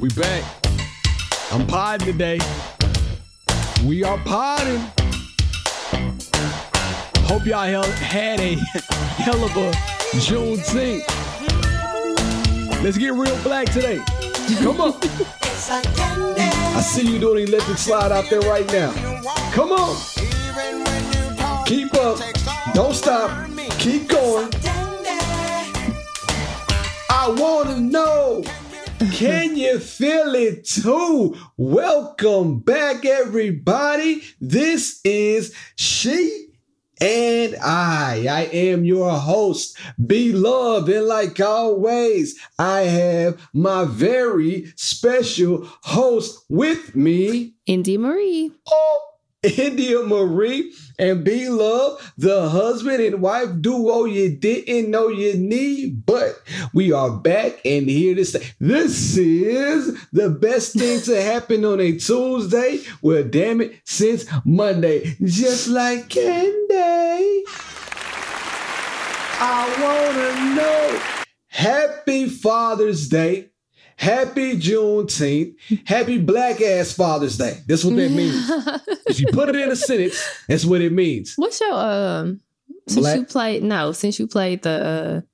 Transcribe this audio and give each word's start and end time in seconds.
We 0.00 0.08
back. 0.10 0.44
I'm 1.50 1.66
podding 1.66 2.06
today. 2.12 2.38
We 3.84 4.04
are 4.04 4.16
podding. 4.18 4.80
Hope 7.26 7.44
y'all 7.44 7.66
had 7.66 8.38
a 8.38 8.54
hell 9.18 9.42
of 9.42 9.56
a 9.56 9.72
Juneteenth. 10.20 11.02
Let's 12.80 12.96
get 12.96 13.12
real 13.14 13.36
black 13.42 13.72
today. 13.72 14.00
Come 14.60 14.80
on. 14.80 14.94
I 15.72 16.80
see 16.80 17.12
you 17.12 17.18
doing 17.18 17.48
electric 17.48 17.78
slide 17.78 18.12
out 18.12 18.30
there 18.30 18.40
right 18.42 18.70
now. 18.72 18.92
Come 19.50 19.72
on. 19.72 19.96
Keep 21.66 21.94
up. 21.94 22.20
Don't 22.72 22.94
stop. 22.94 23.50
Keep 23.80 24.06
going. 24.06 24.48
I 27.10 27.34
want 27.36 27.68
to 27.70 27.80
know. 27.80 28.44
Can 28.98 29.56
you 29.56 29.78
feel 29.78 30.34
it 30.34 30.64
too? 30.64 31.36
Welcome 31.56 32.58
back, 32.58 33.04
everybody. 33.04 34.22
This 34.40 35.00
is 35.04 35.54
She 35.76 36.48
and 37.00 37.54
I. 37.62 38.26
I 38.28 38.42
am 38.52 38.84
your 38.84 39.12
host, 39.12 39.78
B~Love. 40.04 40.88
And 40.88 41.06
like 41.06 41.38
always, 41.38 42.36
I 42.58 42.80
have 42.82 43.40
my 43.52 43.84
very 43.84 44.72
special 44.74 45.64
host 45.82 46.44
with 46.48 46.96
me, 46.96 47.54
Indy 47.66 47.98
Marie. 47.98 48.50
Oh, 48.68 49.07
India 49.44 50.02
Marie 50.02 50.72
and 50.98 51.22
B~Love, 51.22 52.12
the 52.18 52.48
husband 52.48 53.00
and 53.00 53.22
wife 53.22 53.48
duo 53.60 54.04
you 54.04 54.34
didn't 54.36 54.90
know 54.90 55.06
you 55.06 55.34
need, 55.34 56.04
but 56.04 56.42
we 56.74 56.90
are 56.90 57.10
back 57.10 57.60
and 57.64 57.88
here 57.88 58.16
to 58.16 58.24
stay. 58.24 58.42
This 58.58 59.16
is 59.16 59.96
the 60.10 60.28
best 60.28 60.72
thing 60.72 61.00
to 61.02 61.22
happen 61.22 61.64
on 61.64 61.78
a 61.78 61.92
Tuesday. 61.92 62.80
Well, 63.00 63.22
damn 63.22 63.60
it, 63.60 63.80
since 63.84 64.24
Monday, 64.44 65.14
just 65.22 65.68
like 65.68 66.08
candy. 66.08 67.44
I 69.40 69.68
wanna 69.78 70.56
know. 70.56 71.00
Happy 71.46 72.28
Father's 72.28 73.08
Day. 73.08 73.50
Happy 73.98 74.56
Juneteenth. 74.56 75.56
Happy 75.84 76.18
Black 76.18 76.60
Ass 76.60 76.92
Father's 76.92 77.36
Day. 77.36 77.58
That's 77.66 77.84
what 77.84 77.96
that 77.96 78.10
means. 78.12 78.48
if 79.06 79.18
you 79.18 79.26
put 79.32 79.48
it 79.48 79.56
in 79.56 79.70
a 79.70 79.76
sentence, 79.76 80.24
that's 80.48 80.64
what 80.64 80.80
it 80.80 80.92
means. 80.92 81.34
What's 81.34 81.60
your 81.60 81.74
um 81.74 82.40
since 82.86 83.00
Black- 83.00 83.18
you 83.18 83.24
played 83.24 83.62
no, 83.64 83.90
since 83.90 84.20
you 84.20 84.28
played 84.28 84.62
the 84.62 85.24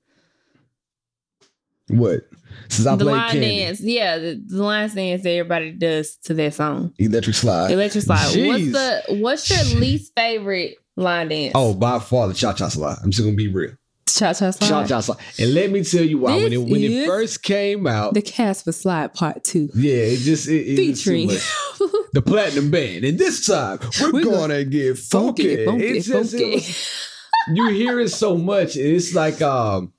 uh, 1.91 1.95
What? 1.95 2.21
Since 2.69 2.87
I 2.87 2.97
the 2.97 3.05
played 3.05 3.17
line 3.17 3.31
Candy, 3.33 3.59
dance, 3.59 3.81
yeah, 3.83 4.17
the, 4.17 4.43
the 4.47 4.63
line 4.63 4.89
dance 4.95 5.23
that 5.23 5.31
everybody 5.31 5.73
does 5.73 6.17
to 6.25 6.35
that 6.35 6.55
song. 6.55 6.95
Electric 6.99 7.37
Slide. 7.37 7.71
Electric 7.71 8.05
slide. 8.05 8.47
What's 8.47 8.73
the 8.73 9.03
what's 9.21 9.51
your 9.51 9.79
least 9.79 10.13
favorite 10.17 10.77
line 10.97 11.29
dance? 11.29 11.53
Oh, 11.55 11.75
by 11.75 11.99
far 11.99 12.29
the 12.29 12.35
Cha 12.35 12.55
Cha 12.55 12.69
Slide. 12.69 12.97
I'm 13.03 13.11
just 13.11 13.23
gonna 13.23 13.37
be 13.37 13.49
real. 13.49 13.73
Cha 14.07 14.33
cha 14.33 14.51
slide. 14.51 14.69
Cha 14.69 14.87
Cha 14.87 15.01
Slide. 15.01 15.19
And 15.39 15.55
let 15.55 15.71
me 15.71 15.83
tell 15.85 16.05
you 16.05 16.19
why. 16.19 16.37
When 16.37 16.47
it 16.47 16.51
This 16.51 16.59
when 16.71 16.83
it 16.83 17.07
first 17.07 17.43
came 17.43 17.87
out, 17.87 18.15
The 18.15 18.23
Casper 18.23 18.73
slide 18.73 19.15
part 19.15 19.45
two. 19.45 19.69
yeah, 19.75 19.95
it 19.95 20.19
just 20.19 20.49
it, 20.49 20.67
it 20.69 20.77
Featuring 20.77 21.27
much. 21.29 21.53
the 22.13 22.23
platinum 22.23 22.71
band. 22.71 23.05
And 23.05 23.19
this 23.19 23.47
time 23.47 23.79
we're, 24.01 24.13
We're 24.13 24.25
gonna, 24.25 24.37
gonna- 24.39 24.65
get 24.65 24.99
funky. 24.99 25.43
funky, 25.57 25.65
funky, 25.65 25.85
it's 25.87 26.07
just 26.07 26.31
funky. 26.33 26.55
was- 26.55 26.91
you 27.55 27.69
hear 27.71 28.01
it 28.01 28.09
so 28.09 28.39
much. 28.39 28.77
and 28.77 28.87
It's 28.87 29.15
like 29.15 29.43
um, 29.43 29.93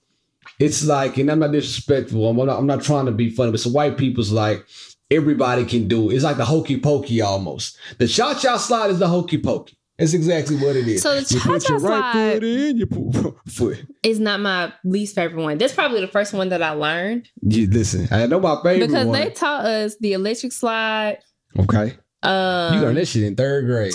it's 0.59 0.83
like, 0.85 1.17
and 1.17 1.29
I'm 1.31 1.39
not 1.39 1.51
disrespectful. 1.51 2.27
I'm 2.27 2.37
not, 2.37 2.57
I'm 2.57 2.65
not 2.65 2.81
trying 2.81 3.05
to 3.07 3.11
be 3.11 3.29
funny, 3.29 3.51
but 3.51 3.59
some 3.59 3.73
white 3.73 3.97
people's 3.97 4.31
like 4.31 4.65
everybody 5.11 5.65
can 5.65 5.87
do. 5.87 6.09
it. 6.09 6.15
It's 6.15 6.23
like 6.23 6.37
the 6.37 6.45
hokey 6.45 6.79
pokey 6.79 7.21
almost. 7.21 7.77
The 7.99 8.07
cha 8.07 8.33
cha 8.33 8.57
slide 8.57 8.89
is 8.91 8.99
the 8.99 9.07
hokey 9.07 9.37
pokey. 9.37 9.77
That's 9.97 10.13
exactly 10.13 10.57
what 10.57 10.75
it 10.75 10.87
is. 10.87 11.01
So 11.01 11.21
the 11.21 11.33
you 11.33 11.39
put 11.39 11.61
cha-cha 11.61 11.73
your 11.73 11.79
right 11.81 12.11
slide- 12.13 12.33
foot 12.33 12.43
in, 12.43 12.77
you 12.77 12.85
put 12.85 13.35
foot. 13.47 13.85
It's 14.03 14.19
not 14.19 14.41
my 14.41 14.73
least 14.83 15.15
favorite 15.15 15.41
one. 15.41 15.57
That's 15.57 15.73
probably 15.73 16.01
the 16.01 16.07
first 16.09 16.33
one 16.33 16.49
that 16.49 16.61
I 16.61 16.71
learned 16.71 17.29
You 17.41 17.67
listen, 17.67 18.07
I 18.11 18.25
know 18.27 18.39
my 18.41 18.61
favorite 18.61 18.87
because 18.87 19.05
one. 19.07 19.19
they 19.19 19.29
taught 19.29 19.65
us 19.65 19.95
the 19.99 20.13
electric 20.13 20.51
slide, 20.51 21.19
okay, 21.57 21.95
um, 22.23 22.73
you 22.75 22.81
learned 22.81 22.97
that 22.97 23.07
shit 23.07 23.23
in 23.23 23.35
third 23.35 23.65
grade. 23.67 23.93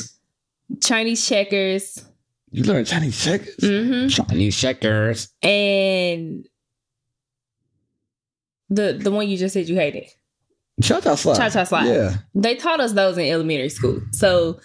Chinese 0.82 1.26
checkers, 1.28 2.02
You 2.50 2.62
learned 2.64 2.86
Chinese 2.86 3.22
checkers. 3.22 3.56
hmm 3.60 4.08
Chinese 4.08 4.56
checkers. 4.56 5.28
and 5.42 6.46
the 8.68 8.98
the 9.02 9.10
one 9.10 9.28
you 9.28 9.36
just 9.36 9.52
said 9.52 9.68
you 9.68 9.76
hated. 9.76 10.04
Cha 10.82 11.00
cha 11.00 11.14
slide. 11.14 11.36
Cha-cha 11.36 11.64
slide. 11.64 11.86
Yeah. 11.88 12.14
They 12.34 12.54
taught 12.54 12.80
us 12.80 12.92
those 12.92 13.18
in 13.18 13.26
elementary 13.26 13.68
school. 13.68 14.00
So, 14.12 14.60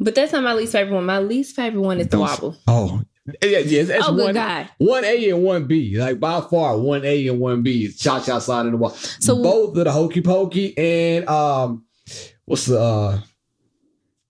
but 0.00 0.14
that's 0.14 0.32
not 0.32 0.42
my 0.42 0.54
least 0.54 0.72
favorite 0.72 0.94
one. 0.94 1.06
My 1.06 1.20
least 1.20 1.54
favorite 1.54 1.80
one 1.80 2.00
is 2.00 2.06
the 2.08 2.16
Don't- 2.16 2.20
wobble. 2.20 2.56
Oh, 2.66 3.02
yeah, 3.42 3.58
yeah. 3.58 3.82
That's 3.84 4.08
oh, 4.08 4.12
one. 4.12 4.26
good 4.26 4.34
God! 4.34 4.70
One 4.78 5.04
A 5.04 5.30
and 5.30 5.42
one 5.42 5.66
B, 5.66 5.96
like 5.98 6.18
by 6.18 6.40
far, 6.40 6.78
one 6.78 7.04
A 7.04 7.28
and 7.28 7.38
one 7.38 7.62
B 7.62 7.84
is 7.84 7.98
cha 7.98 8.20
cha 8.20 8.38
slide 8.38 8.66
in 8.66 8.72
the 8.72 8.76
wall. 8.78 8.90
So- 8.90 9.42
both 9.42 9.76
of 9.76 9.84
the 9.84 9.92
hokey 9.92 10.22
pokey 10.22 10.76
and 10.76 11.28
um, 11.28 11.84
what's 12.46 12.66
the 12.66 12.80
uh, 12.80 13.20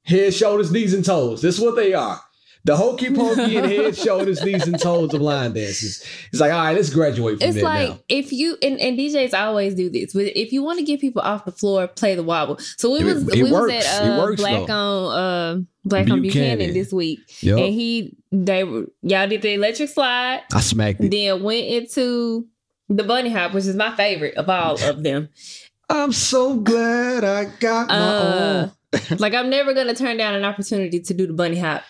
head, 0.03 0.34
shoulders, 0.34 0.72
knees, 0.72 0.92
and 0.92 1.04
toes. 1.04 1.41
This 1.41 1.56
is 1.56 1.64
what 1.64 1.76
they 1.76 1.94
are. 1.94 2.20
The 2.65 2.76
hokey 2.76 3.10
pokey 3.15 3.56
and 3.56 3.66
head, 3.66 3.97
shoulders, 4.06 4.44
knees, 4.44 4.66
and 4.66 4.78
toes 4.78 5.15
of 5.15 5.22
line 5.22 5.54
dances. 5.54 6.04
It's 6.31 6.41
like, 6.41 6.53
all 6.53 6.59
right, 6.59 6.76
let's 6.76 6.91
graduate 6.91 7.41
from 7.41 7.48
It's 7.48 7.62
like 7.62 7.88
now. 7.88 7.98
if 8.10 8.32
you 8.32 8.59
and, 8.62 8.78
and 8.78 8.98
DJs 8.98 9.32
always 9.32 9.75
do 9.75 9.88
this, 9.88 10.12
but 10.12 10.26
if 10.37 10.53
you 10.53 10.62
want 10.62 10.78
to 10.78 10.84
get 10.84 11.00
people 11.00 11.22
off 11.22 11.47
the 11.47 11.53
floor, 11.53 11.88
play 11.88 12.15
the 12.15 12.22
wobble. 12.22 12.59
So 12.76 12.91
we 12.93 13.00
It- 13.00 13.04
was 13.04 13.28
it 13.28 13.43
we 13.44 13.50
works. 13.50 13.72
was 13.75 13.84
It 13.87 13.88
at 14.03 14.03
uh, 14.10 14.19
works, 14.19 14.41
Black 14.43 14.66
though. 14.66 15.06
on 15.06 15.12
uh, 15.15 15.60
Black 15.87 16.10
on 16.10 16.21
Buchanan. 16.21 16.59
Buchanan 16.59 16.75
this 16.75 16.93
week, 16.93 17.21
Yep. 17.41 17.59
and 17.59 17.75
he 17.75 18.15
they 18.31 18.60
y'all 18.60 19.27
did 19.27 19.41
the 19.42 19.54
electric 19.54 19.88
slide, 19.88 20.42
I 20.53 20.60
smacked 20.60 21.00
it. 21.00 21.10
then 21.10 21.42
went 21.42 21.66
into 21.66 22.47
the 22.91 23.04
bunny 23.04 23.31
hop, 23.31 23.54
which 23.54 23.65
is 23.65 23.75
my 23.77 23.97
favorite 23.97 24.34
of 24.34 24.50
all 24.50 24.75
of 24.84 25.03
them. 25.03 25.31
I'm 25.88 26.12
so 26.12 26.56
glad 26.56 27.25
I 27.25 27.47
got 27.59 27.88
my 27.88 27.94
Uh, 27.94 28.69
own. 29.12 29.16
like 29.19 29.32
I'm 29.32 29.48
never 29.48 29.72
gonna 29.72 29.94
turn 29.94 30.19
down 30.19 30.34
an 30.34 30.44
opportunity 30.44 31.00
to 31.00 31.15
do 31.15 31.27
the 31.27 31.32
bunny 31.32 31.59
hop. 31.59 31.82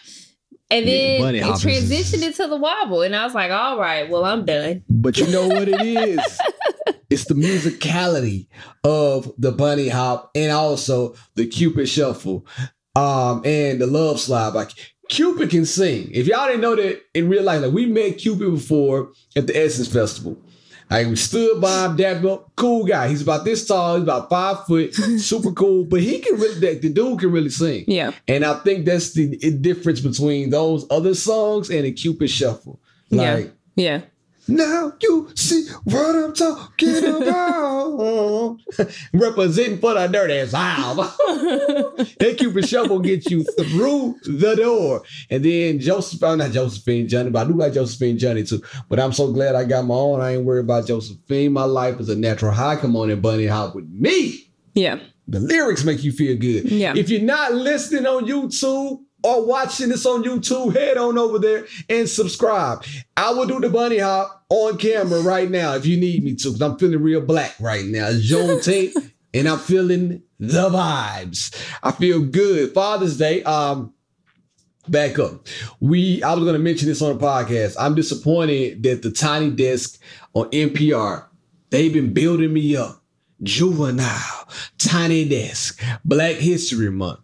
And 0.70 0.86
then 0.86 1.34
it 1.34 1.42
transitioned 1.42 2.22
into 2.22 2.46
the 2.46 2.56
wobble, 2.56 3.02
and 3.02 3.16
I 3.16 3.24
was 3.24 3.34
like, 3.34 3.50
"All 3.50 3.78
right, 3.78 4.08
well, 4.08 4.24
I'm 4.24 4.44
done." 4.44 4.84
But 4.88 5.18
you 5.18 5.26
know 5.26 5.48
what 5.48 5.68
it 5.68 5.80
is? 5.84 6.40
it's 7.10 7.24
the 7.24 7.34
musicality 7.34 8.46
of 8.84 9.32
the 9.36 9.50
bunny 9.50 9.88
hop 9.88 10.30
and 10.34 10.52
also 10.52 11.14
the 11.34 11.46
Cupid 11.46 11.88
shuffle 11.88 12.46
um, 12.94 13.42
and 13.44 13.80
the 13.80 13.86
love 13.86 14.20
slide. 14.20 14.54
Like 14.54 14.70
Cupid 15.08 15.50
can 15.50 15.66
sing. 15.66 16.08
If 16.12 16.28
y'all 16.28 16.46
didn't 16.46 16.60
know 16.60 16.76
that 16.76 17.02
in 17.14 17.28
real 17.28 17.42
life, 17.42 17.62
like 17.62 17.72
we 17.72 17.86
met 17.86 18.18
Cupid 18.18 18.52
before 18.52 19.10
at 19.34 19.48
the 19.48 19.56
Essence 19.56 19.88
Festival. 19.88 20.40
Like 20.90 21.06
we 21.06 21.16
stood 21.16 21.60
by 21.60 21.86
him, 21.86 21.96
dabbed 21.96 22.26
up. 22.26 22.50
Cool 22.56 22.84
guy. 22.84 23.08
He's 23.08 23.22
about 23.22 23.44
this 23.44 23.66
tall. 23.66 23.94
He's 23.94 24.02
about 24.02 24.28
five 24.28 24.66
foot. 24.66 24.92
Super 25.18 25.52
cool. 25.52 25.84
But 25.84 26.00
he 26.00 26.18
can 26.18 26.34
really, 26.38 26.58
the, 26.58 26.78
the 26.80 26.88
dude 26.92 27.20
can 27.20 27.30
really 27.30 27.50
sing. 27.50 27.84
Yeah, 27.86 28.10
And 28.26 28.44
I 28.44 28.54
think 28.60 28.86
that's 28.86 29.12
the 29.12 29.36
difference 29.60 30.00
between 30.00 30.50
those 30.50 30.86
other 30.90 31.14
songs 31.14 31.70
and 31.70 31.84
the 31.84 31.92
Cupid 31.92 32.28
shuffle. 32.30 32.80
Yeah. 33.08 33.44
Yeah. 33.76 34.00
Now 34.48 34.92
you 35.02 35.28
see 35.34 35.66
what 35.84 36.16
I'm 36.16 36.32
talking 36.32 37.04
about. 37.04 38.58
Representing 39.12 39.78
for 39.78 39.94
the 39.94 40.06
dirty 40.08 40.46
south. 40.48 40.96
that 42.18 42.34
Cupid 42.38 42.68
shuffle 42.68 43.00
gets 43.00 43.30
you 43.30 43.44
through 43.44 44.16
the 44.24 44.56
door. 44.56 45.02
And 45.30 45.44
then 45.44 45.78
Joseph, 45.80 46.22
oh, 46.22 46.34
not 46.34 46.50
Josephine 46.52 47.08
Johnny, 47.08 47.30
but 47.30 47.46
I 47.46 47.50
do 47.50 47.56
like 47.56 47.72
Josephine 47.74 48.18
Johnny 48.18 48.42
too. 48.44 48.62
But 48.88 48.98
I'm 49.00 49.12
so 49.12 49.32
glad 49.32 49.54
I 49.54 49.64
got 49.64 49.84
my 49.84 49.94
own. 49.94 50.20
I 50.20 50.34
ain't 50.34 50.44
worried 50.44 50.64
about 50.64 50.86
Josephine. 50.86 51.52
My 51.52 51.64
life 51.64 52.00
is 52.00 52.08
a 52.08 52.16
natural 52.16 52.52
high. 52.52 52.76
Come 52.76 52.96
on 52.96 53.10
and 53.10 53.22
bunny 53.22 53.46
hop 53.46 53.74
with 53.74 53.88
me. 53.88 54.50
yeah, 54.74 54.98
The 55.28 55.40
lyrics 55.40 55.84
make 55.84 56.02
you 56.02 56.12
feel 56.12 56.36
good. 56.36 56.70
Yeah. 56.70 56.94
If 56.96 57.08
you're 57.10 57.20
not 57.22 57.52
listening 57.54 58.06
on 58.06 58.26
YouTube 58.26 59.00
or 59.22 59.44
watching 59.44 59.88
this 59.88 60.06
on 60.06 60.24
YouTube, 60.24 60.74
head 60.74 60.96
on 60.96 61.18
over 61.18 61.38
there 61.38 61.66
and 61.88 62.08
subscribe. 62.08 62.84
I 63.16 63.30
will 63.32 63.46
do 63.46 63.60
the 63.60 63.70
bunny 63.70 63.98
hop 63.98 64.44
on 64.48 64.78
camera 64.78 65.20
right 65.20 65.50
now 65.50 65.74
if 65.74 65.86
you 65.86 65.96
need 65.98 66.24
me 66.24 66.34
to, 66.36 66.48
because 66.48 66.62
I'm 66.62 66.78
feeling 66.78 67.02
real 67.02 67.20
black 67.20 67.54
right 67.60 67.84
now. 67.84 68.08
It's 68.08 68.30
Juneteenth, 68.30 69.12
and 69.34 69.48
I'm 69.48 69.58
feeling 69.58 70.22
the 70.38 70.70
vibes. 70.70 71.54
I 71.82 71.92
feel 71.92 72.20
good. 72.20 72.72
Father's 72.72 73.18
Day. 73.18 73.42
Um, 73.42 73.94
back 74.88 75.18
up. 75.18 75.46
We 75.80 76.22
I 76.22 76.34
was 76.34 76.44
gonna 76.44 76.58
mention 76.58 76.88
this 76.88 77.02
on 77.02 77.16
the 77.16 77.24
podcast. 77.24 77.76
I'm 77.78 77.94
disappointed 77.94 78.82
that 78.82 79.02
the 79.02 79.10
tiny 79.10 79.50
desk 79.50 80.00
on 80.34 80.50
NPR, 80.50 81.26
they've 81.70 81.92
been 81.92 82.12
building 82.12 82.52
me 82.52 82.76
up. 82.76 83.02
Juvenile, 83.42 84.48
tiny 84.78 85.26
desk, 85.26 85.82
Black 86.04 86.36
History 86.36 86.90
Month. 86.90 87.20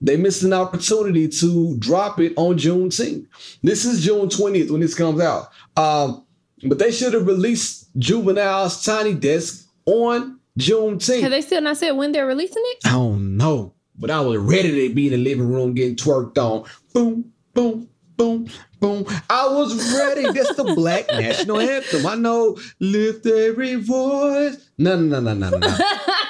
They 0.00 0.16
missed 0.16 0.42
an 0.42 0.52
opportunity 0.52 1.28
to 1.28 1.76
drop 1.78 2.20
it 2.20 2.32
on 2.36 2.56
Juneteenth. 2.56 3.26
This 3.62 3.84
is 3.84 4.04
June 4.04 4.28
20th 4.28 4.70
when 4.70 4.80
this 4.80 4.94
comes 4.94 5.20
out. 5.20 5.48
Um, 5.76 6.24
but 6.64 6.78
they 6.78 6.90
should 6.92 7.14
have 7.14 7.26
released 7.26 7.88
Juvenile's 7.98 8.84
Tiny 8.84 9.14
Desk 9.14 9.68
on 9.86 10.38
Juneteenth. 10.58 11.22
Have 11.22 11.30
they 11.30 11.40
still 11.40 11.62
not 11.62 11.76
said 11.76 11.92
when 11.92 12.12
they're 12.12 12.26
releasing 12.26 12.62
it? 12.64 12.78
I 12.86 12.92
don't 12.92 13.36
know, 13.36 13.74
but 13.98 14.10
I 14.10 14.20
was 14.20 14.38
ready 14.38 14.88
to 14.88 14.94
be 14.94 15.06
in 15.06 15.12
the 15.12 15.18
living 15.18 15.48
room 15.48 15.74
getting 15.74 15.96
twerked 15.96 16.38
on. 16.38 16.68
Boom, 16.92 17.32
boom, 17.54 17.88
boom, 18.16 18.48
boom. 18.80 19.06
I 19.30 19.46
was 19.48 19.96
ready. 19.96 20.30
That's 20.32 20.54
the 20.54 20.74
Black 20.74 21.08
National 21.12 21.60
Anthem. 21.60 22.06
I 22.06 22.14
know. 22.14 22.56
Lift 22.80 23.26
every 23.26 23.76
voice. 23.76 24.70
No, 24.78 24.96
no, 24.96 25.20
no, 25.20 25.34
no, 25.34 25.50
no, 25.50 25.58
no. 25.58 25.78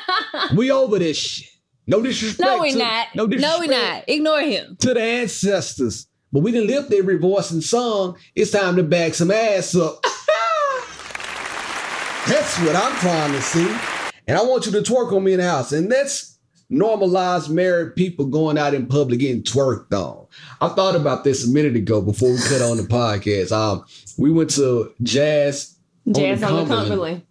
we 0.56 0.70
over 0.70 0.98
this 0.98 1.16
shit. 1.16 1.48
No 1.88 2.02
disrespect. 2.02 2.40
no, 2.48 2.60
we 2.60 2.72
to, 2.72 2.78
not. 2.78 3.06
No 3.16 3.24
No, 3.24 3.30
disrespect 3.30 3.60
we 3.60 3.66
not. 3.68 4.04
Ignore 4.06 4.40
him. 4.42 4.76
to 4.80 4.94
the 4.94 5.00
ancestors. 5.02 6.06
But 6.30 6.40
we 6.40 6.52
didn't 6.52 6.68
lift 6.68 6.92
every 6.92 7.16
voice 7.16 7.50
and 7.50 7.64
song. 7.64 8.16
It's 8.34 8.50
time 8.50 8.76
to 8.76 8.82
back 8.82 9.14
some 9.14 9.30
ass 9.30 9.74
up. 9.74 10.04
That's 12.26 12.58
what 12.60 12.76
I'm 12.76 12.94
trying 12.98 13.32
to 13.32 13.40
see. 13.40 13.66
And 14.26 14.36
I 14.36 14.42
want 14.42 14.66
you 14.66 14.72
to 14.72 14.82
twerk 14.82 15.12
on 15.12 15.24
me 15.24 15.32
in 15.32 15.38
the 15.40 15.48
house. 15.48 15.72
And 15.72 15.88
let's 15.88 16.38
normalize 16.70 17.48
married 17.48 17.96
people 17.96 18.26
going 18.26 18.58
out 18.58 18.74
in 18.74 18.86
public 18.86 19.20
getting 19.20 19.42
twerked 19.42 19.94
on. 19.94 20.26
I 20.60 20.68
thought 20.68 20.94
about 20.94 21.24
this 21.24 21.46
a 21.48 21.50
minute 21.50 21.74
ago 21.76 22.02
before 22.02 22.30
we 22.30 22.36
cut 22.46 22.60
on 22.60 22.76
the 22.76 22.82
podcast. 22.82 23.50
Um, 23.52 23.86
we 24.18 24.30
went 24.30 24.50
to 24.50 24.92
Jazz 25.02 25.76
Jazz 26.12 26.42
on 26.42 26.68
the. 26.68 26.74
Cumberland. 26.74 27.22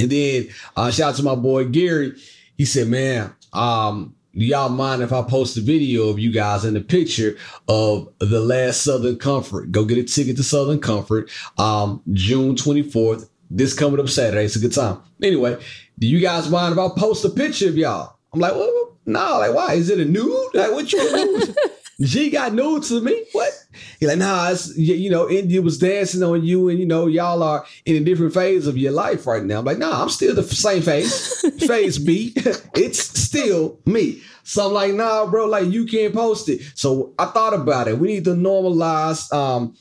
and 0.00 0.10
then 0.10 0.48
uh, 0.76 0.90
shout 0.90 1.10
out 1.10 1.16
to 1.18 1.22
my 1.22 1.36
boy 1.36 1.66
Gary. 1.66 2.14
He 2.56 2.64
said, 2.64 2.88
"Man, 2.88 3.32
um, 3.52 4.14
y'all 4.32 4.68
mind 4.68 5.02
if 5.02 5.12
I 5.12 5.22
post 5.22 5.56
a 5.56 5.60
video 5.60 6.08
of 6.08 6.18
you 6.18 6.32
guys 6.32 6.64
in 6.64 6.74
the 6.74 6.80
picture 6.80 7.36
of 7.68 8.12
the 8.18 8.40
last 8.40 8.82
Southern 8.82 9.16
Comfort? 9.16 9.72
Go 9.72 9.84
get 9.84 9.98
a 9.98 10.04
ticket 10.04 10.36
to 10.36 10.42
Southern 10.42 10.80
Comfort, 10.80 11.30
um, 11.58 12.02
June 12.12 12.56
twenty 12.56 12.82
fourth. 12.82 13.28
This 13.52 13.74
coming 13.74 13.98
up 13.98 14.08
Saturday. 14.08 14.44
It's 14.44 14.54
a 14.56 14.60
good 14.60 14.72
time. 14.72 15.00
Anyway, 15.22 15.58
do 15.98 16.06
you 16.06 16.20
guys 16.20 16.48
mind 16.48 16.72
if 16.72 16.78
I 16.78 16.88
post 16.96 17.24
a 17.24 17.30
picture 17.30 17.68
of 17.68 17.76
y'all? 17.76 18.16
I'm 18.32 18.38
like, 18.38 18.54
well, 18.54 18.96
no, 19.06 19.38
like 19.38 19.54
why? 19.54 19.74
Is 19.74 19.90
it 19.90 19.98
a 19.98 20.04
nude? 20.04 20.54
Like 20.54 20.70
what 20.70 20.92
you? 20.92 21.54
G 22.00 22.30
got 22.30 22.54
new 22.54 22.80
to 22.80 23.00
me. 23.00 23.24
What? 23.32 23.52
He 23.98 24.06
like, 24.06 24.18
nah, 24.18 24.50
it's, 24.50 24.76
you 24.76 24.94
you 24.94 25.10
know, 25.10 25.28
India 25.28 25.60
was 25.60 25.78
dancing 25.78 26.22
on 26.22 26.42
you, 26.42 26.68
and 26.68 26.78
you 26.78 26.86
know, 26.86 27.06
y'all 27.06 27.42
are 27.42 27.64
in 27.84 27.96
a 27.96 28.00
different 28.04 28.32
phase 28.32 28.66
of 28.66 28.78
your 28.78 28.92
life 28.92 29.26
right 29.26 29.44
now. 29.44 29.58
I'm 29.58 29.64
like, 29.64 29.78
nah, 29.78 30.02
I'm 30.02 30.08
still 30.08 30.34
the 30.34 30.42
same 30.42 30.82
phase, 30.82 31.40
phase 31.66 31.98
B. 31.98 32.32
it's 32.74 33.00
still 33.20 33.78
me. 33.84 34.22
So 34.44 34.66
I'm 34.66 34.72
like, 34.72 34.94
nah, 34.94 35.26
bro, 35.26 35.46
like 35.46 35.68
you 35.68 35.84
can't 35.86 36.14
post 36.14 36.48
it. 36.48 36.62
So 36.74 37.14
I 37.18 37.26
thought 37.26 37.54
about 37.54 37.86
it. 37.88 37.98
We 37.98 38.08
need 38.08 38.24
to 38.24 38.34
normalize, 38.34 39.32
um, 39.32 39.76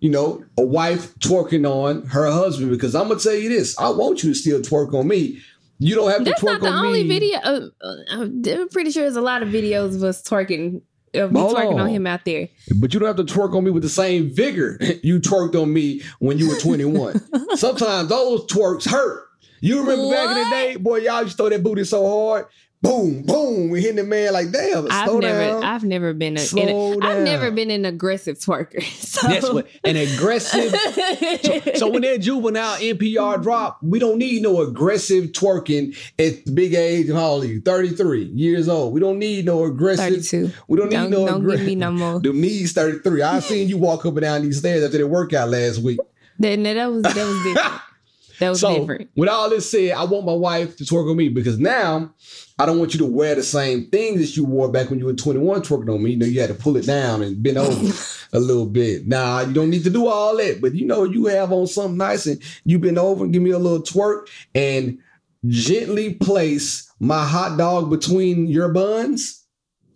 you 0.00 0.10
know, 0.10 0.44
a 0.56 0.64
wife 0.64 1.14
twerking 1.16 1.68
on 1.68 2.06
her 2.06 2.30
husband 2.30 2.70
because 2.70 2.94
I'm 2.94 3.08
gonna 3.08 3.20
tell 3.20 3.34
you 3.34 3.48
this: 3.48 3.78
I 3.78 3.88
want 3.88 4.22
you 4.22 4.32
to 4.32 4.34
still 4.34 4.60
twerk 4.60 4.94
on 4.94 5.08
me. 5.08 5.40
You 5.78 5.94
don't 5.96 6.10
have 6.10 6.20
to 6.20 6.24
That's 6.24 6.42
not 6.42 6.60
the 6.60 6.68
only 6.68 7.02
me. 7.02 7.08
video. 7.08 7.38
Uh, 7.38 7.60
uh, 7.80 7.96
I'm 8.12 8.68
pretty 8.68 8.92
sure 8.92 9.02
there's 9.02 9.16
a 9.16 9.20
lot 9.20 9.42
of 9.42 9.48
videos 9.48 9.96
of 9.96 10.04
us 10.04 10.22
twerking, 10.22 10.82
of 11.16 11.32
me 11.32 11.40
Hold 11.40 11.56
twerking 11.56 11.74
on 11.74 11.80
on. 11.80 11.88
him 11.88 12.06
out 12.06 12.24
there. 12.24 12.48
But 12.76 12.92
you 12.94 13.00
don't 13.00 13.06
have 13.16 13.24
to 13.26 13.34
twerk 13.34 13.54
on 13.54 13.64
me 13.64 13.70
with 13.70 13.82
the 13.82 13.88
same 13.88 14.34
vigor 14.34 14.78
you 15.02 15.20
twerked 15.20 15.60
on 15.60 15.72
me 15.72 16.02
when 16.18 16.38
you 16.38 16.48
were 16.48 16.56
21. 16.56 17.20
Sometimes 17.56 18.08
those 18.08 18.46
twerks 18.46 18.88
hurt. 18.88 19.28
You 19.60 19.80
remember 19.80 20.10
back 20.10 20.36
in 20.36 20.42
the 20.42 20.50
day, 20.50 20.76
boy, 20.76 20.98
y'all 20.98 21.22
used 21.22 21.36
to 21.38 21.42
throw 21.44 21.48
that 21.48 21.62
booty 21.62 21.84
so 21.84 22.06
hard. 22.06 22.46
Boom, 22.84 23.22
boom. 23.22 23.70
We 23.70 23.80
hitting 23.80 23.96
the 23.96 24.04
man 24.04 24.34
like, 24.34 24.50
damn, 24.50 24.86
I've 24.90 25.08
slow 25.08 25.18
never, 25.18 25.38
down. 25.38 25.64
I've 25.64 25.84
never 25.84 26.12
been 26.12 26.36
a, 26.36 26.40
Slow 26.40 26.92
a 26.92 26.98
I've 27.00 27.22
never 27.22 27.50
been 27.50 27.70
an 27.70 27.86
aggressive 27.86 28.38
twerker. 28.38 28.82
So. 29.14 29.28
That's 29.28 29.48
what 29.48 29.68
an 29.84 29.96
aggressive. 29.96 30.74
So, 31.42 31.60
so 31.76 31.88
when 31.88 32.02
that 32.02 32.18
juvenile 32.20 32.76
NPR 32.78 33.40
drop, 33.42 33.78
we 33.80 34.00
don't 34.00 34.18
need 34.18 34.42
no 34.42 34.60
aggressive 34.60 35.26
twerking 35.26 35.96
at 36.18 36.44
the 36.44 36.50
big 36.52 36.74
age 36.74 37.08
of 37.08 37.16
how 37.16 37.26
old 37.26 37.44
you? 37.44 37.60
33 37.60 38.24
years 38.24 38.68
old. 38.68 38.92
We 38.92 38.98
don't 38.98 39.20
need 39.20 39.44
no 39.46 39.64
aggressive. 39.64 40.26
32. 40.26 40.50
We 40.66 40.76
don't 40.76 40.88
need 40.88 40.96
Don't, 40.96 41.10
no 41.10 41.26
don't 41.26 41.42
aggra- 41.42 41.58
give 41.58 41.66
me 41.66 41.74
no 41.76 41.92
more. 41.92 42.18
The 42.18 42.32
knees 42.32 42.72
33. 42.72 43.22
I 43.22 43.38
seen 43.38 43.68
you 43.68 43.78
walk 43.78 44.04
up 44.04 44.14
and 44.14 44.22
down 44.22 44.42
these 44.42 44.58
stairs 44.58 44.82
after 44.82 44.98
the 44.98 45.06
workout 45.06 45.48
last 45.48 45.78
week. 45.78 46.00
That, 46.40 46.62
that 46.64 46.86
was 46.90 47.02
that 47.02 47.16
was 47.16 47.42
different. 47.44 47.80
That 48.40 48.50
was 48.50 48.60
So, 48.60 48.78
different. 48.78 49.10
with 49.16 49.28
all 49.28 49.50
this 49.50 49.70
said, 49.70 49.92
I 49.92 50.04
want 50.04 50.26
my 50.26 50.32
wife 50.32 50.76
to 50.76 50.84
twerk 50.84 51.10
on 51.10 51.16
me 51.16 51.28
because 51.28 51.58
now 51.58 52.12
I 52.58 52.66
don't 52.66 52.78
want 52.78 52.94
you 52.94 52.98
to 52.98 53.06
wear 53.06 53.34
the 53.34 53.42
same 53.42 53.86
thing 53.90 54.18
that 54.18 54.36
you 54.36 54.44
wore 54.44 54.70
back 54.70 54.90
when 54.90 54.98
you 54.98 55.06
were 55.06 55.14
21 55.14 55.62
twerking 55.62 55.92
on 55.92 56.02
me. 56.02 56.12
You 56.12 56.16
know, 56.18 56.26
you 56.26 56.40
had 56.40 56.48
to 56.48 56.54
pull 56.54 56.76
it 56.76 56.86
down 56.86 57.22
and 57.22 57.42
bend 57.42 57.58
over 57.58 57.92
a 58.32 58.40
little 58.40 58.66
bit. 58.66 59.06
Nah, 59.06 59.40
you 59.40 59.52
don't 59.52 59.70
need 59.70 59.84
to 59.84 59.90
do 59.90 60.06
all 60.06 60.36
that, 60.36 60.60
but 60.60 60.74
you 60.74 60.86
know, 60.86 61.04
you 61.04 61.26
have 61.26 61.52
on 61.52 61.66
something 61.66 61.96
nice 61.96 62.26
and 62.26 62.40
you 62.64 62.78
bend 62.78 62.98
over 62.98 63.24
and 63.24 63.32
give 63.32 63.42
me 63.42 63.50
a 63.50 63.58
little 63.58 63.82
twerk 63.82 64.28
and 64.54 64.98
gently 65.46 66.14
place 66.14 66.90
my 67.00 67.24
hot 67.24 67.58
dog 67.58 67.90
between 67.90 68.46
your 68.46 68.70
buns. 68.70 69.43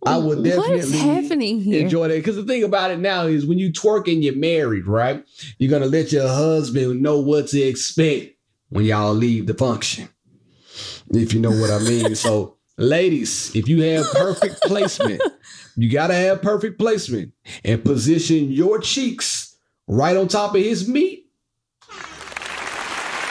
I 0.09 0.17
would 0.19 0.45
definitely 0.45 1.81
enjoy 1.81 2.09
that. 2.09 2.17
Because 2.17 2.37
the 2.37 2.45
thing 2.45 2.65
about 2.65 2.91
it 2.91 2.99
now 2.99 3.27
is 3.27 3.47
when 3.47 3.59
you 3.59 3.73
twerk 3.73 4.11
and 4.13 4.23
you're 4.23 4.37
married, 4.37 4.87
right? 4.87 5.25
You're 5.59 5.71
gonna 5.71 5.87
let 5.87 6.13
your 6.13 6.29
husband 6.29 7.03
know 7.03 7.19
what 7.21 7.49
to 7.49 7.61
expect 7.61 8.35
when 8.71 8.85
y'all 8.85 9.15
leave 9.15 9.47
the 9.47 9.55
function. 9.55 10.09
If 11.11 11.33
you 11.35 11.41
know 11.41 11.51
what 11.51 11.71
I 11.71 11.79
mean. 11.81 12.15
so, 12.15 12.57
ladies, 12.77 13.55
if 13.55 13.69
you 13.69 13.83
have 13.83 14.07
perfect 14.13 14.63
placement, 14.63 15.23
you 15.77 15.91
gotta 15.91 16.15
have 16.15 16.43
perfect 16.43 16.79
placement 16.79 17.33
and 17.65 17.85
position 17.85 18.51
your 18.51 18.79
cheeks 18.79 19.57
right 19.87 20.17
on 20.17 20.29
top 20.29 20.55
of 20.55 20.63
his 20.63 20.89
meat. 20.89 21.25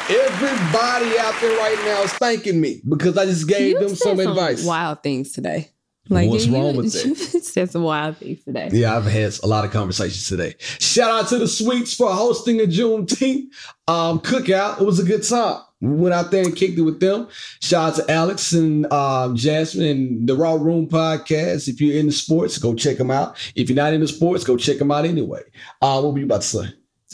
Everybody 0.09 1.19
out 1.19 1.35
there 1.41 1.57
right 1.57 1.77
now 1.83 2.03
is 2.03 2.13
thanking 2.13 2.61
me 2.61 2.81
because 2.87 3.17
I 3.17 3.25
just 3.25 3.45
gave 3.45 3.73
You 3.73 3.79
them 3.79 3.95
some 3.95 4.19
advice. 4.21 4.63
Wild 4.65 5.03
things 5.03 5.33
today. 5.33 5.71
Like 6.09 6.29
What's 6.29 6.45
you, 6.45 6.53
wrong 6.53 6.75
with 6.75 6.93
you 7.05 7.15
said 7.15 7.71
some 7.71 7.83
wild 7.83 8.17
things 8.17 8.43
today. 8.43 8.69
Yeah, 8.71 8.95
I've 8.95 9.05
had 9.05 9.33
a 9.43 9.47
lot 9.47 9.65
of 9.65 9.71
conversations 9.71 10.27
today. 10.27 10.55
Shout 10.59 11.11
out 11.11 11.29
to 11.29 11.37
the 11.37 11.47
Sweets 11.47 11.93
for 11.93 12.11
hosting 12.11 12.59
a 12.59 12.63
Juneteenth 12.63 13.47
um, 13.87 14.19
cookout. 14.19 14.81
It 14.81 14.85
was 14.85 14.99
a 14.99 15.03
good 15.03 15.23
time. 15.23 15.61
We 15.79 15.89
went 15.89 16.13
out 16.13 16.31
there 16.31 16.43
and 16.43 16.55
kicked 16.55 16.77
it 16.77 16.81
with 16.81 16.99
them. 16.99 17.27
Shout 17.61 17.99
out 17.99 18.05
to 18.05 18.11
Alex 18.11 18.51
and 18.51 18.91
um, 18.91 19.35
Jasmine 19.35 19.85
and 19.85 20.27
the 20.27 20.35
Raw 20.35 20.55
Room 20.55 20.87
podcast. 20.87 21.67
If 21.67 21.79
you're 21.79 21.99
into 21.99 22.13
sports, 22.13 22.57
go 22.57 22.73
check 22.73 22.97
them 22.97 23.11
out. 23.11 23.37
If 23.55 23.69
you're 23.69 23.75
not 23.75 23.93
into 23.93 24.07
sports, 24.07 24.43
go 24.43 24.57
check 24.57 24.79
them 24.79 24.91
out 24.91 25.05
anyway. 25.05 25.41
Uh, 25.81 26.01
what 26.01 26.13
were 26.13 26.19
you 26.19 26.25
about 26.25 26.41
to 26.41 26.47
say? 26.47 26.65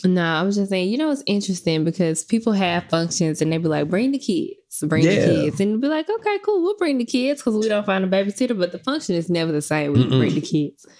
No, 0.05 0.23
I 0.23 0.43
was 0.43 0.55
just 0.55 0.69
saying, 0.69 0.89
you 0.89 0.97
know, 0.97 1.11
it's 1.11 1.23
interesting 1.25 1.83
because 1.83 2.23
people 2.23 2.53
have 2.53 2.85
functions 2.89 3.41
and 3.41 3.51
they 3.51 3.57
be 3.57 3.67
like, 3.67 3.89
bring 3.89 4.11
the 4.11 4.19
kids, 4.19 4.55
bring 4.87 5.03
Yeah. 5.03 5.15
the 5.15 5.25
kids. 5.25 5.59
And 5.59 5.81
be 5.81 5.87
like, 5.87 6.09
okay, 6.09 6.37
cool, 6.43 6.61
we'll 6.63 6.77
bring 6.77 6.97
the 6.97 7.05
kids 7.05 7.41
because 7.41 7.55
we 7.55 7.67
don't 7.69 7.85
find 7.85 8.03
a 8.03 8.07
babysitter, 8.07 8.57
but 8.57 8.71
the 8.71 8.79
function 8.79 9.15
is 9.15 9.29
never 9.29 9.51
the 9.51 9.61
same 9.61 9.91
when 9.93 10.01
you 10.01 10.09
bring 10.09 10.35
the 10.35 10.41
kids. 10.41 10.85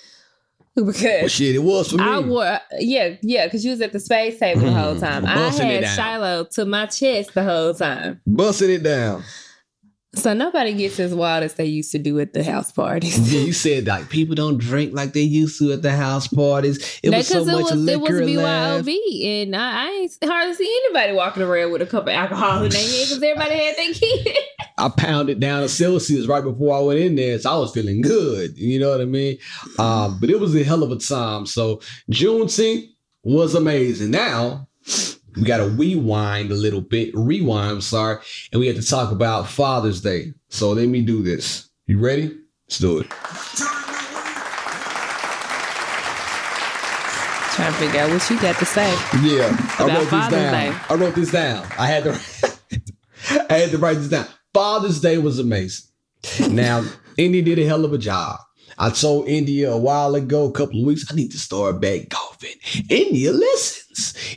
Well, 0.75 0.87
Because 0.87 1.31
shit, 1.31 1.53
it 1.53 1.59
was 1.59 1.91
for 1.91 1.97
me. 1.97 2.03
I 2.03 2.19
wore, 2.19 2.59
yeah, 2.79 3.15
yeah, 3.21 3.45
because 3.45 3.63
you 3.63 3.69
was 3.69 3.81
at 3.81 3.91
the 3.93 3.99
space 3.99 4.39
table 4.39 4.61
the 4.61 4.71
whole 4.71 4.95
Mm, 4.95 4.99
time. 5.01 5.23
I 5.27 5.49
had. 5.51 5.85
Shiloh 5.95 6.45
to 6.53 6.65
my 6.65 6.87
chest 6.87 7.35
the 7.35 7.43
whole 7.43 7.75
time. 7.75 8.21
Busting 8.25 8.71
it 8.71 8.81
down. 8.81 9.21
So 10.15 10.33
nobody 10.33 10.73
gets 10.73 10.99
as 10.99 11.13
wild 11.13 11.43
as 11.43 11.55
they 11.55 11.65
used 11.65 11.91
to 11.93 11.97
do 11.97 12.19
at 12.19 12.33
the 12.33 12.43
house 12.43 12.71
parties. 12.71 13.33
Yeah, 13.33 13.41
you 13.41 13.53
said 13.53 13.87
like 13.87 14.09
people 14.09 14.35
don't 14.35 14.59
drink 14.59 14.93
like 14.93 15.13
they 15.13 15.21
used 15.21 15.57
to 15.59 15.73
at 15.73 15.81
the 15.81 15.91
house 15.91 16.27
parties. 16.27 16.99
It 17.01 17.09
was 17.09 17.27
so 17.27 17.43
Because 17.43 17.63
much 17.63 17.73
liquor 17.73 18.21
it 18.21 18.37
was. 18.37 18.85
BYOB, 18.85 19.25
and 19.25 19.55
I, 19.55 19.85
I 19.85 19.89
ain't 19.89 20.17
hardly 20.23 20.53
see 20.53 20.81
anybody 20.85 21.13
walking 21.13 21.41
around 21.41 21.71
with 21.71 21.81
a 21.81 21.87
cup 21.87 22.03
of 22.03 22.09
alcohol 22.09 22.63
in 22.63 22.69
their 22.69 22.79
hand 22.79 22.91
because 22.91 23.23
everybody 23.23 23.55
had 23.55 23.75
their 23.75 23.93
kid. 23.93 24.37
I 24.77 24.89
pounded 24.89 25.39
down 25.39 25.63
a 25.63 25.69
Celsius 25.69 26.27
right 26.27 26.43
before 26.43 26.75
I 26.77 26.79
went 26.81 26.99
in 26.99 27.15
there, 27.15 27.39
so 27.39 27.51
I 27.51 27.57
was 27.57 27.73
feeling 27.73 28.01
good. 28.01 28.57
You 28.57 28.79
know 28.79 28.91
what 28.91 29.01
I 29.01 29.05
mean? 29.05 29.37
Um, 29.79 30.19
but 30.19 30.29
it 30.29 30.39
was 30.39 30.55
a 30.55 30.63
hell 30.63 30.83
of 30.83 30.91
a 30.91 30.97
time. 30.97 31.47
So 31.47 31.81
Juneteenth 32.11 32.87
was 33.23 33.55
amazing. 33.55 34.11
Now 34.11 34.67
we 35.35 35.43
got 35.43 35.57
to 35.57 35.67
rewind 35.67 36.51
a 36.51 36.55
little 36.55 36.81
bit, 36.81 37.11
rewind. 37.13 37.71
I'm 37.71 37.81
sorry, 37.81 38.17
and 38.51 38.59
we 38.59 38.67
have 38.67 38.75
to 38.75 38.87
talk 38.87 39.11
about 39.11 39.47
Father's 39.47 40.01
Day. 40.01 40.33
So 40.49 40.71
let 40.71 40.87
me 40.87 41.01
do 41.01 41.23
this. 41.23 41.69
You 41.87 41.99
ready? 41.99 42.37
Let's 42.67 42.79
do 42.79 42.99
it. 42.99 43.09
Trying 47.53 47.71
to 47.71 47.77
figure 47.77 48.01
out 48.01 48.09
what 48.09 48.29
you 48.29 48.41
got 48.41 48.57
to 48.57 48.65
say. 48.65 48.89
Yeah, 49.21 49.55
I 49.77 49.85
wrote 49.87 49.99
this 49.99 50.09
Father's 50.09 50.31
down. 50.31 50.53
Day. 50.53 50.77
I 50.89 50.93
wrote 50.95 51.15
this 51.15 51.31
down. 51.31 51.67
I 51.77 51.85
had 51.85 52.03
to. 52.05 52.19
I 53.49 53.53
had 53.53 53.71
to 53.71 53.77
write 53.77 53.95
this 53.95 54.09
down. 54.09 54.25
Father's 54.53 54.99
Day 54.99 55.17
was 55.17 55.39
amazing. 55.39 55.87
Now, 56.49 56.83
India 57.17 57.41
did 57.41 57.59
a 57.59 57.65
hell 57.65 57.85
of 57.85 57.93
a 57.93 57.97
job. 57.97 58.39
I 58.77 58.89
told 58.89 59.27
India 59.27 59.71
a 59.71 59.77
while 59.77 60.15
ago, 60.15 60.45
a 60.45 60.51
couple 60.51 60.79
of 60.79 60.85
weeks, 60.85 61.05
I 61.11 61.15
need 61.15 61.31
to 61.31 61.37
start 61.37 61.79
back 61.79 62.09
golfing. 62.09 62.55
India 62.89 63.31
listens. 63.31 63.82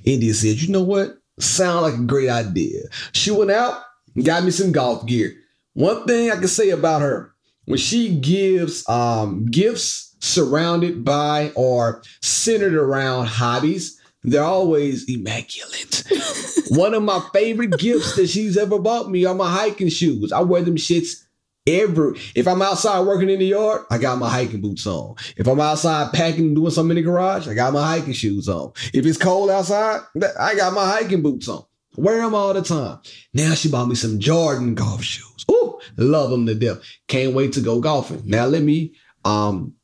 India 0.05 0.35
said, 0.35 0.61
you 0.61 0.69
know 0.73 0.83
what? 0.83 1.19
Sound 1.39 1.83
like 1.83 1.95
a 1.95 2.05
great 2.05 2.29
idea. 2.29 2.83
She 3.13 3.31
went 3.31 3.51
out 3.51 3.83
and 4.15 4.25
got 4.25 4.45
me 4.45 4.51
some 4.51 4.73
golf 4.73 5.07
gear. 5.07 5.35
One 5.75 6.07
thing 6.07 6.31
I 6.31 6.37
can 6.37 6.49
say 6.49 6.71
about 6.71 7.03
her, 7.03 7.35
when 7.67 7.79
she 7.79 8.17
gives 8.17 8.89
um, 8.89 9.47
gifts 9.47 10.17
surrounded 10.21 11.05
by 11.05 11.53
or 11.55 12.03
centered 12.23 12.75
around 12.75 13.27
hobbies, 13.27 14.01
they're 14.23 14.43
always 14.43 15.09
immaculate. 15.09 16.03
One 16.71 16.95
of 16.95 17.03
my 17.03 17.21
favorite 17.33 17.79
gifts 17.79 18.17
that 18.17 18.29
she's 18.29 18.57
ever 18.57 18.79
bought 18.79 19.11
me 19.11 19.25
are 19.25 19.35
my 19.35 19.51
hiking 19.51 19.89
shoes. 19.89 20.33
I 20.33 20.41
wear 20.41 20.63
them 20.63 20.77
shits 20.77 21.25
every. 21.66 22.18
If 22.35 22.46
I'm 22.46 22.62
outside 22.62 23.00
working 23.00 23.30
in 23.30 23.38
the 23.38 23.46
yard, 23.46 23.82
I 23.90 23.99
got 23.99 24.18
my 24.18 24.28
hiking 24.28 24.61
boots 24.61 24.87
on. 24.87 25.16
If 25.37 25.46
I'm 25.46 25.61
outside 25.61 26.12
packing, 26.12 26.54
doing 26.54 26.70
something 26.70 26.96
in 26.96 27.04
the 27.04 27.11
garage, 27.11 27.49
I 27.49 27.54
got 27.54 27.73
my 27.73 27.87
hiking 27.87 28.12
shoes 28.12 28.49
on. 28.49 28.73
If 28.92 29.06
it's 29.06 29.18
cold 29.18 29.50
outside, 29.50 30.00
I 30.38 30.54
got 30.54 30.75
my 30.75 30.87
hiking 30.87 31.23
boots 31.23 31.49
on. 31.49 31.64
Wear 31.96 32.18
them 32.18 32.35
all 32.35 32.52
the 32.52 32.62
time. 32.62 32.99
Now 33.32 33.54
she 33.54 33.70
bought 33.70 33.88
me 33.88 33.94
some 33.94 34.18
Jordan 34.18 34.75
golf 34.75 35.02
shoes. 35.02 35.44
Ooh, 35.50 35.78
love 35.96 36.30
them 36.30 36.46
to 36.46 36.54
death. 36.54 36.78
Can't 37.08 37.35
wait 37.35 37.54
to 37.54 37.61
go 37.61 37.80
golfing. 37.80 38.23
Now 38.25 38.46
let 38.46 38.62
me 38.62 38.94
um 39.25 39.75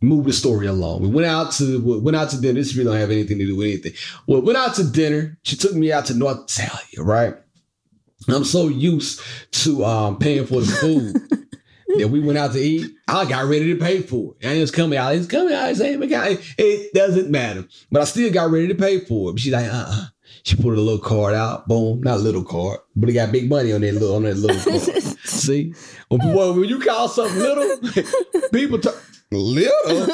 move 0.00 0.26
the 0.26 0.32
story 0.32 0.66
along. 0.66 1.02
We 1.02 1.08
went 1.08 1.26
out 1.26 1.52
to 1.52 2.00
went 2.00 2.16
out 2.16 2.30
to 2.30 2.40
dinner. 2.40 2.60
This 2.60 2.76
really 2.76 2.90
don't 2.90 3.00
have 3.00 3.10
anything 3.10 3.38
to 3.38 3.46
do 3.46 3.56
with 3.56 3.66
anything. 3.66 3.92
Well, 4.26 4.42
went 4.42 4.58
out 4.58 4.74
to 4.76 4.84
dinner. 4.84 5.38
She 5.42 5.56
took 5.56 5.74
me 5.74 5.92
out 5.92 6.06
to 6.06 6.14
North 6.14 6.44
Italia, 6.44 7.02
right? 7.02 7.34
I'm 8.26 8.44
so 8.44 8.68
used 8.68 9.20
to 9.52 9.84
um 9.84 10.18
paying 10.18 10.46
for 10.46 10.60
the 10.60 10.72
food 10.72 11.14
that 11.98 12.08
we 12.08 12.20
went 12.20 12.38
out 12.38 12.52
to 12.52 12.58
eat. 12.58 12.90
I 13.06 13.24
got 13.24 13.46
ready 13.46 13.72
to 13.74 13.80
pay 13.80 14.02
for 14.02 14.34
it. 14.34 14.46
And 14.46 14.58
it's 14.58 14.70
coming 14.70 14.98
out. 14.98 15.14
It's 15.14 15.26
coming 15.26 15.54
out. 15.54 15.70
It's 15.70 15.78
saying 15.78 16.00
it 16.02 16.94
doesn't 16.94 17.30
matter. 17.30 17.66
But 17.90 18.02
I 18.02 18.04
still 18.04 18.32
got 18.32 18.50
ready 18.50 18.68
to 18.68 18.74
pay 18.74 19.00
for 19.00 19.30
it. 19.30 19.34
But 19.34 19.40
she's 19.40 19.52
like, 19.52 19.66
uh-uh. 19.66 20.06
She 20.42 20.56
put 20.56 20.78
a 20.78 20.80
little 20.80 20.98
card 20.98 21.34
out. 21.34 21.68
Boom, 21.68 22.00
not 22.02 22.16
a 22.16 22.22
little 22.22 22.44
card, 22.44 22.80
but 22.96 23.08
it 23.08 23.14
got 23.14 23.32
big 23.32 23.48
money 23.48 23.72
on 23.72 23.80
that 23.80 23.94
little 23.94 24.16
on 24.16 24.22
that 24.22 24.36
little 24.36 24.60
card. 24.60 25.02
See, 25.24 25.74
when, 26.08 26.20
when 26.34 26.64
you 26.68 26.78
call 26.80 27.08
something 27.08 27.38
little, 27.38 28.48
people 28.52 28.78
talk 28.78 29.02
little. 29.30 30.06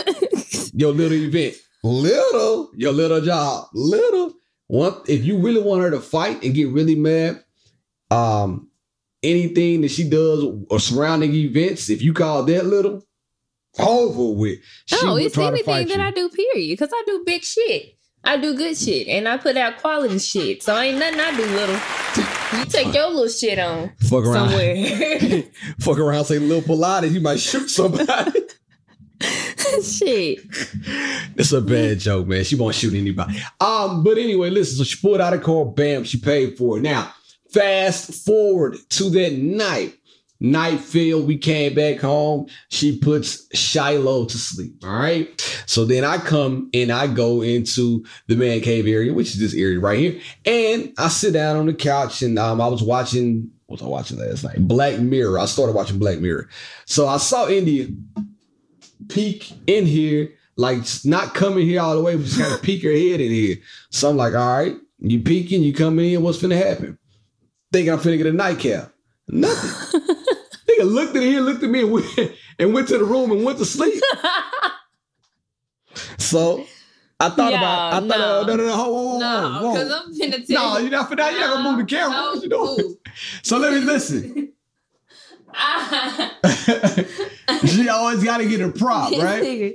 your 0.73 0.93
little 0.93 1.19
event, 1.19 1.57
little. 1.83 2.71
Your 2.75 2.93
little 2.93 3.21
job, 3.21 3.69
little. 3.75 4.35
One, 4.67 4.95
if 5.07 5.25
you 5.25 5.39
really 5.39 5.63
want 5.63 5.83
her 5.83 5.91
to 5.91 6.01
fight 6.01 6.43
and 6.43 6.55
get 6.55 6.69
really 6.71 6.97
mad, 6.97 7.45
um, 8.15 8.69
anything 9.23 9.81
that 9.83 9.91
she 9.91 10.09
does 10.09 10.45
or 10.69 10.81
surrounding 10.81 11.35
events, 11.35 11.91
if 11.91 12.03
you 12.03 12.13
call 12.13 12.45
that 12.45 12.67
little, 12.67 13.05
over 13.79 14.39
with. 14.39 14.59
She 14.87 15.05
no, 15.05 15.17
it's 15.17 15.37
anything 15.37 15.89
that. 15.89 16.01
I 16.01 16.11
do. 16.11 16.29
Period, 16.29 16.79
because 16.79 16.91
I 16.93 17.03
do 17.07 17.23
big 17.27 17.43
shit. 17.43 17.97
I 18.27 18.39
do 18.39 18.57
good 18.57 18.77
shit 18.77 19.07
and 19.07 19.29
I 19.29 19.37
put 19.37 19.57
out 19.57 19.79
quality 19.79 20.19
shit. 20.19 20.63
So 20.63 20.79
ain't 20.79 20.99
nothing 20.99 21.21
I 21.21 21.37
do 21.37 21.45
little. 21.45 22.59
You 22.59 22.65
take 22.65 22.95
your 22.95 23.09
little 23.11 23.29
shit 23.29 23.59
on 23.59 23.93
Fuck 24.01 24.25
around. 24.25 24.49
somewhere. 24.49 25.43
Fuck 25.81 25.99
around, 25.99 26.25
say 26.25 26.39
little 26.39 26.63
Pilates, 26.63 27.11
you 27.11 27.21
might 27.21 27.41
shoot 27.41 27.69
somebody. 27.69 28.41
shit. 29.83 30.41
It's 31.37 31.53
a 31.53 31.61
bad 31.61 31.99
joke, 31.99 32.27
man. 32.27 32.45
She 32.45 32.57
won't 32.57 32.75
shoot 32.75 32.95
anybody. 32.95 33.43
Um, 33.61 34.03
but 34.03 34.17
anyway, 34.17 34.49
listen. 34.51 34.79
So 34.79 34.85
she 34.85 34.97
pulled 35.01 35.21
out 35.21 35.35
a 35.35 35.39
car, 35.39 35.67
bam, 35.67 36.05
she 36.05 36.19
paid 36.19 36.57
for 36.57 36.79
it. 36.79 36.83
Now, 36.83 37.13
fast 37.55 38.13
forward 38.25 38.77
to 38.91 39.09
that 39.11 39.35
night. 39.35 39.95
Night 40.41 40.81
fell, 40.81 41.23
we 41.23 41.39
came 41.39 41.75
back 41.75 42.01
home. 42.01 42.47
She 42.69 42.99
puts 42.99 43.47
Shiloh 43.57 44.27
to 44.27 44.37
sleep. 44.37 44.75
All 44.85 44.91
right. 44.91 45.41
So 45.67 45.87
then 45.87 46.05
I 46.05 46.19
come 46.19 46.69
and 46.75 46.91
I 46.91 47.07
go 47.07 47.41
into 47.41 48.05
the 48.27 48.37
man 48.37 48.61
cave 48.61 48.87
area, 48.87 49.15
which 49.15 49.29
is 49.29 49.39
this 49.39 49.55
area 49.55 49.79
right 49.79 49.99
here. 49.99 50.21
And 50.45 50.93
I 50.99 51.09
sit 51.09 51.33
down 51.33 51.57
on 51.57 51.67
the 51.67 51.73
couch 51.73 52.21
and 52.21 52.39
um, 52.39 52.61
I 52.61 52.67
was 52.67 52.83
watching, 52.83 53.49
what 53.67 53.81
was 53.81 53.87
I 53.87 53.89
watching 53.89 54.19
last 54.19 54.45
night? 54.45 54.69
Black 54.69 54.99
Mirror. 54.99 55.39
I 55.39 55.47
started 55.47 55.75
watching 55.75 55.99
Black 55.99 56.19
Mirror. 56.19 56.49
So 56.85 57.07
I 57.07 57.17
saw 57.17 57.49
India 57.49 57.87
peek 59.09 59.51
in 59.67 59.87
here, 59.87 60.31
like 60.57 60.81
not 61.05 61.35
coming 61.35 61.67
here 61.67 61.81
all 61.81 61.95
the 61.95 62.03
way, 62.03 62.17
but 62.17 62.27
just 62.27 62.39
kind 62.39 62.53
of 62.53 62.61
peek 62.61 62.83
her 62.83 62.91
head 62.91 63.21
in 63.21 63.31
here. 63.31 63.57
So 63.91 64.11
I'm 64.11 64.17
like, 64.17 64.35
all 64.35 64.59
right, 64.59 64.77
you 64.99 65.21
peeking, 65.21 65.63
you 65.63 65.73
coming 65.73 66.13
in, 66.13 66.23
what's 66.23 66.43
gonna 66.43 66.57
happen? 66.57 66.99
Thinking 67.75 67.93
I'm 67.93 67.99
finna 67.99 68.19
get 68.19 68.27
a 68.29 68.33
nightcap. 68.33 68.93
Nothing. 69.27 70.01
Nigga 70.71 70.85
looked 70.85 71.17
at 71.17 71.23
here, 71.25 71.41
looked 71.41 71.65
at 71.65 71.69
me, 71.69 71.81
and 71.81 71.91
went, 71.91 72.07
and 72.61 72.73
went 72.73 72.87
to 72.87 72.99
the 72.99 73.05
room 73.05 73.33
and 73.33 73.43
went 73.43 73.59
to 73.59 73.65
sleep. 73.65 74.01
so 76.19 76.65
I 77.19 77.31
thought 77.31 77.51
Yo, 77.51 77.59
about. 77.59 77.93
I 77.95 77.99
thought, 77.99 78.07
no. 78.07 78.43
no, 78.43 78.47
no, 78.47 78.55
no, 78.55 78.65
no, 78.69 78.77
hold, 78.77 79.09
hold, 79.09 79.21
No, 79.21 79.51
hold, 79.51 79.75
because 79.75 79.93
hold. 79.93 80.05
I'm 80.07 80.15
finna 80.15 80.47
tell 80.47 80.71
No, 80.71 80.77
you. 80.77 80.83
you're 80.85 80.93
not 80.93 81.09
for 81.09 81.17
that. 81.17 81.33
You're 81.33 81.41
not 81.41 81.55
gonna 81.57 81.71
move 81.71 81.79
the 81.81 81.85
camera. 81.97 82.17
No, 82.17 82.31
what 82.35 82.43
you 82.45 82.49
doing? 82.49 82.97
So 83.43 83.59
let 83.59 83.73
me 83.73 83.81
listen. 83.81 84.53
She 87.67 87.89
always 87.89 88.23
got 88.23 88.37
to 88.39 88.49
get 88.49 88.61
a 88.61 88.69
prop, 88.71 89.11
right? 89.15 89.75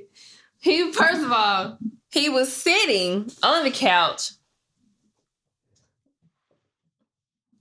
He 0.62 0.91
first 0.94 1.22
of 1.22 1.34
all, 1.34 1.77
he 2.13 2.29
was 2.29 2.53
sitting 2.56 3.29
on 3.44 3.65
the 3.65 3.72
couch 3.72 4.32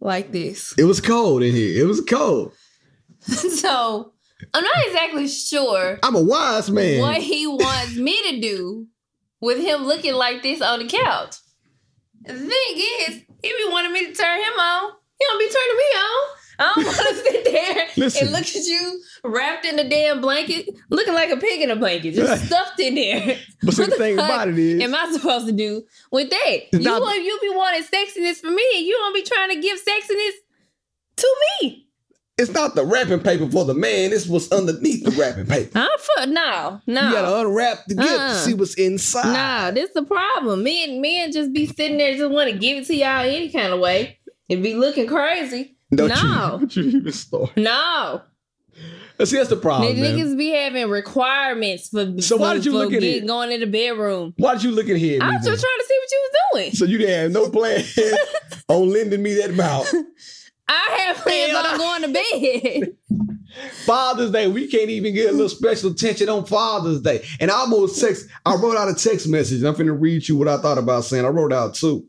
like 0.01 0.33
this. 0.33 0.75
It 0.79 0.85
was 0.85 1.01
cold 1.01 1.43
in 1.43 1.55
here. 1.55 1.83
It 1.83 1.87
was 1.87 2.01
cold. 2.01 2.53
so 3.21 4.13
I'm 4.55 4.63
not 4.65 4.87
exactly 4.87 5.29
sure 5.29 5.99
I'm 6.03 6.15
a 6.15 6.23
wise 6.23 6.71
man. 6.71 7.01
what 7.01 7.19
he 7.19 7.47
wants 7.47 7.97
me 7.97 8.17
to 8.31 8.41
do 8.41 8.87
with 9.41 9.59
him 9.59 9.85
looking 9.85 10.15
like 10.15 10.43
this 10.43 10.61
on 10.61 10.81
the 10.81 10.87
couch. 10.87 11.37
The 12.23 12.35
thing 12.35 12.49
is, 12.49 13.23
he 13.43 13.49
be 13.49 13.69
wanting 13.71 13.93
me 13.93 14.07
to 14.07 14.13
turn 14.13 14.39
him 14.39 14.53
on. 14.59 14.93
He 15.19 15.25
don't 15.29 15.39
be 15.39 15.49
turning 15.49 15.77
me 15.77 15.85
on. 15.99 16.29
I 16.61 16.73
don't 16.75 16.85
want 16.85 16.97
to 16.97 17.15
sit 17.33 17.45
there 17.45 17.87
Listen. 17.97 18.23
and 18.25 18.33
look 18.33 18.43
at 18.47 18.55
you 18.55 19.01
wrapped 19.25 19.65
in 19.65 19.79
a 19.79 19.89
damn 19.89 20.21
blanket, 20.21 20.69
looking 20.91 21.15
like 21.15 21.31
a 21.31 21.37
pig 21.37 21.61
in 21.61 21.71
a 21.71 21.77
blanket, 21.77 22.15
just 22.15 22.47
stuffed 22.47 22.79
in 22.81 22.95
there. 22.95 23.37
But 23.63 23.75
see, 23.75 23.83
What 23.83 23.91
the 23.91 23.97
thing 23.97 24.17
fuck 24.17 24.25
about 24.27 24.49
it 24.49 24.59
is, 24.59 24.83
am 24.83 24.95
I 24.95 25.11
supposed 25.13 25.47
to 25.47 25.53
do 25.53 25.83
with 26.13 26.31
that? 26.31 26.57
You 26.73 26.79
not- 26.81 27.03
want 27.03 27.23
you 27.25 27.39
be 27.43 27.51
wanting 27.55 27.83
sexiness 27.83 28.37
for 28.41 28.51
me, 28.51 28.65
and 28.77 28.87
you 28.87 28.93
don't 28.99 29.15
be 29.15 29.23
trying 29.23 29.51
to 29.51 29.61
give 29.61 29.79
sexiness 29.79 30.33
to 31.17 31.37
me. 31.63 31.87
it's 32.39 32.53
not 32.53 32.77
the 32.77 32.85
wrapping 32.85 33.19
paper 33.19 33.51
for 33.51 33.65
the 33.65 33.75
man. 33.75 34.13
It's 34.13 34.27
what's 34.29 34.51
underneath 34.53 35.03
the 35.05 35.11
wrapping 35.21 35.47
paper. 35.47 35.73
I'm 35.77 35.89
for 35.99 36.27
no, 36.29 36.81
no. 36.87 37.09
You 37.09 37.13
gotta 37.15 37.41
unwrap 37.41 37.79
the 37.89 37.97
gift 37.97 38.09
to 38.09 38.15
Uh-uh. 38.15 38.35
see 38.35 38.55
what's 38.55 38.75
inside. 38.75 39.33
Nah, 39.33 39.71
this 39.73 39.91
the 39.93 40.05
problem. 40.05 40.63
Men, 40.63 41.01
men 41.01 41.33
just 41.33 41.53
be 41.53 41.67
sitting 41.67 41.99
there 41.99 42.17
just 42.17 42.31
want 42.31 42.49
to 42.53 42.57
give 42.57 42.79
it 42.79 42.87
to 42.87 42.95
y'all 42.95 43.25
any 43.27 43.51
kind 43.51 43.73
of 43.73 43.81
way. 43.81 44.19
It 44.49 44.63
be 44.63 44.75
looking 44.75 45.09
crazy. 45.09 45.77
Don't 45.93 46.09
no, 46.11 46.15
you, 46.15 46.59
don't 46.61 46.77
you 46.77 46.83
even 47.01 47.13
start. 47.13 47.57
no. 47.57 48.23
See, 49.25 49.37
that's 49.37 49.49
the 49.49 49.57
problem, 49.57 49.97
Niggas 49.97 50.37
be 50.39 50.51
having 50.51 50.89
requirements 50.89 51.89
for, 51.89 52.21
So 52.23 52.37
why 52.37 52.55
did 52.55 52.65
you 52.65 52.73
look 52.73 52.93
at 52.93 53.01
get- 53.01 53.23
it? 53.23 53.27
going 53.27 53.51
in 53.51 53.61
the 53.61 53.67
bedroom. 53.67 54.33
Why 54.37 54.55
did 54.55 54.63
you 54.63 54.71
look 54.71 54.89
at 54.89 54.97
here? 54.97 55.21
I 55.23 55.37
was 55.37 55.45
just 55.45 55.61
trying 55.63 55.79
to 55.79 55.85
see 55.89 55.99
what 55.99 56.11
you 56.13 56.29
was 56.31 56.37
doing. 56.53 56.73
So 56.75 56.85
you 56.85 56.99
didn't 56.99 57.21
have 57.23 57.33
no 57.33 57.51
plan 57.51 57.85
on 58.69 58.89
lending 58.91 59.23
me 59.23 59.35
that 59.35 59.55
mouth. 59.55 59.93
I 60.69 60.97
have 61.07 61.17
plans 61.17 61.55
on 61.55 61.67
I'm 61.67 61.79
going 61.79 62.03
to 62.03 62.83
bed. 62.83 62.97
Father's 63.87 64.31
Day, 64.31 64.47
we 64.47 64.69
can't 64.69 64.91
even 64.91 65.15
get 65.15 65.31
a 65.31 65.33
little 65.33 65.49
special 65.49 65.91
attention 65.91 66.29
on 66.29 66.45
Father's 66.45 67.01
Day. 67.01 67.25
And 67.41 67.51
I 67.51 67.55
almost 67.55 68.01
text, 68.01 68.27
I 68.45 68.55
wrote 68.55 68.77
out 68.77 68.89
a 68.89 68.95
text 68.95 69.27
message. 69.29 69.63
I'm 69.65 69.75
finna 69.75 69.99
read 69.99 70.29
you 70.29 70.37
what 70.37 70.47
I 70.49 70.59
thought 70.59 70.79
about 70.79 71.05
saying. 71.05 71.25
I 71.25 71.29
wrote 71.29 71.53
out 71.53 71.75
two. 71.75 72.07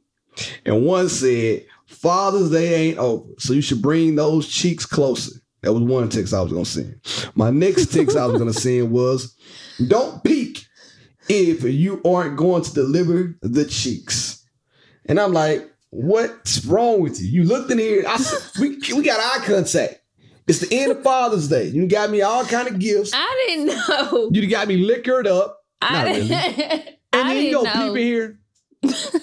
And 0.65 0.85
one 0.85 1.09
said, 1.09 1.65
Father's 1.87 2.51
Day 2.51 2.89
ain't 2.89 2.97
over. 2.99 3.29
So 3.39 3.53
you 3.53 3.61
should 3.61 3.81
bring 3.81 4.15
those 4.15 4.47
cheeks 4.47 4.85
closer. 4.85 5.38
That 5.61 5.73
was 5.73 5.83
one 5.83 6.09
text 6.09 6.33
I 6.33 6.41
was 6.41 6.51
gonna 6.51 6.65
send. 6.65 6.99
My 7.35 7.49
next 7.49 7.93
text 7.93 8.15
I 8.17 8.25
was 8.25 8.39
gonna 8.39 8.53
send 8.65 8.91
was, 8.91 9.35
don't 9.87 10.23
peek 10.23 10.65
if 11.27 11.63
you 11.63 12.01
aren't 12.05 12.37
going 12.37 12.63
to 12.63 12.73
deliver 12.73 13.37
the 13.41 13.65
cheeks. 13.65 14.43
And 15.05 15.19
I'm 15.19 15.33
like, 15.33 15.69
what's 15.91 16.65
wrong 16.65 17.01
with 17.01 17.19
you? 17.21 17.27
You 17.27 17.43
looked 17.43 17.71
in 17.71 17.77
here. 17.79 18.03
I 18.07 18.17
said, 18.17 18.61
we, 18.61 18.77
we 18.95 19.03
got 19.03 19.19
eye 19.19 19.45
contact. 19.45 20.01
It's 20.47 20.59
the 20.59 20.75
end 20.75 20.91
of 20.91 21.03
Father's 21.03 21.47
Day. 21.47 21.65
You 21.67 21.87
got 21.87 22.09
me 22.09 22.21
all 22.23 22.43
kind 22.45 22.67
of 22.67 22.79
gifts. 22.79 23.11
I 23.13 23.45
didn't 23.47 23.67
know. 23.67 24.29
You 24.33 24.47
got 24.49 24.67
me 24.67 24.77
liquored 24.77 25.27
up. 25.27 25.59
I 25.81 25.93
Not 26.03 26.13
didn't. 26.13 26.29
really. 26.57 26.97
I 27.13 27.19
And 27.19 27.29
then 27.29 27.45
you 27.45 27.51
go 27.53 27.61
know. 27.63 27.73
peep 27.73 27.89
in 27.91 27.95
here. 27.97 28.39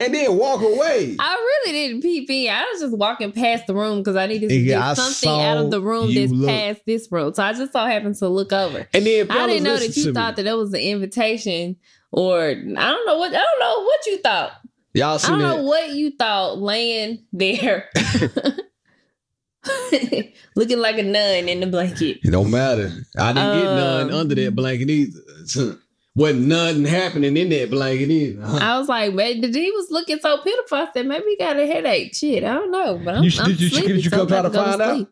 and 0.00 0.14
then 0.14 0.36
walk 0.36 0.60
away. 0.62 1.16
I 1.18 1.34
really 1.34 1.72
didn't 1.72 2.02
peep 2.02 2.30
in. 2.30 2.50
I 2.52 2.64
was 2.72 2.80
just 2.82 2.96
walking 2.96 3.32
past 3.32 3.66
the 3.66 3.74
room 3.74 3.98
because 3.98 4.16
I 4.16 4.26
needed 4.26 4.48
to 4.50 4.54
Yeah, 4.56 4.84
I 4.84 4.94
get 4.94 4.96
something 4.96 5.40
out 5.40 5.58
of 5.58 5.70
the 5.70 5.80
room 5.80 6.14
that's 6.14 6.30
look. 6.32 6.48
past 6.48 6.80
this 6.86 7.08
room. 7.10 7.34
So 7.34 7.42
I 7.42 7.52
just 7.52 7.72
so 7.72 7.84
happened 7.84 8.14
to 8.16 8.28
look 8.28 8.52
over. 8.52 8.86
And 8.94 9.04
then 9.06 9.30
I 9.30 9.46
didn't 9.46 9.64
know 9.64 9.76
that 9.76 9.96
you 9.96 10.12
thought 10.12 10.36
me. 10.36 10.42
that 10.42 10.50
it 10.50 10.54
was 10.56 10.72
an 10.72 10.80
invitation, 10.80 11.76
or 12.12 12.40
I 12.48 12.52
don't 12.54 13.06
know 13.06 13.18
what 13.18 13.30
I 13.34 13.42
don't 13.42 13.60
know 13.60 13.82
what 13.82 14.06
you 14.06 14.18
thought. 14.18 14.52
Y'all 14.94 15.18
I 15.22 15.28
don't 15.28 15.38
know 15.40 15.62
what 15.64 15.90
you 15.90 16.12
thought 16.16 16.58
laying 16.58 17.24
there, 17.32 17.88
looking 20.56 20.78
like 20.78 20.98
a 20.98 21.02
nun 21.02 21.48
in 21.48 21.60
the 21.60 21.66
blanket. 21.66 22.18
It 22.22 22.30
don't 22.30 22.50
matter. 22.50 22.90
I 23.18 23.32
didn't 23.32 23.52
get 23.52 23.70
none 23.74 24.10
Um, 24.10 24.16
under 24.20 24.34
that 24.36 24.54
blanket 24.56 24.88
either. 24.90 25.78
Wasn't 26.18 26.46
nothing 26.46 26.84
happening 26.84 27.36
in 27.36 27.48
that 27.50 27.70
blanket 27.70 28.10
either. 28.10 28.42
huh? 28.44 28.58
I 28.60 28.78
was 28.78 28.88
like, 28.88 29.14
man, 29.14 29.40
he 29.42 29.70
was 29.70 29.86
looking 29.90 30.18
so 30.18 30.38
pitiful. 30.42 30.78
I 30.78 30.88
said, 30.92 31.06
maybe 31.06 31.24
he 31.28 31.36
got 31.36 31.56
a 31.58 31.64
headache. 31.66 32.14
Shit, 32.14 32.42
I 32.44 32.54
don't 32.54 32.72
know. 32.72 33.00
But 33.04 33.14
I'm, 33.16 33.22
You- 33.24 33.30
I'm 33.40 33.46
did 33.50 33.60
you- 33.60 33.68
sleepy, 33.68 33.88
did 33.88 34.04
you 34.04 34.10
come 34.10 34.20
I'm 34.22 34.26
try 34.26 34.42
to 34.42 34.48
about 34.48 34.52
go 34.52 34.64
find 34.70 34.82
out? 34.82 34.94
sleep. 34.96 35.08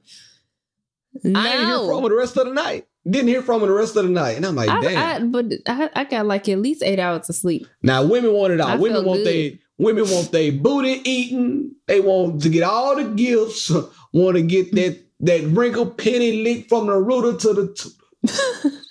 I 1.36 1.48
ain't 1.56 1.66
hear 1.68 1.78
from 1.86 2.02
him 2.04 2.10
the 2.10 2.16
rest 2.16 2.36
of 2.36 2.46
the 2.46 2.52
night. 2.52 2.86
Didn't 3.08 3.28
hear 3.28 3.40
from 3.42 3.62
him 3.62 3.68
the 3.68 3.74
rest 3.74 3.94
of 3.96 4.04
the 4.04 4.10
night. 4.10 4.36
And 4.36 4.44
I'm 4.44 4.56
like, 4.56 4.68
damn. 4.82 4.98
I, 4.98 5.14
I, 5.14 5.20
but 5.20 5.46
I, 5.68 5.90
I 5.94 6.04
got 6.04 6.26
like 6.26 6.48
at 6.48 6.58
least 6.58 6.82
eight 6.82 6.98
hours 6.98 7.28
of 7.30 7.36
sleep. 7.36 7.66
now 7.82 8.04
women 8.04 8.32
want 8.32 8.52
it 8.52 8.60
all. 8.60 8.68
I 8.68 8.74
women 8.76 9.04
want 9.04 9.22
they 9.24 9.60
women 9.78 10.04
want 10.10 10.32
their 10.32 10.50
booty 10.52 11.08
eaten. 11.08 11.74
They 11.86 12.00
want 12.00 12.42
to 12.42 12.48
get 12.48 12.64
all 12.64 12.96
the 12.96 13.04
gifts. 13.04 13.70
want 14.12 14.36
to 14.36 14.42
get 14.42 14.72
that 14.72 15.00
that 15.20 15.42
wrinkle 15.44 15.86
penny 15.88 16.42
leak 16.42 16.68
from 16.68 16.86
the 16.88 16.94
rooter 16.96 17.38
to 17.38 17.52
the 17.54 17.72
tutor. 17.72 18.76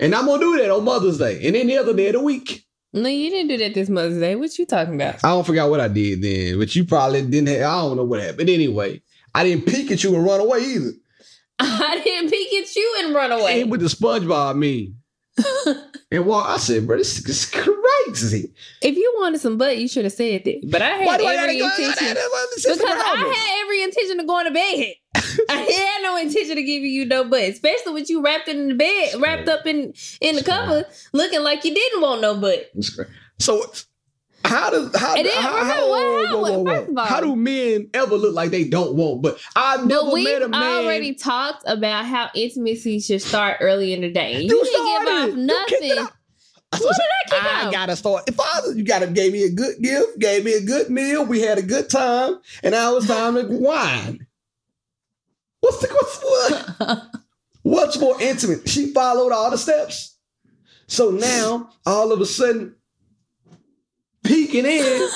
and 0.00 0.14
I'm 0.14 0.26
gonna 0.26 0.40
do 0.40 0.58
that 0.58 0.70
on 0.70 0.84
Mother's 0.84 1.18
Day 1.18 1.46
and 1.46 1.56
any 1.56 1.76
other 1.76 1.94
day 1.94 2.08
of 2.08 2.14
the 2.14 2.20
week. 2.20 2.64
No, 2.92 3.08
you 3.08 3.30
didn't 3.30 3.48
do 3.48 3.58
that 3.58 3.74
this 3.74 3.88
Mother's 3.88 4.18
Day. 4.18 4.34
What 4.34 4.58
you 4.58 4.64
talking 4.64 4.94
about? 4.94 5.22
I 5.24 5.28
don't 5.28 5.44
forget 5.44 5.68
what 5.68 5.80
I 5.80 5.88
did 5.88 6.22
then, 6.22 6.58
but 6.58 6.74
you 6.74 6.84
probably 6.84 7.22
didn't 7.22 7.48
have, 7.48 7.60
I 7.60 7.80
don't 7.82 7.96
know 7.96 8.04
what 8.04 8.20
happened. 8.20 8.48
Anyway, 8.48 9.02
I 9.34 9.44
didn't 9.44 9.66
peek 9.66 9.90
at 9.90 10.02
you 10.02 10.14
and 10.14 10.24
run 10.24 10.40
away 10.40 10.60
either. 10.60 10.92
I 11.58 12.00
didn't 12.02 12.30
peek 12.30 12.52
at 12.62 12.74
you 12.74 12.96
and 13.04 13.14
run 13.14 13.32
away. 13.32 13.60
And 13.60 13.70
with 13.70 13.80
the 13.80 13.88
SpongeBob 13.88 14.56
me. 14.56 14.94
and 16.10 16.26
walk, 16.26 16.48
I 16.48 16.56
said, 16.58 16.86
bro, 16.86 16.96
this 16.96 17.18
is 17.26 17.46
crazy. 17.46 18.52
If 18.82 18.96
you 18.96 19.14
wanted 19.18 19.40
some 19.40 19.58
butt, 19.58 19.78
you 19.78 19.88
should 19.88 20.04
have 20.04 20.12
said 20.12 20.44
that. 20.44 20.68
But 20.70 20.82
I 20.82 20.88
had 20.88 21.20
every 21.20 21.60
intention 21.60 22.16
because 22.56 22.80
I 22.80 22.96
had 22.96 23.62
every 23.62 23.82
intention 23.82 24.20
of 24.20 24.26
going 24.26 24.46
to 24.46 24.52
bed. 24.52 24.94
I 25.48 25.54
had 25.54 26.02
no 26.02 26.16
intention 26.16 26.58
of 26.58 26.64
giving 26.64 26.90
you 26.90 27.04
no 27.04 27.24
butt, 27.24 27.42
especially 27.42 27.92
with 27.92 28.10
you 28.10 28.22
wrapped 28.22 28.48
in 28.48 28.68
the 28.68 28.74
bed, 28.74 29.20
wrapped 29.20 29.48
up 29.48 29.66
in 29.66 29.92
in 30.20 30.36
the 30.36 30.42
cover, 30.44 30.84
looking 31.12 31.42
like 31.42 31.64
you 31.64 31.74
didn't 31.74 32.00
want 32.00 32.20
no 32.20 32.36
butt. 32.36 32.70
So 33.38 33.64
how 34.48 34.70
does 34.70 34.94
how, 34.96 35.14
And 35.16 35.26
then, 35.26 35.42
how, 35.42 35.64
how, 35.64 35.88
what 35.90 36.02
whoa, 36.02 36.40
whoa, 36.40 36.58
whoa, 36.58 36.64
First 36.64 36.88
of 36.88 36.94
whoa. 36.94 37.00
all- 37.02 37.06
how 37.06 37.20
do 37.20 37.36
men 37.36 37.90
ever 37.94 38.16
look 38.16 38.34
like 38.34 38.50
they 38.50 38.64
don't 38.64 38.94
want? 38.94 39.22
But 39.22 39.38
I've 39.56 39.86
never 39.86 40.10
we've 40.10 40.24
met 40.24 40.42
a 40.42 40.48
man. 40.48 40.84
already 40.84 41.14
talked 41.14 41.64
about 41.66 42.04
how 42.06 42.30
intimacy 42.34 43.00
should 43.00 43.22
start 43.22 43.58
early 43.60 43.92
in 43.92 44.00
the 44.00 44.10
day. 44.10 44.40
You, 44.40 44.56
You 44.56 44.64
didn't 44.64 44.86
give 44.86 45.08
off 45.08 45.28
it. 45.28 45.38
You 45.38 45.64
kicked 45.66 45.84
it 45.84 45.96
nothing. 45.96 46.08
What 46.70 46.80
did 46.80 46.88
I 46.90 47.30
kick 47.30 47.44
I 47.44 47.64
out? 47.66 47.72
gotta 47.72 47.96
start. 47.96 48.34
Father, 48.34 48.72
you 48.74 48.84
gotta 48.84 49.06
gave 49.06 49.32
me 49.32 49.44
a 49.44 49.50
good 49.50 49.80
gift, 49.80 50.18
gave 50.18 50.44
me 50.44 50.52
a 50.52 50.60
good 50.62 50.90
meal. 50.90 51.24
We 51.24 51.40
had 51.40 51.56
a 51.56 51.62
good 51.62 51.88
time, 51.88 52.34
and 52.62 52.72
now 52.72 52.96
it's 52.96 53.06
time 53.06 53.34
to 53.36 53.46
wine. 53.48 54.26
What's 55.60 55.78
the 55.78 55.88
what's 55.88 56.76
what? 56.78 57.06
What's 57.62 57.98
more 57.98 58.20
intimate? 58.20 58.68
She 58.68 58.92
followed 58.92 59.32
all 59.32 59.50
the 59.50 59.58
steps. 59.58 60.16
So 60.86 61.10
now, 61.10 61.70
all 61.84 62.12
of 62.12 62.20
a 62.20 62.26
sudden, 62.26 62.74
peeking 64.28 64.64
in 64.66 65.08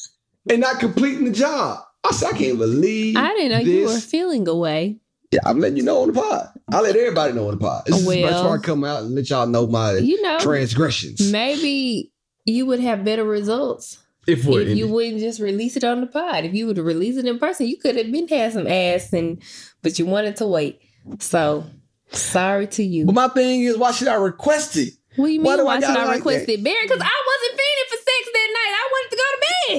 and 0.50 0.60
not 0.60 0.80
completing 0.80 1.24
the 1.24 1.30
job. 1.32 1.80
I 2.02 2.12
said, 2.12 2.34
I 2.34 2.38
can't 2.38 2.58
believe 2.58 3.16
I 3.16 3.28
didn't 3.34 3.52
know 3.52 3.58
you 3.58 3.84
were 3.86 3.98
feeling 4.00 4.48
away. 4.48 4.96
Yeah, 5.32 5.40
I'm 5.44 5.60
letting 5.60 5.76
you 5.76 5.82
know 5.84 6.02
on 6.02 6.08
the 6.12 6.14
pod. 6.20 6.48
I 6.72 6.80
let 6.80 6.96
everybody 6.96 7.34
know 7.34 7.46
on 7.48 7.52
the 7.58 7.60
pod. 7.60 7.82
This 7.86 8.04
Well- 8.04 8.22
that's 8.30 8.42
why 8.42 8.54
I 8.54 8.58
come 8.58 8.82
out 8.84 9.02
and 9.02 9.14
let 9.14 9.28
y'all 9.30 9.46
know 9.46 9.66
my 9.66 9.96
You 9.98 10.20
know, 10.22 10.38
transgressions. 10.40 11.30
maybe 11.30 12.10
you 12.46 12.66
would 12.66 12.80
have 12.80 13.04
better 13.04 13.22
results 13.24 13.98
If 14.26 14.46
if 14.48 14.76
you 14.76 14.88
wouldn't 14.88 15.20
just 15.20 15.38
release 15.40 15.76
it 15.76 15.84
on 15.84 16.00
the 16.00 16.06
pod. 16.06 16.44
If 16.44 16.54
you 16.54 16.66
would 16.66 16.78
have 16.78 16.86
released 16.86 17.18
it 17.18 17.26
in 17.26 17.38
person, 17.38 17.66
you 17.68 17.76
could 17.76 17.96
have 17.96 18.10
been 18.10 18.26
had 18.28 18.52
some 18.54 18.66
ass, 18.66 19.12
and 19.12 19.40
but 19.82 19.98
you 19.98 20.06
wanted 20.06 20.36
to 20.36 20.46
wait. 20.46 20.80
So 21.20 21.64
sorry 22.12 22.66
to 22.68 22.82
you. 22.82 23.04
But 23.06 23.14
my 23.14 23.28
thing 23.28 23.62
is, 23.62 23.76
why 23.78 23.92
should 23.92 24.08
I 24.08 24.14
request 24.14 24.76
it? 24.76 24.94
What 25.16 25.26
do 25.26 25.32
you 25.32 25.40
Why 25.42 25.56
mean? 25.56 25.60
I 25.60 25.64
Why 25.64 25.80
should 25.80 25.90
I 25.90 26.04
like 26.06 26.16
request 26.16 26.46
that? 26.46 26.52
it, 26.54 26.64
Barry? 26.64 26.76
Because 26.82 27.00
I 27.00 27.18
wasn't 27.30 27.60
feeling 27.60 27.88
for 27.88 27.96
sex 27.96 28.30
that 28.32 28.48
night. 28.58 28.72
I 28.74 28.88
wanted 28.92 29.10
to 29.10 29.16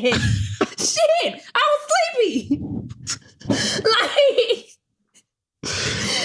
bed. 0.01 0.22
Shit, 0.77 1.41
I 1.55 1.67
was 1.72 1.81
sleepy. 2.17 2.62
like, 3.50 4.67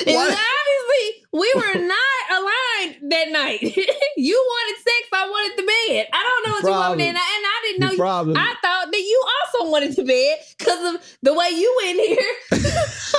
and 0.06 0.16
obviously, 0.16 1.26
we 1.32 1.52
were 1.56 1.74
not 1.86 2.22
aligned 2.30 3.10
that 3.10 3.28
night. 3.30 3.60
you 4.16 4.36
wanted 4.48 4.76
sex, 4.82 5.08
I 5.12 5.28
wanted 5.28 5.58
the 5.58 5.66
bed. 5.66 6.06
I 6.12 6.22
don't 6.22 6.46
know 6.46 6.52
what 6.52 6.62
you 6.62 6.68
Problem. 6.68 6.98
wanted, 6.98 7.08
and 7.08 7.18
I, 7.18 7.36
and 7.36 7.46
I 7.46 7.60
didn't 7.62 7.80
know. 7.80 7.90
You, 7.92 7.96
problem. 7.98 8.36
I 8.36 8.54
thought 8.62 8.90
that 8.90 8.98
you 8.98 9.24
also 9.44 9.70
wanted 9.70 9.96
the 9.96 10.04
bed 10.04 10.38
because 10.58 10.94
of 10.94 11.16
the 11.22 11.34
way 11.34 11.48
you 11.50 11.80
went 11.84 12.00
here, 12.00 12.32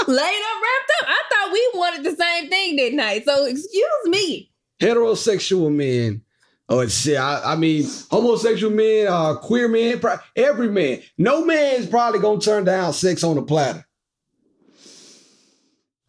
laid 0.08 0.42
up, 0.42 0.62
wrapped 0.64 0.92
up. 1.02 1.08
I 1.08 1.22
thought 1.30 1.54
we 1.54 1.70
wanted 1.76 2.04
the 2.04 2.16
same 2.16 2.50
thing 2.50 2.76
that 2.78 2.94
night. 2.94 3.26
So 3.26 3.46
excuse 3.46 4.06
me. 4.06 4.52
heterosexual 4.80 5.72
men. 5.74 6.22
Oh 6.70 6.86
shit! 6.88 7.18
I, 7.18 7.54
I 7.54 7.56
mean, 7.56 7.86
homosexual 8.12 8.74
men, 8.74 9.08
uh, 9.08 9.36
queer 9.36 9.70
men, 9.70 10.02
every 10.36 10.70
man. 10.70 11.02
No 11.18 11.46
man 11.46 11.76
is 11.76 11.88
probably 11.88 12.20
gonna 12.20 12.42
turn 12.42 12.66
down 12.66 12.92
sex 12.92 13.24
on 13.24 13.38
a 13.38 13.42
platter. 13.42 13.86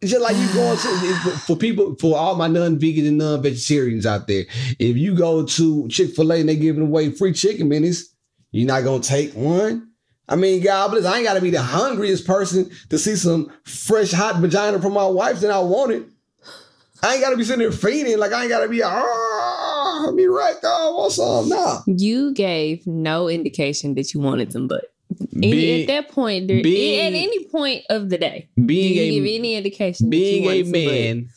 It's 0.01 0.11
just 0.11 0.21
like 0.21 0.35
you 0.35 0.47
going 0.53 0.77
to 0.77 1.31
for 1.45 1.55
people 1.55 1.95
for 1.95 2.17
all 2.17 2.35
my 2.35 2.47
non-vegans 2.47 3.07
and 3.07 3.17
non-vegetarians 3.17 4.05
out 4.05 4.27
there. 4.27 4.45
If 4.79 4.97
you 4.97 5.15
go 5.15 5.45
to 5.45 5.87
Chick 5.87 6.11
Fil 6.11 6.31
A 6.31 6.39
and 6.39 6.49
they 6.49 6.55
giving 6.57 6.83
away 6.83 7.11
free 7.11 7.33
chicken 7.33 7.69
minis, 7.69 8.03
you're 8.51 8.67
not 8.67 8.83
gonna 8.83 9.01
take 9.01 9.33
one. 9.33 9.89
I 10.27 10.35
mean, 10.35 10.61
God 10.61 10.91
bless. 10.91 11.05
I 11.05 11.17
ain't 11.17 11.25
gotta 11.25 11.41
be 11.41 11.49
the 11.49 11.61
hungriest 11.61 12.27
person 12.27 12.69
to 12.89 12.97
see 12.97 13.15
some 13.15 13.51
fresh 13.63 14.11
hot 14.11 14.41
vagina 14.41 14.81
from 14.81 14.93
my 14.93 15.05
wife 15.05 15.39
that 15.39 15.51
I 15.51 15.59
wanted. 15.59 16.11
I 17.01 17.13
ain't 17.13 17.23
gotta 17.23 17.37
be 17.37 17.43
sitting 17.45 17.59
there 17.59 17.71
feeding 17.71 18.17
like 18.19 18.33
I 18.33 18.41
ain't 18.41 18.49
gotta 18.49 18.67
be 18.67 18.83
ah 19.99 20.11
be 20.11 20.27
right 20.27 20.55
oh, 20.63 20.89
I 20.93 20.97
want 20.97 21.11
some. 21.13 21.49
Nah. 21.49 21.81
You 21.85 22.33
gave 22.33 22.85
no 22.87 23.27
indication 23.29 23.95
that 23.95 24.13
you 24.13 24.19
wanted 24.19 24.51
some 24.51 24.67
butt. 24.67 24.85
Being- 25.39 25.81
at 25.81 25.87
that 25.87 26.09
point, 26.09 26.47
there, 26.47 26.61
being- 26.61 26.99
at 26.99 27.13
any 27.13 27.45
point 27.45 27.83
of 27.89 28.09
the 28.09 28.17
day, 28.17 28.49
being 28.65 28.97
a 28.97 29.09
give 29.11 29.39
any 29.39 29.55
indication? 29.55 30.09
being 30.09 30.45
a 30.45 30.63
man, 30.63 31.29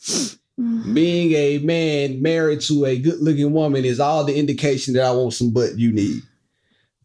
being 0.92 1.33
a 1.33 1.59
man 1.59 2.20
married 2.22 2.61
to 2.62 2.85
a 2.85 2.98
good 2.98 3.20
looking 3.20 3.53
woman 3.53 3.85
is 3.85 4.01
all 4.01 4.25
the 4.25 4.37
indication 4.37 4.94
that 4.94 5.05
I 5.05 5.12
want 5.12 5.33
some 5.33 5.51
butt 5.53 5.79
you 5.79 5.92
need. 5.92 6.22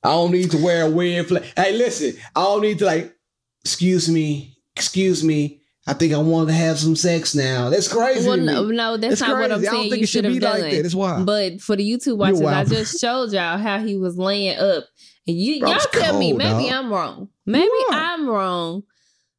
I 0.04 0.10
don't 0.12 0.32
need 0.32 0.52
to 0.52 0.58
wear 0.64 0.86
a 0.86 0.90
weird 0.90 1.28
flag. 1.28 1.44
Hey, 1.56 1.74
listen, 1.74 2.14
I 2.36 2.44
don't 2.44 2.62
need 2.62 2.80
to 2.80 2.86
like, 2.86 3.16
excuse 3.64 4.10
me, 4.10 4.58
excuse 4.76 5.24
me. 5.24 5.62
I 5.88 5.94
think 5.94 6.14
I 6.14 6.18
want 6.18 6.50
to 6.50 6.54
have 6.54 6.78
some 6.78 6.98
sex 6.98 7.34
now. 7.34 7.70
That's 7.70 7.88
crazy. 7.88 8.28
Well, 8.28 8.36
no, 8.38 8.66
no, 8.66 8.98
that's 8.98 9.22
not 9.22 9.40
what. 9.40 9.52
I'm 9.52 9.60
I 9.60 9.64
don't 9.64 9.72
saying. 9.74 9.90
think 9.90 9.98
You 10.02 10.04
it 10.04 10.10
should 10.10 10.26
be 10.26 10.38
done. 10.40 10.60
like 10.60 10.72
that. 10.72 10.86
It's 10.86 10.94
wild. 10.94 11.26
But 11.26 11.62
for 11.62 11.78
the 11.78 11.90
YouTube 11.90 12.18
watchers, 12.18 12.42
I 12.42 12.66
just 12.66 13.00
showed 13.00 13.32
y'all 13.32 13.58
how 13.58 13.80
he 13.80 13.96
was 13.96 14.18
laying 14.18 14.58
up, 14.60 14.84
and 15.26 15.38
you 15.38 15.62
Bro, 15.62 15.70
y'all 15.72 15.80
tell 15.94 16.20
me 16.20 16.34
maybe 16.34 16.70
dog. 16.70 16.74
I'm 16.74 16.92
wrong. 16.92 17.30
Maybe 17.46 17.70
I'm 17.90 18.28
wrong 18.28 18.84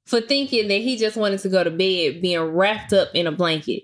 for 0.07 0.23
thinking 0.23 0.69
that 0.69 0.81
he 0.81 0.97
just 0.97 1.19
wanted 1.19 1.41
to 1.41 1.51
go 1.51 1.63
to 1.63 1.71
bed 1.71 2.23
being 2.23 2.41
wrapped 2.41 2.95
up 2.95 3.09
in 3.15 3.27
a 3.27 3.33
blanket 3.33 3.83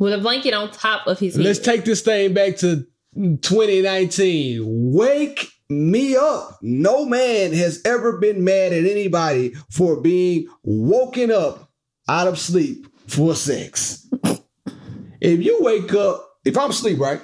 with 0.00 0.12
a 0.12 0.18
blanket 0.18 0.52
on 0.54 0.72
top 0.72 1.06
of 1.06 1.20
his 1.20 1.36
head. 1.36 1.44
Let's 1.44 1.60
take 1.60 1.84
this 1.84 2.00
thing 2.00 2.34
back 2.34 2.56
to 2.56 2.84
2019. 3.14 4.62
Wake 4.92 5.48
me 5.68 6.16
up. 6.16 6.58
No 6.62 7.04
man 7.04 7.52
has 7.52 7.80
ever 7.84 8.18
been 8.18 8.42
mad 8.42 8.72
at 8.72 8.84
anybody 8.84 9.54
for 9.70 10.00
being 10.00 10.48
woken 10.64 11.30
up 11.30 11.67
out 12.08 12.28
of 12.28 12.38
sleep 12.38 12.86
for 13.06 13.34
sex. 13.34 14.06
if 15.20 15.40
you 15.42 15.58
wake 15.60 15.92
up, 15.94 16.38
if 16.44 16.56
I'm 16.56 16.70
asleep, 16.70 16.98
right? 16.98 17.20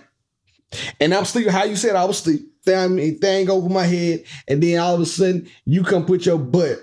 And 1.01 1.15
I'm 1.15 1.25
sleeping 1.25 1.53
how 1.53 1.65
you 1.65 1.77
said 1.77 1.95
I 1.97 2.05
was 2.05 2.19
asleep, 2.21 2.43
thing, 2.65 3.19
thing 3.19 3.49
over 3.51 3.69
my 3.69 3.85
head, 3.85 4.25
and 4.49 4.63
then 4.63 4.79
all 4.81 4.95
of 4.95 5.01
a 5.01 5.07
sudden 5.07 5.49
you 5.65 5.85
come 5.85 6.05
put 6.05 6.27
your 6.27 6.39
butt 6.39 6.79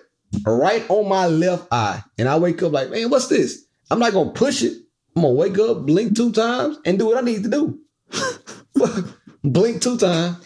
right 0.46 0.84
on 0.90 1.10
my 1.10 1.28
left 1.28 1.68
eye, 1.72 2.02
and 2.18 2.30
I 2.30 2.38
wake 2.38 2.64
up 2.64 2.72
like, 2.72 2.90
man, 2.90 3.10
what's 3.10 3.28
this? 3.28 3.66
I'm 3.90 4.00
not 4.00 4.14
gonna 4.14 4.32
push 4.32 4.62
it. 4.64 4.78
I'm 5.16 5.24
gonna 5.24 5.34
wake 5.34 5.60
up, 5.60 5.86
blink 5.86 6.16
two 6.16 6.32
times, 6.32 6.78
and 6.86 6.98
do 6.98 7.08
what 7.08 7.18
I 7.18 7.22
need 7.22 7.44
to 7.44 7.50
do. 7.50 7.80
blink 9.44 9.82
two 9.82 9.98
times. 9.98 10.38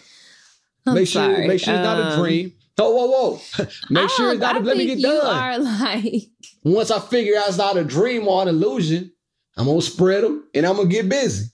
I'm 0.86 0.94
make 0.94 1.08
sure, 1.08 1.28
make 1.46 1.60
sure 1.60 1.74
it's 1.74 1.82
not 1.84 1.98
a 2.00 2.12
Um, 2.14 2.20
dream. 2.20 2.52
Oh, 2.78 2.94
whoa, 2.94 3.06
whoa! 3.06 3.66
make 3.90 4.10
sure 4.10 4.32
it's 4.32 4.40
not. 4.40 4.56
A, 4.56 4.60
let 4.60 4.76
me 4.76 4.86
get 4.86 4.98
you 4.98 5.06
done. 5.06 5.36
are 5.36 5.58
like 5.80 6.28
Once 6.66 6.90
I 6.90 6.98
figure 6.98 7.36
out 7.38 7.46
it's 7.46 7.58
not 7.58 7.76
a 7.76 7.84
dream 7.84 8.26
or 8.26 8.42
an 8.42 8.48
illusion, 8.48 9.12
I'm 9.56 9.66
gonna 9.66 9.80
spread 9.80 10.24
them 10.24 10.48
and 10.52 10.66
I'm 10.66 10.74
gonna 10.74 10.88
get 10.88 11.08
busy. 11.08 11.44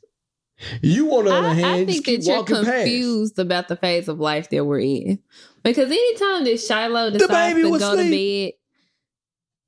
You, 0.80 1.14
on 1.14 1.26
the 1.26 1.32
other 1.32 1.48
I, 1.48 1.52
hand, 1.52 1.66
I 1.66 1.84
think 1.84 2.06
that 2.06 2.22
you're 2.22 2.36
walking 2.38 2.56
past. 2.56 2.66
confused 2.68 3.38
about 3.38 3.68
the 3.68 3.76
phase 3.76 4.08
of 4.08 4.20
life 4.20 4.48
that 4.48 4.64
we're 4.64 4.80
in. 4.80 5.18
Because 5.62 5.90
anytime 5.90 6.44
that 6.44 6.58
Shiloh 6.58 7.10
The 7.10 7.18
decides 7.18 7.54
baby 7.54 7.70
to 7.70 7.78
go 7.78 7.96
to 7.96 8.10
bed, 8.10 8.52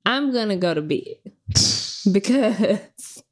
I'm 0.03 0.33
gonna 0.33 0.57
go 0.57 0.73
to 0.73 0.81
bed 0.81 1.15
because 2.11 3.23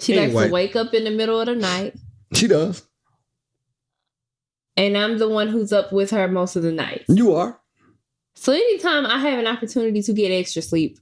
she 0.00 0.16
likes 0.16 0.32
to 0.32 0.50
wake 0.50 0.74
up 0.74 0.94
in 0.94 1.04
the 1.04 1.12
middle 1.12 1.38
of 1.38 1.46
the 1.46 1.54
night, 1.54 1.94
She 2.32 2.48
does. 2.48 2.82
and 4.76 4.98
I'm 4.98 5.18
the 5.18 5.28
one 5.28 5.46
who's 5.46 5.72
up 5.72 5.92
with 5.92 6.10
her 6.10 6.26
most 6.26 6.56
of 6.56 6.64
the 6.64 6.72
night. 6.72 7.04
You 7.08 7.34
are. 7.34 7.60
So 8.34 8.52
anytime 8.52 9.06
I 9.06 9.18
have 9.20 9.38
an 9.38 9.46
opportunity 9.46 10.02
to 10.02 10.12
get 10.12 10.30
extra 10.32 10.60
sleep 10.60 10.98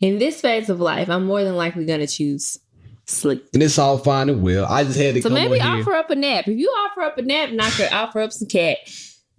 in 0.00 0.18
this 0.18 0.40
phase 0.40 0.68
of 0.68 0.80
life, 0.80 1.08
I'm 1.08 1.26
more 1.26 1.42
than 1.42 1.56
likely 1.56 1.84
gonna 1.86 2.06
choose 2.06 2.58
sleep. 3.06 3.46
And 3.54 3.62
it's 3.62 3.78
all 3.78 3.98
fine 3.98 4.28
and 4.28 4.42
well. 4.42 4.66
I 4.66 4.84
just 4.84 4.98
had 4.98 5.14
to 5.14 5.22
So 5.22 5.30
maybe 5.30 5.60
on 5.60 5.76
here. 5.76 5.82
offer 5.82 5.94
up 5.94 6.10
a 6.10 6.16
nap. 6.16 6.48
If 6.48 6.58
you 6.58 6.68
offer 6.68 7.02
up 7.02 7.18
a 7.18 7.22
nap, 7.22 7.50
and 7.50 7.60
I 7.60 7.70
could 7.70 7.92
offer 7.92 8.20
up 8.20 8.32
some 8.32 8.48
cat. 8.48 8.78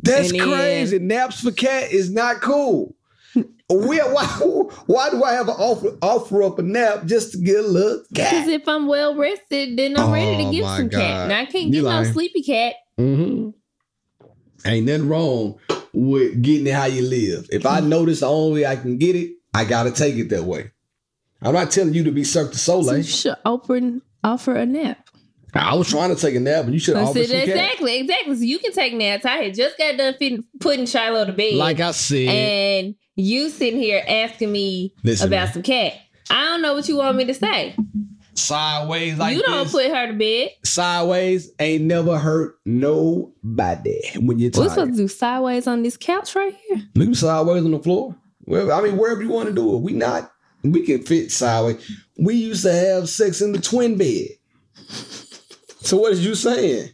That's 0.02 0.32
and 0.32 0.39
then- 0.39 0.48
crazy. 0.48 1.00
Naps 1.00 1.41
for 1.41 1.52
cat 1.52 1.91
is 1.91 2.12
not 2.12 2.41
cool. 2.41 2.96
Where, 3.70 4.06
why, 4.13 4.24
why 4.86 5.10
do 5.10 5.24
I 5.24 5.34
have 5.34 5.50
an 5.50 5.56
offer 5.56 5.98
offer 6.02 6.41
up 6.43 6.58
a 6.58 6.63
nap 6.63 7.06
just 7.06 7.34
to 7.34 7.38
get 7.38 7.58
a 7.58 7.67
look? 7.67 8.08
Because 8.10 8.48
if 8.48 8.67
I'm 8.67 8.88
well 8.88 9.15
rested, 9.15 9.78
then 9.78 9.98
I'm 9.98 10.10
oh, 10.10 10.13
ready 10.13 10.38
to 10.38 10.43
oh, 10.43 10.52
give 10.52 10.65
some 10.65 10.88
God. 10.88 11.00
cat. 11.00 11.28
Now 11.28 11.39
I 11.41 11.46
can't 11.46 11.65
you 11.65 11.72
get 11.72 11.84
lying. 11.84 12.04
no 12.04 12.12
sleepy 12.12 12.43
cat. 12.43 12.76
Mm-hmm. 12.98 13.50
Ain't 14.65 14.86
nothing 14.88 15.10
wrong 15.10 15.60
with 15.93 16.41
getting 16.41 16.67
it 16.67 16.74
how 16.74 16.86
you 16.86 17.02
live. 17.04 17.48
If 17.52 17.65
I 17.65 17.80
notice 17.82 18.22
the 18.22 18.28
only 18.28 18.62
way 18.62 18.67
I 18.67 18.76
can 18.76 18.98
get 18.98 19.15
it, 19.15 19.37
I 19.54 19.66
gotta 19.66 19.92
take 19.92 20.16
it 20.16 20.30
that 20.30 20.44
way. 20.44 20.72
I'm 21.42 21.54
not 21.54 21.72
telling 21.72 21.94
you 21.94 22.04
to 22.06 22.12
be 22.12 22.24
Cirque 22.24 22.52
du 22.52 22.58
Soleil. 22.58 22.86
So 22.86 22.96
you 22.96 23.04
should 23.04 23.36
offer 23.46 24.00
offer 24.24 24.56
a 24.56 24.66
nap. 24.66 25.10
I 25.54 25.76
was 25.76 25.90
trying 25.90 26.14
to 26.14 26.22
take 26.22 26.36
a 26.36 26.40
nap, 26.40 26.66
and 26.66 26.74
you 26.74 26.80
should 26.80 26.96
offer 26.98 27.24
some 27.24 27.38
Exactly, 27.38 28.00
exactly. 28.00 28.36
So 28.36 28.44
you 28.44 28.60
can 28.60 28.74
take 28.74 28.94
naps. 28.94 29.26
I 29.26 29.38
had 29.38 29.56
just 29.56 29.78
got 29.78 29.98
done 29.98 30.14
fitting, 30.20 30.44
putting 30.60 30.86
Shiloh 30.86 31.26
to 31.26 31.34
bed. 31.34 31.56
Like 31.56 31.80
I 31.80 31.92
said. 31.92 32.28
And 32.28 32.96
you 33.16 33.50
sitting 33.50 33.80
here 33.80 34.04
asking 34.08 34.52
me 34.52 34.94
Listen, 35.04 35.28
about 35.28 35.46
man. 35.46 35.54
some 35.54 35.64
cat. 35.64 35.94
I 36.30 36.44
don't 36.44 36.62
know 36.62 36.74
what 36.76 36.88
you 36.88 36.98
want 36.98 37.18
me 37.18 37.26
to 37.26 37.34
say. 37.34 37.76
Sideways 38.36 39.18
like 39.18 39.36
You 39.36 39.42
don't 39.42 39.64
this. 39.64 39.72
put 39.72 39.86
her 39.90 40.08
to 40.08 40.14
bed. 40.14 40.50
Sideways 40.64 41.52
ain't 41.60 41.86
never 41.86 42.20
hurt 42.20 42.60
nobody 42.66 44.00
when 44.20 44.38
you're 44.38 44.52
tired. 44.52 44.62
What's 44.62 44.74
supposed 44.76 44.92
to 44.92 44.98
do 44.98 45.08
sideways 45.08 45.66
on 45.66 45.82
this 45.82 45.98
couch 45.98 46.36
right 46.36 46.56
here? 46.68 46.84
Look 46.96 47.16
sideways 47.16 47.66
on 47.66 47.72
the 47.72 47.80
floor. 47.80 48.16
Well, 48.48 48.72
I 48.72 48.82
mean, 48.82 48.98
wherever 48.98 49.22
you 49.22 49.30
want 49.30 49.50
to 49.50 49.54
do 49.54 49.76
it. 49.76 49.82
We 49.82 49.92
not, 49.92 50.32
we 50.64 50.84
can 50.84 51.04
fit 51.04 51.32
sideways. 51.32 51.86
We 52.18 52.36
used 52.36 52.64
to 52.64 52.72
have 52.72 53.10
sex 53.10 53.42
in 53.42 53.52
the 53.52 53.60
twin 53.60 53.98
bed. 53.98 54.30
So 55.82 55.98
what 55.98 56.14
is 56.14 56.26
you 56.26 56.34
saying? 56.34 56.90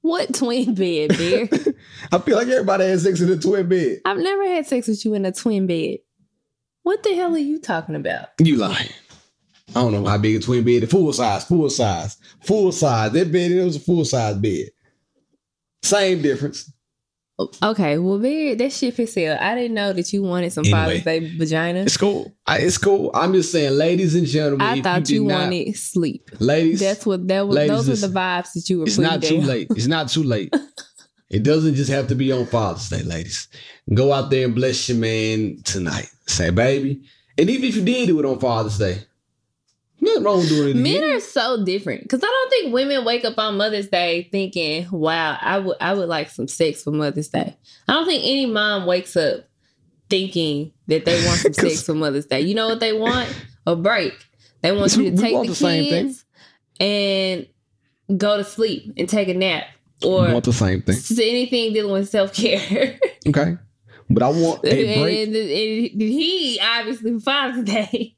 What 0.00 0.32
twin 0.34 0.74
bed, 0.74 1.10
dear? 1.16 1.48
I 2.12 2.18
feel 2.18 2.36
like 2.36 2.46
everybody 2.46 2.84
has 2.84 3.02
sex 3.02 3.20
in 3.20 3.30
a 3.30 3.36
twin 3.36 3.68
bed. 3.68 3.98
I've 4.04 4.18
never 4.18 4.44
had 4.46 4.66
sex 4.66 4.86
with 4.86 5.04
you 5.04 5.14
in 5.14 5.26
a 5.26 5.32
twin 5.32 5.66
bed. 5.66 5.98
What 6.84 7.02
the 7.02 7.14
hell 7.14 7.34
are 7.34 7.38
you 7.38 7.58
talking 7.58 7.96
about? 7.96 8.28
You 8.38 8.56
lying. 8.56 8.88
I 9.70 9.80
don't 9.80 9.92
know 9.92 10.06
how 10.06 10.16
big 10.16 10.36
a 10.36 10.38
twin 10.38 10.62
bed 10.62 10.84
is. 10.84 10.90
Full 10.90 11.12
size, 11.12 11.44
full 11.44 11.68
size, 11.68 12.16
full 12.44 12.70
size. 12.70 13.10
That 13.12 13.32
bed, 13.32 13.50
it 13.50 13.64
was 13.64 13.76
a 13.76 13.80
full 13.80 14.04
size 14.04 14.36
bed. 14.36 14.68
Same 15.82 16.22
difference. 16.22 16.72
Okay, 17.38 17.98
well, 17.98 18.16
very 18.16 18.54
that 18.54 18.72
shit 18.72 18.96
pissed 18.96 19.18
I 19.18 19.54
didn't 19.54 19.74
know 19.74 19.92
that 19.92 20.10
you 20.10 20.22
wanted 20.22 20.52
some 20.54 20.64
anyway, 20.64 21.00
Father's 21.00 21.04
Day 21.04 21.36
vagina. 21.36 21.80
It's 21.80 21.98
cool. 21.98 22.34
I, 22.46 22.58
it's 22.60 22.78
cool. 22.78 23.10
I'm 23.12 23.34
just 23.34 23.52
saying, 23.52 23.72
ladies 23.72 24.14
and 24.14 24.26
gentlemen. 24.26 24.66
I 24.66 24.80
thought 24.80 25.10
you, 25.10 25.16
you 25.16 25.24
wanted 25.24 25.66
not, 25.66 25.76
sleep. 25.76 26.30
Ladies, 26.38 26.80
that's 26.80 27.04
what 27.04 27.28
that 27.28 27.46
was. 27.46 27.56
Those 27.56 27.88
were 27.88 28.08
the 28.08 28.14
vibes 28.14 28.52
that 28.54 28.70
you 28.70 28.78
were. 28.78 28.86
It's 28.86 28.96
not 28.96 29.20
down. 29.20 29.30
too 29.30 29.40
late. 29.42 29.66
It's 29.70 29.86
not 29.86 30.08
too 30.08 30.22
late. 30.22 30.54
it 31.30 31.42
doesn't 31.42 31.74
just 31.74 31.90
have 31.90 32.08
to 32.08 32.14
be 32.14 32.32
on 32.32 32.46
Father's 32.46 32.88
Day, 32.88 33.02
ladies. 33.02 33.48
Go 33.92 34.14
out 34.14 34.30
there 34.30 34.46
and 34.46 34.54
bless 34.54 34.88
your 34.88 34.96
man 34.96 35.58
tonight. 35.62 36.10
Say, 36.26 36.48
baby, 36.48 37.02
and 37.36 37.50
even 37.50 37.68
if 37.68 37.76
you 37.76 37.84
did 37.84 38.06
do 38.06 38.18
it 38.18 38.24
on 38.24 38.40
Father's 38.40 38.78
Day, 38.78 39.02
Nothing 40.06 40.22
wrong 40.22 40.38
with 40.38 40.48
doing 40.48 40.70
it. 40.70 40.76
Men 40.76 40.96
again. 40.96 41.16
are 41.16 41.20
so 41.20 41.64
different 41.64 42.02
because 42.02 42.20
I 42.22 42.26
don't 42.26 42.50
think 42.50 42.74
women 42.74 43.04
wake 43.04 43.24
up 43.24 43.38
on 43.38 43.56
Mother's 43.56 43.88
Day 43.88 44.28
thinking, 44.32 44.88
"Wow, 44.90 45.38
I 45.40 45.58
would 45.58 45.76
I 45.80 45.94
would 45.94 46.08
like 46.08 46.30
some 46.30 46.48
sex 46.48 46.82
for 46.82 46.90
Mother's 46.90 47.28
Day." 47.28 47.56
I 47.88 47.92
don't 47.92 48.06
think 48.06 48.22
any 48.24 48.46
mom 48.46 48.86
wakes 48.86 49.16
up 49.16 49.48
thinking 50.08 50.72
that 50.86 51.04
they 51.04 51.24
want 51.26 51.40
some 51.40 51.52
sex 51.52 51.82
for 51.82 51.94
Mother's 51.94 52.26
Day. 52.26 52.40
You 52.40 52.54
know 52.54 52.68
what 52.68 52.80
they 52.80 52.92
want? 52.92 53.28
A 53.66 53.76
break. 53.76 54.14
They 54.62 54.72
want 54.72 54.96
you 54.96 55.10
to 55.10 55.16
take 55.16 55.34
the, 55.34 55.48
the 55.48 55.54
kids 55.54 56.24
and 56.80 57.46
go 58.16 58.36
to 58.36 58.44
sleep 58.44 58.92
and 58.96 59.08
take 59.08 59.28
a 59.28 59.34
nap 59.34 59.64
or 60.04 60.32
want 60.32 60.44
the 60.44 60.52
same 60.52 60.82
thing. 60.82 60.96
Anything 61.20 61.72
dealing 61.72 61.92
with 61.92 62.08
self 62.08 62.32
care. 62.34 62.98
okay, 63.26 63.56
but 64.10 64.22
I 64.22 64.28
want 64.28 64.60
a 64.64 65.00
break. 65.00 65.28
And, 65.28 65.36
and, 65.36 65.92
and 65.92 66.02
he 66.02 66.60
obviously 66.62 67.18
Father's 67.20 67.64
Day. 67.64 68.16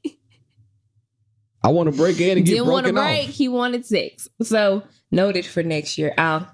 I 1.63 1.69
want 1.69 1.91
to 1.91 1.95
break 1.95 2.19
in 2.21 2.37
and 2.37 2.45
get 2.45 2.53
Didn't 2.53 2.67
want 2.67 2.87
to 2.87 2.93
break. 2.93 3.29
Off. 3.29 3.35
He 3.35 3.47
wanted 3.47 3.85
six. 3.85 4.27
So 4.41 4.83
noted 5.11 5.45
for 5.45 5.63
next 5.63 5.97
year. 5.97 6.13
I'll 6.17 6.47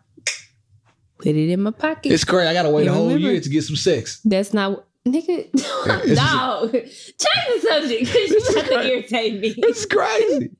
put 1.17 1.27
it 1.27 1.49
in 1.49 1.61
my 1.61 1.71
pocket. 1.71 2.11
It's 2.11 2.23
great. 2.23 2.47
I 2.47 2.53
gotta 2.53 2.69
wait 2.69 2.85
you 2.85 2.91
a 2.91 2.93
whole 2.93 3.07
remember? 3.07 3.31
year 3.31 3.41
to 3.41 3.49
get 3.49 3.63
some 3.63 3.75
sex. 3.75 4.19
That's 4.25 4.53
not 4.53 4.85
nigga. 5.07 5.53
no, 6.15 6.69
change 6.71 7.15
the 7.17 7.59
subject 7.61 7.99
because 8.05 8.29
you 8.31 8.59
about 8.61 8.81
to 8.81 8.87
irritate 8.91 9.39
me. 9.39 9.53
It's 9.57 9.85
crazy. 9.85 10.51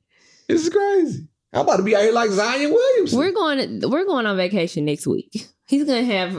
It's 0.48 0.68
crazy. 0.68 1.26
I'm 1.52 1.62
about 1.62 1.78
to 1.78 1.82
be 1.82 1.96
out 1.96 2.02
here 2.02 2.12
like 2.12 2.30
Zion 2.30 2.70
Williams. 2.72 3.12
We're 3.14 3.32
going. 3.32 3.80
We're 3.88 4.04
going 4.04 4.26
on 4.26 4.36
vacation 4.36 4.84
next 4.84 5.06
week. 5.06 5.46
He's 5.66 5.84
gonna 5.84 6.04
have 6.04 6.36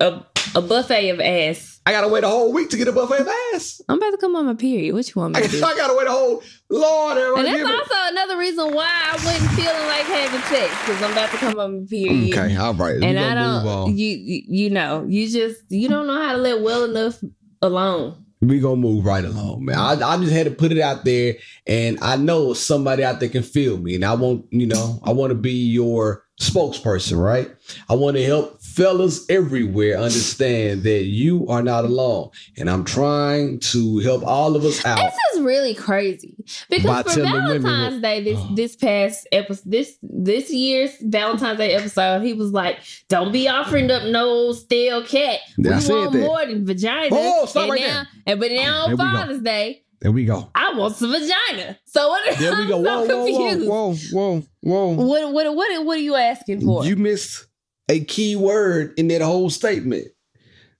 a 0.00 0.24
a 0.54 0.62
buffet 0.62 1.10
of 1.10 1.20
ass. 1.20 1.80
I 1.86 1.92
gotta 1.92 2.08
wait 2.08 2.22
a 2.22 2.28
whole 2.28 2.52
week 2.52 2.68
to 2.70 2.76
get 2.76 2.86
a 2.88 2.92
buffet 2.92 3.20
of 3.20 3.28
ass. 3.54 3.80
I'm 3.88 3.96
about 3.96 4.10
to 4.10 4.18
come 4.18 4.36
on 4.36 4.44
my 4.44 4.54
period. 4.54 4.94
What 4.94 5.08
you 5.08 5.20
want 5.20 5.36
me 5.36 5.42
to 5.42 5.48
do? 5.48 5.56
I 5.64 5.76
gotta 5.76 5.96
wait 5.96 6.06
a 6.06 6.10
whole 6.10 6.42
Lord. 6.68 7.16
And 7.16 7.46
that's 7.46 7.62
also 7.62 7.94
it. 7.94 8.12
another 8.12 8.36
reason 8.36 8.74
why 8.74 8.88
I 8.88 9.12
wasn't 9.12 9.50
feeling 9.52 9.86
like 9.86 10.04
having 10.04 10.40
sex 10.42 10.70
because 10.80 11.02
I'm 11.02 11.12
about 11.12 11.30
to 11.30 11.36
come 11.38 11.58
on 11.58 11.80
my 11.80 11.86
period. 11.86 12.36
Okay, 12.36 12.56
all 12.56 12.74
right. 12.74 13.02
And 13.02 13.18
I 13.18 13.34
don't. 13.34 13.96
You 13.96 14.18
you 14.18 14.70
know 14.70 15.06
you 15.08 15.28
just 15.28 15.62
you 15.70 15.88
don't 15.88 16.06
know 16.06 16.22
how 16.22 16.32
to 16.32 16.38
let 16.38 16.60
well 16.60 16.84
enough 16.84 17.22
alone. 17.62 18.24
We 18.40 18.60
gonna 18.60 18.76
move 18.76 19.04
right 19.04 19.24
along, 19.24 19.64
man. 19.64 19.76
I, 19.76 19.94
I 19.94 20.16
just 20.18 20.32
had 20.32 20.44
to 20.44 20.52
put 20.52 20.70
it 20.70 20.80
out 20.80 21.04
there, 21.04 21.34
and 21.66 21.98
I 22.00 22.16
know 22.16 22.52
somebody 22.52 23.02
out 23.02 23.18
there 23.18 23.28
can 23.28 23.42
feel 23.42 23.78
me, 23.78 23.96
and 23.96 24.04
I 24.04 24.14
want 24.14 24.44
you 24.50 24.66
know 24.66 25.00
I 25.02 25.12
want 25.12 25.30
to 25.30 25.34
be 25.34 25.52
your 25.52 26.24
spokesperson, 26.40 27.20
right? 27.20 27.50
I 27.88 27.94
want 27.94 28.16
to 28.16 28.24
help 28.24 28.57
fellas 28.78 29.28
everywhere 29.28 29.98
understand 29.98 30.84
that 30.84 31.02
you 31.02 31.46
are 31.48 31.62
not 31.62 31.84
alone. 31.84 32.30
And 32.56 32.70
I'm 32.70 32.84
trying 32.84 33.58
to 33.72 33.98
help 33.98 34.24
all 34.24 34.54
of 34.54 34.64
us 34.64 34.84
out. 34.84 34.98
This 34.98 35.14
is 35.34 35.40
really 35.40 35.74
crazy. 35.74 36.36
Because 36.70 37.12
for 37.12 37.22
Valentine's 37.22 38.00
Day, 38.00 38.22
this 38.22 38.38
oh. 38.38 38.54
this 38.54 38.76
past 38.76 39.26
episode, 39.32 39.70
this 39.70 39.98
this 40.02 40.52
year's 40.52 40.92
Valentine's 41.00 41.58
Day 41.58 41.74
episode, 41.74 42.22
he 42.22 42.32
was 42.32 42.52
like, 42.52 42.78
Don't 43.08 43.32
be 43.32 43.48
offering 43.48 43.90
up 43.90 44.04
no 44.04 44.52
stale 44.52 45.04
cat. 45.04 45.40
We 45.58 45.70
want 45.70 46.14
more 46.14 46.46
than 46.46 46.64
vagina. 46.64 47.08
Oh, 47.10 47.46
stop 47.46 47.64
and 47.64 47.72
right 47.72 47.80
now, 47.80 47.86
there. 47.86 48.06
And 48.26 48.40
but 48.40 48.52
now 48.52 48.84
oh, 48.86 48.90
on 48.92 48.96
Father's 48.96 49.42
Day. 49.42 49.82
There 50.00 50.12
we 50.12 50.24
go. 50.24 50.48
I 50.54 50.74
want 50.74 50.94
some 50.94 51.10
vagina. 51.10 51.76
So 51.86 52.08
what? 52.08 52.38
There 52.38 52.56
we 52.56 52.68
go. 52.68 52.76
Whoa, 52.76 53.06
so 53.08 53.26
whoa, 53.26 53.32
whoa, 53.32 53.56
whoa, 53.56 53.94
whoa, 54.12 54.42
whoa. 54.60 55.04
What, 55.04 55.32
what, 55.32 55.56
what, 55.56 55.84
what 55.84 55.98
are 55.98 56.00
you 56.00 56.14
asking 56.14 56.60
for? 56.60 56.84
You 56.84 56.94
missed 56.94 57.47
a 57.88 58.04
key 58.04 58.36
word 58.36 58.94
in 58.96 59.08
that 59.08 59.22
whole 59.22 59.50
statement. 59.50 60.08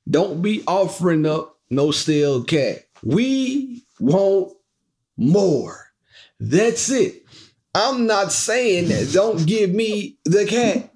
Don't 0.08 0.42
be 0.42 0.62
offering 0.66 1.26
up 1.26 1.58
no 1.70 1.90
stale 1.90 2.44
cat. 2.44 2.86
We 3.02 3.84
want 4.00 4.52
more. 5.16 5.86
That's 6.40 6.90
it. 6.90 7.24
I'm 7.74 8.06
not 8.06 8.32
saying 8.32 8.88
that 8.88 9.12
don't 9.12 9.46
give 9.46 9.70
me 9.70 10.18
the 10.24 10.46
cat. 10.46 10.90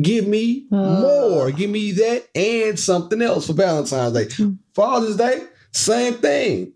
Give 0.00 0.26
me 0.26 0.66
uh, 0.70 1.00
more. 1.00 1.50
Give 1.50 1.70
me 1.70 1.92
that 1.92 2.28
and 2.34 2.78
something 2.78 3.20
else 3.20 3.46
for 3.46 3.54
Valentine's 3.54 4.12
Day. 4.12 4.28
Hmm. 4.30 4.52
Father's 4.74 5.16
Day, 5.16 5.42
same 5.72 6.14
thing. 6.14 6.72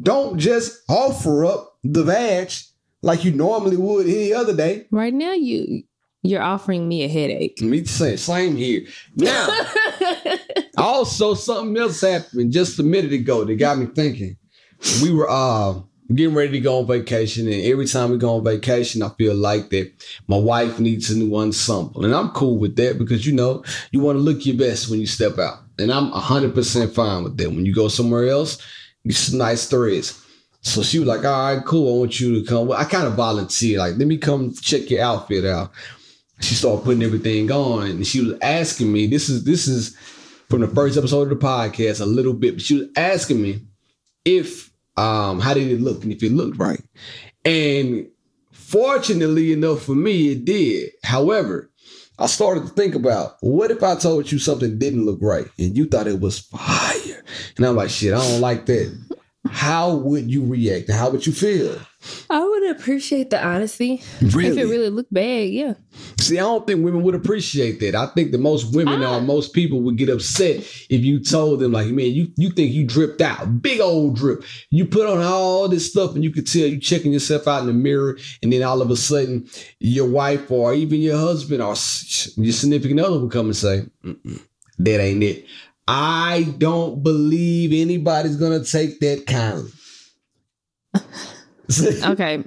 Don't 0.00 0.38
just 0.38 0.82
offer 0.88 1.44
up 1.44 1.76
the 1.84 2.02
vag 2.02 2.50
like 3.02 3.24
you 3.24 3.32
normally 3.32 3.76
would 3.76 4.06
any 4.06 4.32
other 4.32 4.56
day. 4.56 4.86
Right 4.90 5.12
now, 5.12 5.32
you 5.32 5.82
you're 6.22 6.42
offering 6.42 6.88
me 6.88 7.02
a 7.02 7.08
headache. 7.08 7.60
Me 7.60 7.84
say 7.84 8.16
same 8.16 8.56
here. 8.56 8.82
Now, 9.16 9.48
also 10.78 11.34
something 11.34 11.76
else 11.76 12.00
happened 12.00 12.52
just 12.52 12.78
a 12.78 12.82
minute 12.82 13.12
ago 13.12 13.44
that 13.44 13.54
got 13.56 13.78
me 13.78 13.86
thinking. 13.86 14.36
We 15.02 15.12
were 15.12 15.28
uh 15.28 15.80
getting 16.14 16.34
ready 16.34 16.52
to 16.52 16.60
go 16.60 16.78
on 16.78 16.86
vacation, 16.86 17.46
and 17.46 17.62
every 17.62 17.86
time 17.86 18.10
we 18.10 18.18
go 18.18 18.36
on 18.36 18.44
vacation, 18.44 19.02
I 19.02 19.08
feel 19.10 19.34
like 19.34 19.70
that 19.70 19.92
my 20.28 20.38
wife 20.38 20.78
needs 20.78 21.10
a 21.10 21.18
new 21.18 21.34
ensemble, 21.36 22.04
and 22.04 22.14
I'm 22.14 22.30
cool 22.30 22.58
with 22.58 22.76
that 22.76 22.98
because 22.98 23.26
you 23.26 23.32
know 23.32 23.64
you 23.90 24.00
want 24.00 24.16
to 24.16 24.22
look 24.22 24.46
your 24.46 24.56
best 24.56 24.88
when 24.88 25.00
you 25.00 25.06
step 25.06 25.38
out, 25.38 25.58
and 25.78 25.92
I'm 25.92 26.10
hundred 26.10 26.54
percent 26.54 26.94
fine 26.94 27.24
with 27.24 27.36
that. 27.38 27.50
When 27.50 27.66
you 27.66 27.74
go 27.74 27.88
somewhere 27.88 28.28
else, 28.28 28.58
some 29.10 29.38
nice 29.38 29.66
threads. 29.66 30.20
So 30.64 30.82
she 30.84 31.00
was 31.00 31.08
like, 31.08 31.24
"All 31.24 31.54
right, 31.56 31.64
cool. 31.64 31.96
I 31.96 31.98
want 31.98 32.20
you 32.20 32.40
to 32.40 32.46
come." 32.46 32.68
Well, 32.68 32.78
I 32.78 32.84
kind 32.84 33.08
of 33.08 33.14
volunteered, 33.14 33.80
like, 33.80 33.96
"Let 33.96 34.06
me 34.06 34.18
come 34.18 34.54
check 34.54 34.88
your 34.88 35.02
outfit 35.02 35.44
out." 35.44 35.72
She 36.42 36.54
started 36.54 36.84
putting 36.84 37.02
everything 37.02 37.50
on, 37.50 37.86
and 37.86 38.06
she 38.06 38.20
was 38.24 38.38
asking 38.42 38.92
me. 38.92 39.06
This 39.06 39.28
is 39.28 39.44
this 39.44 39.66
is 39.66 39.96
from 40.50 40.60
the 40.60 40.68
first 40.68 40.98
episode 40.98 41.30
of 41.30 41.40
the 41.40 41.46
podcast, 41.46 42.00
a 42.00 42.06
little 42.06 42.34
bit. 42.34 42.54
But 42.54 42.62
she 42.62 42.78
was 42.78 42.88
asking 42.96 43.40
me 43.40 43.60
if 44.24 44.70
um 44.96 45.40
how 45.40 45.54
did 45.54 45.68
it 45.70 45.80
look 45.80 46.02
and 46.02 46.12
if 46.12 46.22
it 46.22 46.32
looked 46.32 46.58
right. 46.58 46.82
And 47.44 48.08
fortunately 48.52 49.52
enough 49.52 49.82
for 49.82 49.94
me, 49.94 50.32
it 50.32 50.44
did. 50.44 50.90
However, 51.04 51.70
I 52.18 52.26
started 52.26 52.66
to 52.66 52.68
think 52.70 52.94
about 52.94 53.36
what 53.40 53.70
if 53.70 53.82
I 53.82 53.96
told 53.96 54.30
you 54.30 54.38
something 54.38 54.78
didn't 54.78 55.06
look 55.06 55.18
right 55.22 55.46
and 55.58 55.76
you 55.76 55.86
thought 55.86 56.06
it 56.06 56.20
was 56.20 56.38
fire? 56.38 57.24
And 57.56 57.66
I'm 57.66 57.76
like, 57.76 57.90
shit, 57.90 58.12
I 58.12 58.18
don't 58.18 58.40
like 58.40 58.66
that. 58.66 59.16
how 59.50 59.94
would 59.94 60.30
you 60.30 60.44
react? 60.44 60.90
How 60.90 61.10
would 61.10 61.26
you 61.26 61.32
feel? 61.32 61.78
I 62.28 62.44
would 62.44 62.70
appreciate 62.70 63.30
the 63.30 63.44
honesty. 63.44 64.02
Really? 64.20 64.48
If 64.48 64.56
it 64.58 64.66
really 64.66 64.90
looked 64.90 65.12
bad, 65.12 65.50
yeah. 65.50 65.74
See, 66.18 66.38
I 66.38 66.42
don't 66.42 66.66
think 66.66 66.84
women 66.84 67.02
would 67.02 67.14
appreciate 67.14 67.78
that. 67.80 67.94
I 67.94 68.06
think 68.06 68.32
that 68.32 68.38
most 68.38 68.74
women 68.74 69.02
or 69.02 69.20
most 69.20 69.52
people 69.52 69.80
would 69.82 69.96
get 69.96 70.08
upset 70.08 70.56
if 70.56 71.04
you 71.04 71.20
told 71.20 71.60
them, 71.60 71.72
like, 71.72 71.88
man, 71.88 72.06
you, 72.06 72.32
you 72.36 72.50
think 72.50 72.72
you 72.72 72.84
dripped 72.84 73.20
out, 73.20 73.62
big 73.62 73.80
old 73.80 74.16
drip. 74.16 74.44
You 74.70 74.84
put 74.84 75.06
on 75.06 75.22
all 75.22 75.68
this 75.68 75.88
stuff 75.90 76.14
and 76.14 76.24
you 76.24 76.30
could 76.30 76.46
tell 76.46 76.66
you 76.66 76.80
checking 76.80 77.12
yourself 77.12 77.46
out 77.46 77.60
in 77.60 77.66
the 77.66 77.72
mirror, 77.72 78.18
and 78.42 78.52
then 78.52 78.62
all 78.62 78.82
of 78.82 78.90
a 78.90 78.96
sudden 78.96 79.48
your 79.78 80.08
wife 80.08 80.50
or 80.50 80.74
even 80.74 81.00
your 81.00 81.18
husband 81.18 81.62
or 81.62 81.74
your 82.36 82.52
significant 82.52 83.00
other 83.00 83.20
would 83.20 83.30
come 83.30 83.46
and 83.46 83.56
say, 83.56 83.84
that 84.78 85.00
ain't 85.00 85.22
it. 85.22 85.46
I 85.86 86.54
don't 86.58 87.02
believe 87.02 87.72
anybody's 87.72 88.36
gonna 88.36 88.64
take 88.64 89.00
that 89.00 89.26
kindly. 89.26 89.70
okay. 92.04 92.44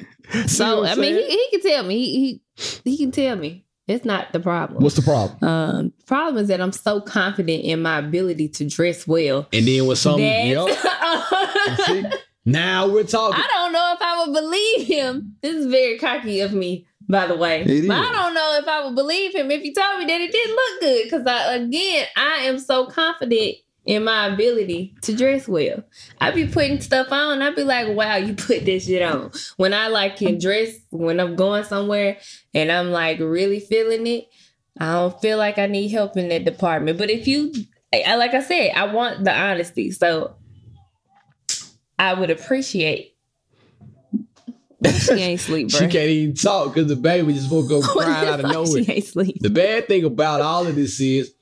So 0.47 0.85
I 0.85 0.95
mean, 0.95 1.15
he, 1.15 1.29
he 1.29 1.47
can 1.51 1.61
tell 1.61 1.83
me. 1.83 1.99
He, 1.99 2.41
he 2.55 2.91
he 2.91 2.97
can 2.97 3.11
tell 3.11 3.35
me. 3.35 3.65
It's 3.87 4.03
not 4.03 4.33
the 4.33 4.39
problem. 4.39 4.81
What's 4.81 4.95
the 4.95 5.03
problem? 5.03 5.43
Um, 5.43 5.93
problem 6.07 6.41
is 6.41 6.47
that 6.47 6.59
I'm 6.59 6.71
so 6.71 7.01
confident 7.01 7.63
in 7.63 7.83
my 7.83 7.99
ability 7.99 8.49
to 8.49 8.67
dress 8.67 9.05
well. 9.05 9.47
And 9.53 9.67
then 9.67 9.85
with 9.85 9.99
some, 9.99 10.19
yep. 10.19 10.67
now 12.45 12.87
we're 12.87 13.03
talking. 13.03 13.39
I 13.39 13.47
don't 13.47 13.71
know 13.71 13.93
if 13.95 14.01
I 14.01 14.23
would 14.25 14.33
believe 14.33 14.87
him. 14.87 15.35
This 15.41 15.55
is 15.55 15.67
very 15.67 15.99
cocky 15.99 16.39
of 16.39 16.51
me 16.51 16.87
by 17.07 17.27
the 17.27 17.35
way. 17.35 17.63
But 17.87 17.95
I 17.95 18.11
don't 18.11 18.33
know 18.33 18.57
if 18.59 18.67
I 18.67 18.85
would 18.85 18.95
believe 18.95 19.35
him 19.35 19.51
if 19.51 19.61
he 19.61 19.73
told 19.73 19.99
me 19.99 20.05
that 20.05 20.21
it 20.21 20.31
didn't 20.31 20.55
look 20.55 20.81
good. 20.81 21.03
Because 21.03 21.27
I, 21.27 21.55
again, 21.55 22.07
I 22.15 22.35
am 22.45 22.59
so 22.59 22.87
confident 22.87 23.55
in 23.85 24.03
my 24.03 24.27
ability 24.27 24.95
to 25.03 25.15
dress 25.15 25.47
well. 25.47 25.83
I 26.19 26.31
be 26.31 26.47
putting 26.47 26.81
stuff 26.81 27.11
on. 27.11 27.41
I 27.41 27.51
be 27.51 27.63
like, 27.63 27.95
wow, 27.95 28.15
you 28.15 28.33
put 28.33 28.65
this 28.65 28.85
shit 28.85 29.01
on. 29.01 29.31
When 29.57 29.73
I 29.73 29.87
like 29.87 30.17
can 30.17 30.39
dress, 30.39 30.75
when 30.89 31.19
I'm 31.19 31.35
going 31.35 31.63
somewhere 31.63 32.17
and 32.53 32.71
I'm 32.71 32.91
like 32.91 33.19
really 33.19 33.59
feeling 33.59 34.07
it, 34.07 34.27
I 34.79 34.91
don't 34.91 35.21
feel 35.21 35.37
like 35.37 35.57
I 35.57 35.67
need 35.67 35.89
help 35.89 36.17
in 36.17 36.29
that 36.29 36.45
department. 36.45 36.97
But 36.97 37.09
if 37.09 37.27
you, 37.27 37.53
I, 37.93 38.15
like 38.15 38.33
I 38.33 38.41
said, 38.41 38.71
I 38.75 38.91
want 38.91 39.23
the 39.23 39.33
honesty. 39.33 39.91
So 39.91 40.35
I 41.97 42.13
would 42.13 42.31
appreciate 42.31 43.15
she 44.91 45.13
ain't 45.13 45.39
sleep, 45.39 45.69
bro. 45.69 45.79
she 45.79 45.87
can't 45.87 46.09
even 46.09 46.35
talk 46.35 46.73
because 46.73 46.87
the 46.87 46.95
baby 46.95 47.33
just 47.33 47.51
woke 47.51 47.71
up 47.71 47.83
crying 47.83 48.27
out 48.27 48.39
of 48.39 48.51
nowhere. 48.51 48.83
She 48.83 48.91
ain't 48.91 49.05
sleep. 49.05 49.37
The 49.39 49.49
bad 49.49 49.87
thing 49.87 50.03
about 50.03 50.41
all 50.41 50.67
of 50.67 50.75
this 50.75 50.99
is 50.99 51.33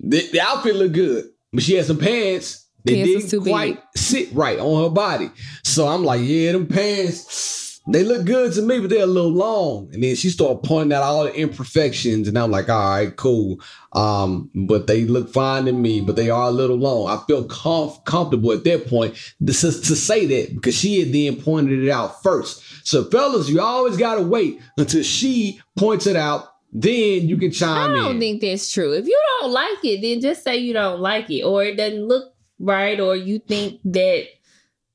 the, 0.00 0.28
the 0.32 0.40
outfit 0.40 0.74
look 0.74 0.92
good, 0.92 1.26
but 1.52 1.62
she 1.62 1.74
had 1.74 1.86
some 1.86 1.98
pants 1.98 2.66
that 2.84 2.94
pants 2.94 3.30
didn't 3.30 3.44
quite 3.44 3.74
big. 3.74 3.84
sit 3.94 4.32
right 4.32 4.58
on 4.58 4.84
her 4.84 4.90
body. 4.90 5.30
So 5.62 5.86
I'm 5.86 6.04
like, 6.04 6.20
yeah, 6.22 6.52
them 6.52 6.66
pants 6.66 7.62
they 7.88 8.04
look 8.04 8.24
good 8.24 8.52
to 8.52 8.62
me, 8.62 8.78
but 8.78 8.90
they're 8.90 9.02
a 9.02 9.06
little 9.06 9.32
long. 9.32 9.90
And 9.92 10.02
then 10.02 10.14
she 10.14 10.30
started 10.30 10.62
pointing 10.62 10.92
out 10.92 11.02
all 11.02 11.24
the 11.24 11.34
imperfections, 11.34 12.28
and 12.28 12.38
I'm 12.38 12.50
like, 12.50 12.68
all 12.68 12.90
right, 12.90 13.16
cool. 13.16 13.60
Um, 13.92 14.50
but 14.54 14.86
they 14.86 15.04
look 15.04 15.32
fine 15.32 15.64
to 15.64 15.72
me, 15.72 16.00
but 16.00 16.14
they 16.14 16.30
are 16.30 16.48
a 16.48 16.52
little 16.52 16.76
long. 16.76 17.08
I 17.08 17.20
feel 17.26 17.44
comf- 17.48 18.04
comfortable 18.04 18.52
at 18.52 18.64
that 18.64 18.86
point 18.86 19.14
to, 19.44 19.52
to 19.52 19.96
say 19.96 20.26
that 20.26 20.54
because 20.54 20.76
she 20.76 21.00
had 21.00 21.12
then 21.12 21.42
pointed 21.42 21.82
it 21.82 21.90
out 21.90 22.22
first. 22.22 22.86
So, 22.86 23.04
fellas, 23.04 23.48
you 23.48 23.60
always 23.60 23.96
gotta 23.96 24.22
wait 24.22 24.60
until 24.76 25.02
she 25.02 25.60
points 25.76 26.06
it 26.06 26.16
out. 26.16 26.51
Then 26.72 27.28
you 27.28 27.36
can 27.36 27.50
chime 27.50 27.90
in. 27.90 27.98
I 27.98 28.02
don't 28.02 28.14
in. 28.14 28.20
think 28.20 28.40
that's 28.40 28.72
true. 28.72 28.92
If 28.92 29.06
you 29.06 29.20
don't 29.40 29.52
like 29.52 29.84
it, 29.84 30.00
then 30.00 30.20
just 30.20 30.42
say 30.42 30.56
you 30.56 30.72
don't 30.72 31.00
like 31.00 31.30
it, 31.30 31.42
or 31.42 31.64
it 31.64 31.76
doesn't 31.76 32.06
look 32.06 32.34
right, 32.58 32.98
or 32.98 33.14
you 33.14 33.38
think 33.40 33.80
that 33.84 34.26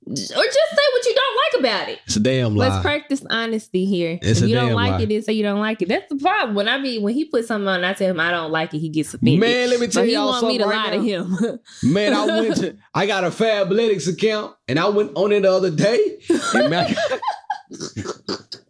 or 0.08 0.16
just 0.16 0.30
say 0.30 0.86
what 0.94 1.06
you 1.06 1.16
don't 1.16 1.36
like 1.36 1.60
about 1.60 1.90
it. 1.90 2.00
It's 2.06 2.16
a 2.16 2.22
damn 2.22 2.56
lie. 2.56 2.70
Let's 2.70 2.82
practice 2.82 3.26
honesty 3.30 3.86
here. 3.86 4.18
It's 4.22 4.42
if 4.42 4.48
you 4.48 4.56
don't 4.56 4.72
like 4.72 4.92
lie. 4.92 5.02
it, 5.02 5.10
then 5.10 5.22
say 5.22 5.34
you 5.34 5.44
don't 5.44 5.60
like 5.60 5.82
it. 5.82 5.90
That's 5.90 6.08
the 6.08 6.16
problem. 6.16 6.56
When 6.56 6.70
I 6.70 6.82
be 6.82 7.00
when 7.00 7.14
he 7.14 7.26
puts 7.26 7.50
something 7.50 7.68
on, 7.68 7.84
I 7.84 7.94
tell 7.94 8.12
him 8.12 8.20
I 8.20 8.32
don't 8.32 8.52
like 8.52 8.74
it. 8.74 8.80
He 8.80 8.88
gets 8.90 9.14
offended. 9.14 9.40
Man, 9.40 9.70
let 9.70 9.80
me 9.82 9.88
tell 9.88 10.04
but 10.04 10.10
y'all 10.10 10.34
something. 10.34 10.52
He 10.52 10.64
want 10.64 10.70
me 10.70 10.76
to 10.76 10.80
right 10.80 10.92
lie 10.92 10.98
now. 10.98 11.38
to 11.40 11.48
him. 11.50 11.60
Man, 11.94 12.14
I 12.14 12.26
went 12.26 12.56
to 12.58 12.78
I 12.94 13.06
got 13.06 13.26
a 13.26 13.30
Fabletics 13.30 14.12
account 14.12 14.56
and 14.68 14.80
I 14.80 14.88
went 14.88 15.12
on 15.16 15.32
it 15.34 15.42
the 15.42 15.52
other 15.52 15.72
day. 15.72 16.20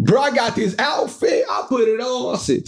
Bro, 0.00 0.20
I 0.20 0.30
got 0.34 0.56
this 0.56 0.74
outfit. 0.78 1.44
I 1.48 1.66
put 1.68 1.86
it 1.86 2.00
on. 2.00 2.34
I 2.34 2.38
said, 2.38 2.62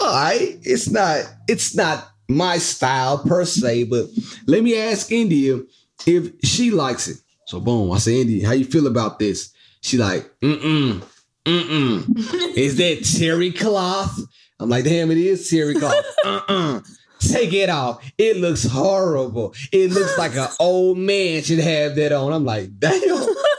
all 0.00 0.12
right, 0.12 0.58
it's 0.62 0.90
not 0.90 1.24
it's 1.48 1.74
not 1.74 2.06
my 2.28 2.58
style 2.58 3.18
per 3.18 3.44
se, 3.44 3.84
but 3.84 4.06
let 4.46 4.62
me 4.62 4.78
ask 4.78 5.10
India 5.10 5.60
if 6.06 6.32
she 6.44 6.70
likes 6.70 7.08
it. 7.08 7.16
So 7.46 7.60
boom, 7.60 7.92
I 7.92 7.98
say, 7.98 8.20
Andy, 8.20 8.42
how 8.42 8.52
you 8.52 8.64
feel 8.64 8.86
about 8.86 9.18
this? 9.18 9.52
She 9.80 9.96
like, 9.96 10.30
mm-mm, 10.40 11.02
mm-mm. 11.44 12.18
is 12.56 12.76
that 12.76 13.18
terry 13.18 13.52
cloth? 13.52 14.18
I'm 14.60 14.68
like, 14.68 14.84
damn, 14.84 15.10
it 15.10 15.18
is 15.18 15.48
terry 15.48 15.74
cloth. 15.74 16.04
Uh-uh. 16.24 16.80
Take 17.20 17.54
it 17.54 17.70
off. 17.70 18.04
It 18.18 18.36
looks 18.36 18.64
horrible. 18.64 19.54
It 19.72 19.90
looks 19.92 20.18
like 20.18 20.36
an 20.36 20.48
old 20.60 20.98
man 20.98 21.42
should 21.42 21.58
have 21.58 21.96
that 21.96 22.12
on. 22.12 22.32
I'm 22.32 22.44
like, 22.44 22.78
damn. 22.78 23.00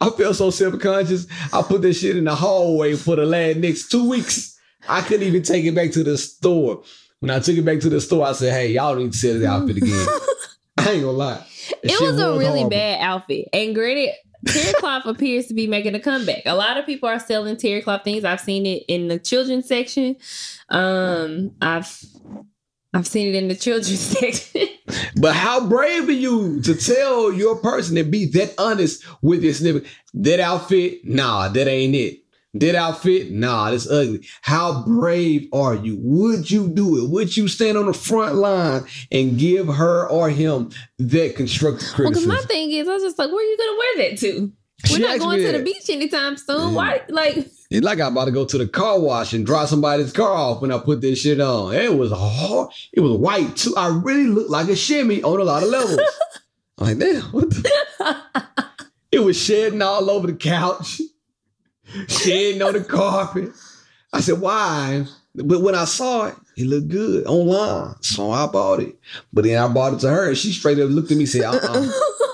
I 0.00 0.10
feel 0.10 0.34
so 0.34 0.50
self-conscious. 0.50 1.26
I 1.52 1.62
put 1.62 1.82
this 1.82 2.00
shit 2.00 2.16
in 2.16 2.24
the 2.24 2.34
hallway 2.34 2.94
for 2.94 3.16
the 3.16 3.26
last 3.26 3.58
next 3.58 3.88
two 3.88 4.08
weeks. 4.08 4.58
I 4.88 5.00
couldn't 5.00 5.26
even 5.26 5.42
take 5.42 5.64
it 5.64 5.74
back 5.74 5.92
to 5.92 6.04
the 6.04 6.18
store. 6.18 6.82
When 7.20 7.30
I 7.30 7.38
took 7.38 7.56
it 7.56 7.64
back 7.64 7.80
to 7.80 7.88
the 7.88 8.00
store, 8.00 8.26
I 8.26 8.32
said, 8.32 8.52
hey, 8.52 8.72
y'all 8.72 8.94
need 8.96 9.12
to 9.12 9.18
sell 9.18 9.34
this 9.34 9.46
outfit 9.46 9.78
again. 9.78 10.06
I 10.78 10.90
ain't 10.90 11.02
gonna 11.02 11.12
lie 11.12 11.44
it 11.82 12.00
was 12.00 12.18
a 12.18 12.32
really 12.32 12.44
horrible. 12.44 12.70
bad 12.70 13.00
outfit. 13.00 13.48
And 13.52 13.74
granted, 13.74 14.10
terry 14.46 14.72
cloth 14.74 15.06
appears 15.06 15.46
to 15.46 15.54
be 15.54 15.66
making 15.66 15.94
a 15.94 16.00
comeback. 16.00 16.42
A 16.46 16.54
lot 16.54 16.76
of 16.76 16.86
people 16.86 17.08
are 17.08 17.18
selling 17.18 17.56
terry 17.56 17.82
cloth 17.82 18.04
things. 18.04 18.24
I've 18.24 18.40
seen 18.40 18.66
it 18.66 18.84
in 18.88 19.08
the 19.08 19.18
children's 19.18 19.66
section. 19.66 20.16
Um, 20.68 21.52
I've 21.60 22.04
I've 22.92 23.06
seen 23.06 23.28
it 23.28 23.34
in 23.34 23.48
the 23.48 23.54
children's 23.54 24.00
section. 24.00 24.68
But 25.16 25.34
how 25.34 25.66
brave 25.66 26.08
are 26.08 26.12
you 26.12 26.60
to 26.62 26.74
tell 26.74 27.32
your 27.32 27.56
person 27.56 27.96
and 27.96 28.10
be 28.10 28.26
that 28.26 28.54
honest 28.58 29.04
with 29.22 29.42
your 29.42 29.54
snippet? 29.54 29.86
That 30.14 30.40
outfit, 30.40 31.04
nah, 31.04 31.48
that 31.48 31.68
ain't 31.68 31.94
it. 31.94 32.20
That 32.56 32.76
outfit, 32.76 33.32
nah, 33.32 33.70
that's 33.70 33.90
ugly. 33.90 34.24
How 34.42 34.84
brave 34.84 35.48
are 35.52 35.74
you? 35.74 35.98
Would 36.00 36.50
you 36.50 36.68
do 36.68 37.02
it? 37.02 37.10
Would 37.10 37.36
you 37.36 37.48
stand 37.48 37.76
on 37.76 37.86
the 37.86 37.92
front 37.92 38.36
line 38.36 38.84
and 39.10 39.36
give 39.36 39.66
her 39.66 40.08
or 40.08 40.30
him 40.30 40.70
that 40.98 41.34
constructive 41.34 41.88
criticism? 41.92 42.28
Well, 42.28 42.36
because 42.36 42.48
my 42.48 42.54
thing 42.54 42.70
is, 42.70 42.86
I 42.86 42.92
was 42.92 43.02
just 43.02 43.18
like, 43.18 43.30
where 43.30 43.44
are 43.44 43.50
you 43.50 43.56
gonna 43.58 43.78
wear 43.78 44.08
that 44.08 44.18
to? 44.18 44.52
We're 44.90 44.96
she 44.96 45.02
not 45.02 45.18
going 45.18 45.40
to 45.40 45.52
the 45.52 45.64
beach 45.64 45.88
anytime 45.88 46.36
soon. 46.36 46.70
Yeah. 46.70 46.76
Why? 46.76 47.02
Like, 47.08 47.48
it's 47.74 47.84
like 47.84 48.00
I'm 48.00 48.12
about 48.12 48.26
to 48.26 48.30
go 48.30 48.44
to 48.44 48.58
the 48.58 48.68
car 48.68 49.00
wash 49.00 49.32
and 49.32 49.44
dry 49.44 49.64
somebody's 49.64 50.12
car 50.12 50.32
off 50.32 50.62
when 50.62 50.72
I 50.72 50.78
put 50.78 51.00
this 51.00 51.20
shit 51.20 51.40
on. 51.40 51.74
It 51.74 51.96
was 51.96 52.12
hard. 52.12 52.70
It 52.92 53.00
was 53.00 53.12
white 53.12 53.56
too. 53.56 53.74
I 53.76 53.88
really 53.88 54.26
looked 54.26 54.50
like 54.50 54.68
a 54.68 54.76
shimmy 54.76 55.22
on 55.22 55.40
a 55.40 55.44
lot 55.44 55.62
of 55.62 55.68
levels. 55.68 56.00
I'm 56.78 56.86
like, 56.86 56.98
damn, 56.98 57.22
what 57.32 57.50
the? 57.50 58.56
it 59.12 59.20
was 59.20 59.36
shedding 59.36 59.82
all 59.82 60.10
over 60.10 60.26
the 60.26 60.34
couch 60.34 61.00
shedding 62.08 62.62
on 62.62 62.74
the 62.74 62.84
carpet. 62.84 63.50
I 64.12 64.20
said, 64.20 64.40
why? 64.40 65.06
But 65.34 65.62
when 65.62 65.74
I 65.74 65.84
saw 65.84 66.26
it, 66.26 66.36
it 66.56 66.66
looked 66.66 66.88
good 66.88 67.26
online. 67.26 67.96
So 68.00 68.30
I 68.30 68.46
bought 68.46 68.80
it. 68.80 68.96
But 69.32 69.44
then 69.44 69.58
I 69.58 69.66
bought 69.68 69.94
it 69.94 70.00
to 70.00 70.10
her 70.10 70.28
and 70.28 70.38
she 70.38 70.52
straight 70.52 70.78
up 70.78 70.90
looked 70.90 71.10
at 71.10 71.16
me 71.16 71.24
and 71.24 71.30
said, 71.30 71.42
uh-uh. 71.42 71.90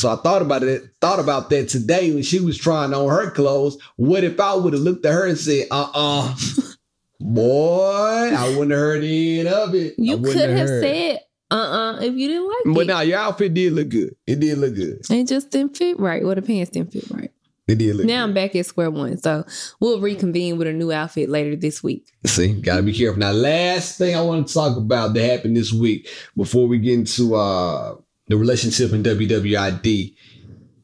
so 0.00 0.10
I 0.10 0.16
thought 0.16 0.42
about 0.42 0.62
it, 0.62 0.84
thought 1.00 1.20
about 1.20 1.50
that 1.50 1.68
today 1.68 2.12
when 2.12 2.22
she 2.22 2.40
was 2.40 2.56
trying 2.56 2.94
on 2.94 3.08
her 3.08 3.30
clothes. 3.30 3.76
What 3.96 4.24
if 4.24 4.40
I 4.40 4.54
would 4.54 4.72
have 4.72 4.82
looked 4.82 5.04
at 5.04 5.12
her 5.12 5.26
and 5.26 5.38
said, 5.38 5.66
uh-uh. 5.70 6.34
Boy, 7.20 8.32
I 8.34 8.48
wouldn't 8.48 8.70
have 8.70 8.80
heard 8.80 9.04
any 9.04 9.46
of 9.46 9.74
it. 9.74 9.94
You 9.98 10.18
could 10.18 10.36
have, 10.36 10.58
have 10.58 10.68
said, 10.68 11.20
uh-uh, 11.50 12.00
if 12.00 12.14
you 12.14 12.28
didn't 12.28 12.48
like 12.48 12.56
but 12.64 12.70
it. 12.70 12.74
But 12.74 12.86
now 12.86 13.00
your 13.02 13.18
outfit 13.18 13.52
did 13.52 13.74
look 13.74 13.90
good. 13.90 14.16
It 14.26 14.40
did 14.40 14.56
look 14.56 14.74
good. 14.74 15.00
It 15.10 15.28
just 15.28 15.50
didn't 15.50 15.76
fit 15.76 16.00
right. 16.00 16.22
Or 16.24 16.34
the 16.34 16.40
pants 16.40 16.70
didn't 16.70 16.92
fit 16.92 17.10
right. 17.10 17.30
It 17.68 17.76
did 17.76 17.96
look 17.96 18.06
now 18.06 18.24
good. 18.24 18.30
I'm 18.30 18.34
back 18.34 18.56
at 18.56 18.64
square 18.64 18.90
one. 18.90 19.18
So 19.18 19.44
we'll 19.80 20.00
reconvene 20.00 20.56
with 20.56 20.66
a 20.66 20.72
new 20.72 20.92
outfit 20.92 21.28
later 21.28 21.56
this 21.56 21.82
week. 21.82 22.10
See, 22.24 22.54
gotta 22.54 22.82
be 22.82 22.94
careful. 22.94 23.20
Now, 23.20 23.32
last 23.32 23.98
thing 23.98 24.16
I 24.16 24.22
want 24.22 24.48
to 24.48 24.54
talk 24.54 24.78
about 24.78 25.12
that 25.12 25.30
happened 25.30 25.58
this 25.58 25.74
week 25.74 26.08
before 26.34 26.66
we 26.66 26.78
get 26.78 26.94
into 26.94 27.34
uh 27.34 27.96
the 28.30 28.36
relationship 28.36 28.92
in 28.92 29.02
WWID. 29.02 30.14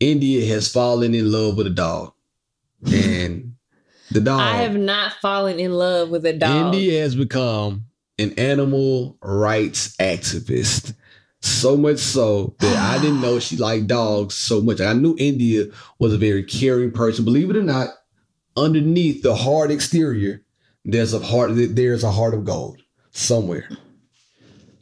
India 0.01 0.47
has 0.53 0.71
fallen 0.71 1.15
in 1.15 1.31
love 1.31 1.57
with 1.57 1.69
a 1.69 1.71
dog. 1.71 2.13
And 2.85 3.55
the 4.11 4.21
dog 4.21 4.41
I 4.41 4.57
have 4.57 4.77
not 4.77 5.13
fallen 5.23 5.61
in 5.61 5.73
love 5.73 6.11
with 6.11 6.27
a 6.27 6.33
dog. 6.33 6.75
India 6.75 7.01
has 7.01 7.15
become 7.15 7.87
an 8.19 8.33
animal 8.33 9.17
rights 9.23 9.97
activist. 9.97 10.95
So 11.41 11.77
much 11.77 11.99
so 11.99 12.57
that 12.59 12.77
I 12.77 12.99
didn't 13.03 13.21
know 13.21 13.39
she 13.39 13.57
liked 13.57 13.87
dogs 13.87 14.35
so 14.35 14.61
much. 14.61 14.81
I 14.81 14.93
knew 14.93 15.15
India 15.17 15.67
was 16.01 16.13
a 16.13 16.19
very 16.19 16.43
caring 16.43 16.91
person. 16.91 17.25
Believe 17.25 17.49
it 17.49 17.57
or 17.57 17.63
not, 17.63 17.91
underneath 18.57 19.23
the 19.23 19.37
hard 19.37 19.71
exterior, 19.71 20.43
there's 20.85 21.15
a 21.15 21.21
heart. 21.21 21.53
There's 21.55 22.03
a 22.03 22.11
heart 22.11 22.35
of 22.35 22.45
gold 22.45 22.83
somewhere. 23.13 23.69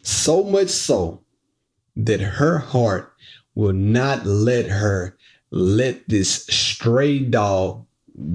So 0.02 0.44
much 0.44 0.68
so 0.70 1.23
that 1.96 2.20
her 2.20 2.58
heart 2.58 3.12
will 3.54 3.72
not 3.72 4.26
let 4.26 4.66
her 4.66 5.16
let 5.50 6.08
this 6.08 6.46
stray 6.46 7.20
dog 7.20 7.86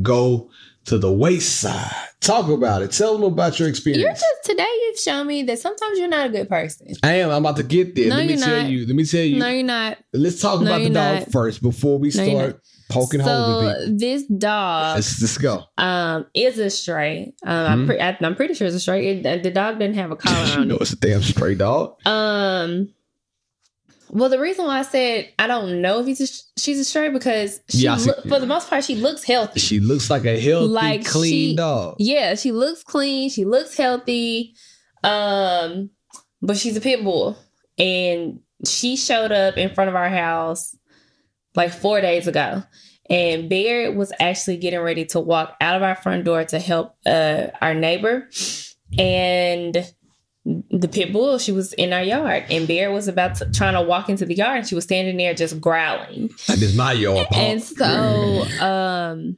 go 0.02 0.50
to 0.86 0.98
the 0.98 1.12
wayside. 1.12 1.92
Talk 2.22 2.50
about 2.50 2.82
it. 2.82 2.92
Tell 2.92 3.14
them 3.14 3.24
about 3.24 3.60
your 3.60 3.68
experience. 3.70 4.02
You're 4.02 4.12
just 4.12 4.26
today 4.44 4.68
you've 4.84 5.00
shown 5.00 5.28
me 5.28 5.44
that 5.44 5.60
sometimes 5.60 5.98
you're 6.00 6.08
not 6.08 6.28
a 6.28 6.30
good 6.30 6.50
person. 6.50 6.88
I 7.04 7.14
am. 7.16 7.30
I'm 7.32 7.44
about 7.46 7.58
to 7.58 7.64
get 7.64 7.96
there. 7.96 8.10
No, 8.10 8.16
let 8.18 8.26
me 8.28 8.34
you're 8.34 8.42
tell 8.46 8.62
not. 8.62 8.70
you. 8.72 8.86
Let 8.86 8.96
me 8.96 9.06
tell 9.06 9.22
you. 9.22 9.40
No, 9.40 9.48
you're 9.50 9.64
not. 9.64 9.98
Let's 10.14 10.42
talk 10.42 10.62
No, 10.62 10.68
about 10.68 10.80
the 10.80 10.90
dog 10.90 11.20
not. 11.20 11.32
first 11.32 11.62
before 11.62 11.98
we 12.00 12.08
No, 12.08 12.12
start 12.12 12.62
poking 12.90 13.20
holes 13.20 13.64
in 13.64 13.70
So 13.70 13.80
people. 13.82 13.98
this 14.00 14.24
dog 14.24 14.96
Let's, 14.96 15.22
let's 15.22 15.38
go. 15.38 15.64
um 15.78 16.26
is 16.34 16.58
a 16.60 16.70
stray. 16.70 17.34
Um, 17.46 17.52
I'm, 17.68 17.84
Mhm. 17.84 17.88
pre- 17.88 18.00
I, 18.02 18.18
I'm 18.22 18.36
pretty 18.36 18.54
sure 18.54 18.68
it's 18.68 18.76
a 18.76 18.80
stray. 18.80 19.08
It, 19.20 19.44
the 19.44 19.52
dog 19.52 19.80
didn't 19.80 19.96
have 19.96 20.12
a 20.12 20.16
collar 20.16 20.46
you 20.54 20.54
on 20.62 20.68
know 20.70 20.76
it. 20.76 20.82
it's 20.82 20.94
a 20.94 20.98
damn 20.98 21.22
stray 21.22 21.56
dog. 21.56 21.96
Um. 22.06 22.90
Well, 24.12 24.30
the 24.30 24.40
reason 24.40 24.66
why 24.66 24.80
I 24.80 24.82
said 24.82 25.32
I 25.38 25.48
don't 25.48 25.82
know 25.82 26.00
if 26.00 26.08
he's 26.08 26.22
a, 26.22 26.60
she's 26.60 26.80
a 26.80 26.84
stray 26.84 27.10
because 27.10 27.60
she 27.70 27.80
Yeah, 27.84 27.96
look, 27.96 28.28
for 28.28 28.40
the 28.40 28.48
most 28.48 28.70
part 28.70 28.84
she 28.84 28.96
looks 28.96 29.24
healthy. 29.24 29.60
She 29.60 29.80
looks 29.80 30.10
like 30.10 30.26
a 30.26 30.40
healthy, 30.40 30.68
Like 30.68 31.06
clean 31.06 31.32
she- 31.52 31.56
dog. 31.56 31.96
Yeah, 32.00 32.36
she 32.36 32.52
looks 32.52 32.84
clean. 32.84 33.30
She 33.30 33.46
looks 33.46 33.78
healthy. 33.78 34.56
Um, 35.04 35.92
but 36.42 36.58
she's 36.58 36.76
a 36.76 36.82
pit 36.82 37.04
bull, 37.04 37.38
and 37.78 38.40
she 38.66 38.96
showed 38.98 39.32
up 39.32 39.58
in 39.58 39.74
front 39.74 39.90
of 39.90 39.96
our 39.96 40.10
house 40.10 40.76
like 41.56 41.72
four 41.72 42.02
days 42.02 42.28
ago. 42.28 42.64
And 43.10 43.50
Barrett 43.50 43.96
was 43.96 44.12
actually 44.20 44.58
getting 44.58 44.82
ready 44.82 45.06
to 45.08 45.20
walk 45.20 45.56
out 45.62 45.76
of 45.76 45.82
our 45.84 45.96
front 45.96 46.26
door 46.26 46.44
to 46.46 46.60
help 46.60 46.96
uh, 47.06 47.48
our 47.62 47.74
neighbor, 47.74 48.30
and 48.98 49.94
the 50.72 50.88
pit 50.88 51.12
bull 51.14 51.38
she 51.38 51.52
was 51.52 51.74
in 51.74 51.94
our 51.94 52.02
yard, 52.04 52.46
and 52.50 52.68
Bear 52.68 52.92
was 52.92 53.08
about 53.08 53.36
to 53.36 53.52
trying 53.52 53.74
to 53.74 53.82
walk 53.82 54.10
into 54.10 54.26
the 54.26 54.36
yard, 54.36 54.60
and 54.60 54.68
she 54.68 54.76
was 54.76 54.84
standing 54.84 55.18
there 55.18 55.34
just 55.34 55.60
growling. 55.62 56.30
Like 56.48 56.60
this 56.60 56.76
my 56.76 56.94
yard. 56.94 57.28
And 57.34 57.62
so, 57.64 57.86
um, 58.62 59.38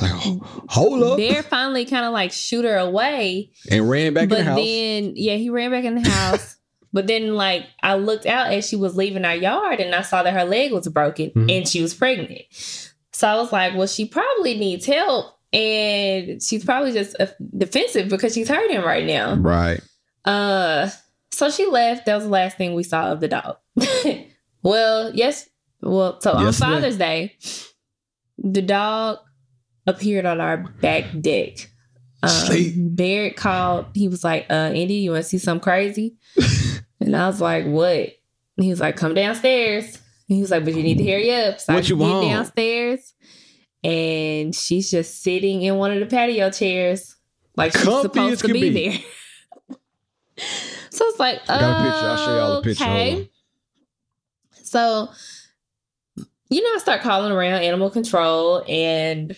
like, 0.00 0.10
oh, 0.14 0.64
hold 0.68 1.02
up. 1.02 1.16
Bear 1.18 1.42
finally 1.42 1.84
kind 1.84 2.04
of 2.04 2.12
like 2.12 2.32
shoot 2.32 2.64
her 2.64 2.76
away. 2.76 3.50
and 3.70 3.88
ran 3.88 4.12
back 4.14 4.28
but 4.28 4.40
in 4.40 4.44
the 4.44 4.50
house. 4.50 4.58
then, 4.58 5.12
yeah, 5.16 5.36
he 5.36 5.50
ran 5.50 5.70
back 5.70 5.84
in 5.84 5.94
the 6.02 6.08
house. 6.08 6.56
but 6.92 7.06
then, 7.06 7.34
like, 7.34 7.66
I 7.82 7.94
looked 7.94 8.26
out 8.26 8.52
as 8.52 8.68
she 8.68 8.76
was 8.76 8.96
leaving 8.96 9.24
our 9.24 9.36
yard 9.36 9.80
and 9.80 9.94
I 9.94 10.02
saw 10.02 10.22
that 10.22 10.34
her 10.34 10.44
leg 10.44 10.72
was 10.72 10.88
broken 10.88 11.30
Mhm. 11.30 11.58
and 11.58 11.68
she 11.68 11.80
was 11.80 11.94
pregnant. 11.94 12.42
So 13.12 13.28
I 13.28 13.36
was 13.36 13.52
like, 13.52 13.74
well, 13.76 13.86
she 13.86 14.06
probably 14.06 14.58
needs 14.58 14.84
help. 14.86 15.26
And 15.52 16.42
she's 16.42 16.64
probably 16.64 16.90
just 16.90 17.14
uh, 17.20 17.26
defensive 17.56 18.08
because 18.08 18.34
she's 18.34 18.48
hurting 18.48 18.80
right 18.82 19.04
now. 19.06 19.36
right. 19.36 19.80
Uh, 20.24 20.88
so 21.32 21.50
she 21.50 21.66
left. 21.66 22.06
That 22.06 22.14
was 22.16 22.24
the 22.24 22.30
last 22.30 22.56
thing 22.56 22.74
we 22.74 22.82
saw 22.82 23.12
of 23.12 23.20
the 23.20 23.28
dog. 23.28 23.56
well, 24.62 25.10
yes. 25.14 25.48
Well, 25.80 26.20
so 26.20 26.32
on 26.32 26.44
Yesterday. 26.46 26.70
Father's 26.70 26.96
Day, 26.96 27.36
the 28.38 28.62
dog 28.62 29.18
appeared 29.86 30.26
on 30.26 30.40
our 30.40 30.56
back 30.56 31.04
deck. 31.20 31.70
Um. 32.22 32.94
Barrett 32.94 33.36
called. 33.36 33.86
He 33.94 34.08
was 34.08 34.24
like, 34.24 34.46
uh, 34.48 34.72
Indy, 34.74 34.94
you 34.94 35.10
want 35.10 35.24
to 35.24 35.28
see 35.28 35.38
something 35.38 35.62
crazy? 35.62 36.16
and 37.00 37.14
I 37.14 37.26
was 37.26 37.40
like, 37.40 37.66
what? 37.66 38.12
And 38.56 38.64
he 38.64 38.70
was 38.70 38.80
like, 38.80 38.96
come 38.96 39.12
downstairs. 39.14 39.84
And 40.28 40.36
he 40.36 40.40
was 40.40 40.50
like, 40.50 40.64
but 40.64 40.74
you 40.74 40.82
need 40.82 40.96
to 40.98 41.04
hurry 41.04 41.34
up. 41.34 41.60
So 41.60 41.74
What 41.74 41.84
I 41.84 41.86
you 41.86 41.96
want? 41.98 42.26
downstairs. 42.28 43.12
And 43.82 44.54
she's 44.54 44.90
just 44.90 45.22
sitting 45.22 45.60
in 45.60 45.76
one 45.76 45.92
of 45.92 46.00
the 46.00 46.06
patio 46.06 46.48
chairs. 46.50 47.14
Like 47.56 47.72
she's 47.72 47.82
Comfy 47.82 48.02
supposed 48.08 48.40
to 48.46 48.52
be, 48.54 48.70
be. 48.70 48.88
there. 48.88 48.98
So 50.36 51.06
it's 51.06 51.18
like, 51.18 51.40
I 51.48 51.60
got 51.60 51.80
a 51.80 51.84
picture. 51.84 52.06
I'll 52.06 52.16
show 52.16 52.36
y'all 52.36 52.56
the 52.56 52.62
picture. 52.62 52.84
Okay. 52.84 53.30
So, 54.62 55.08
you 56.50 56.62
know, 56.62 56.74
I 56.74 56.78
start 56.78 57.02
calling 57.02 57.32
around 57.32 57.62
animal 57.62 57.90
control 57.90 58.64
and 58.68 59.36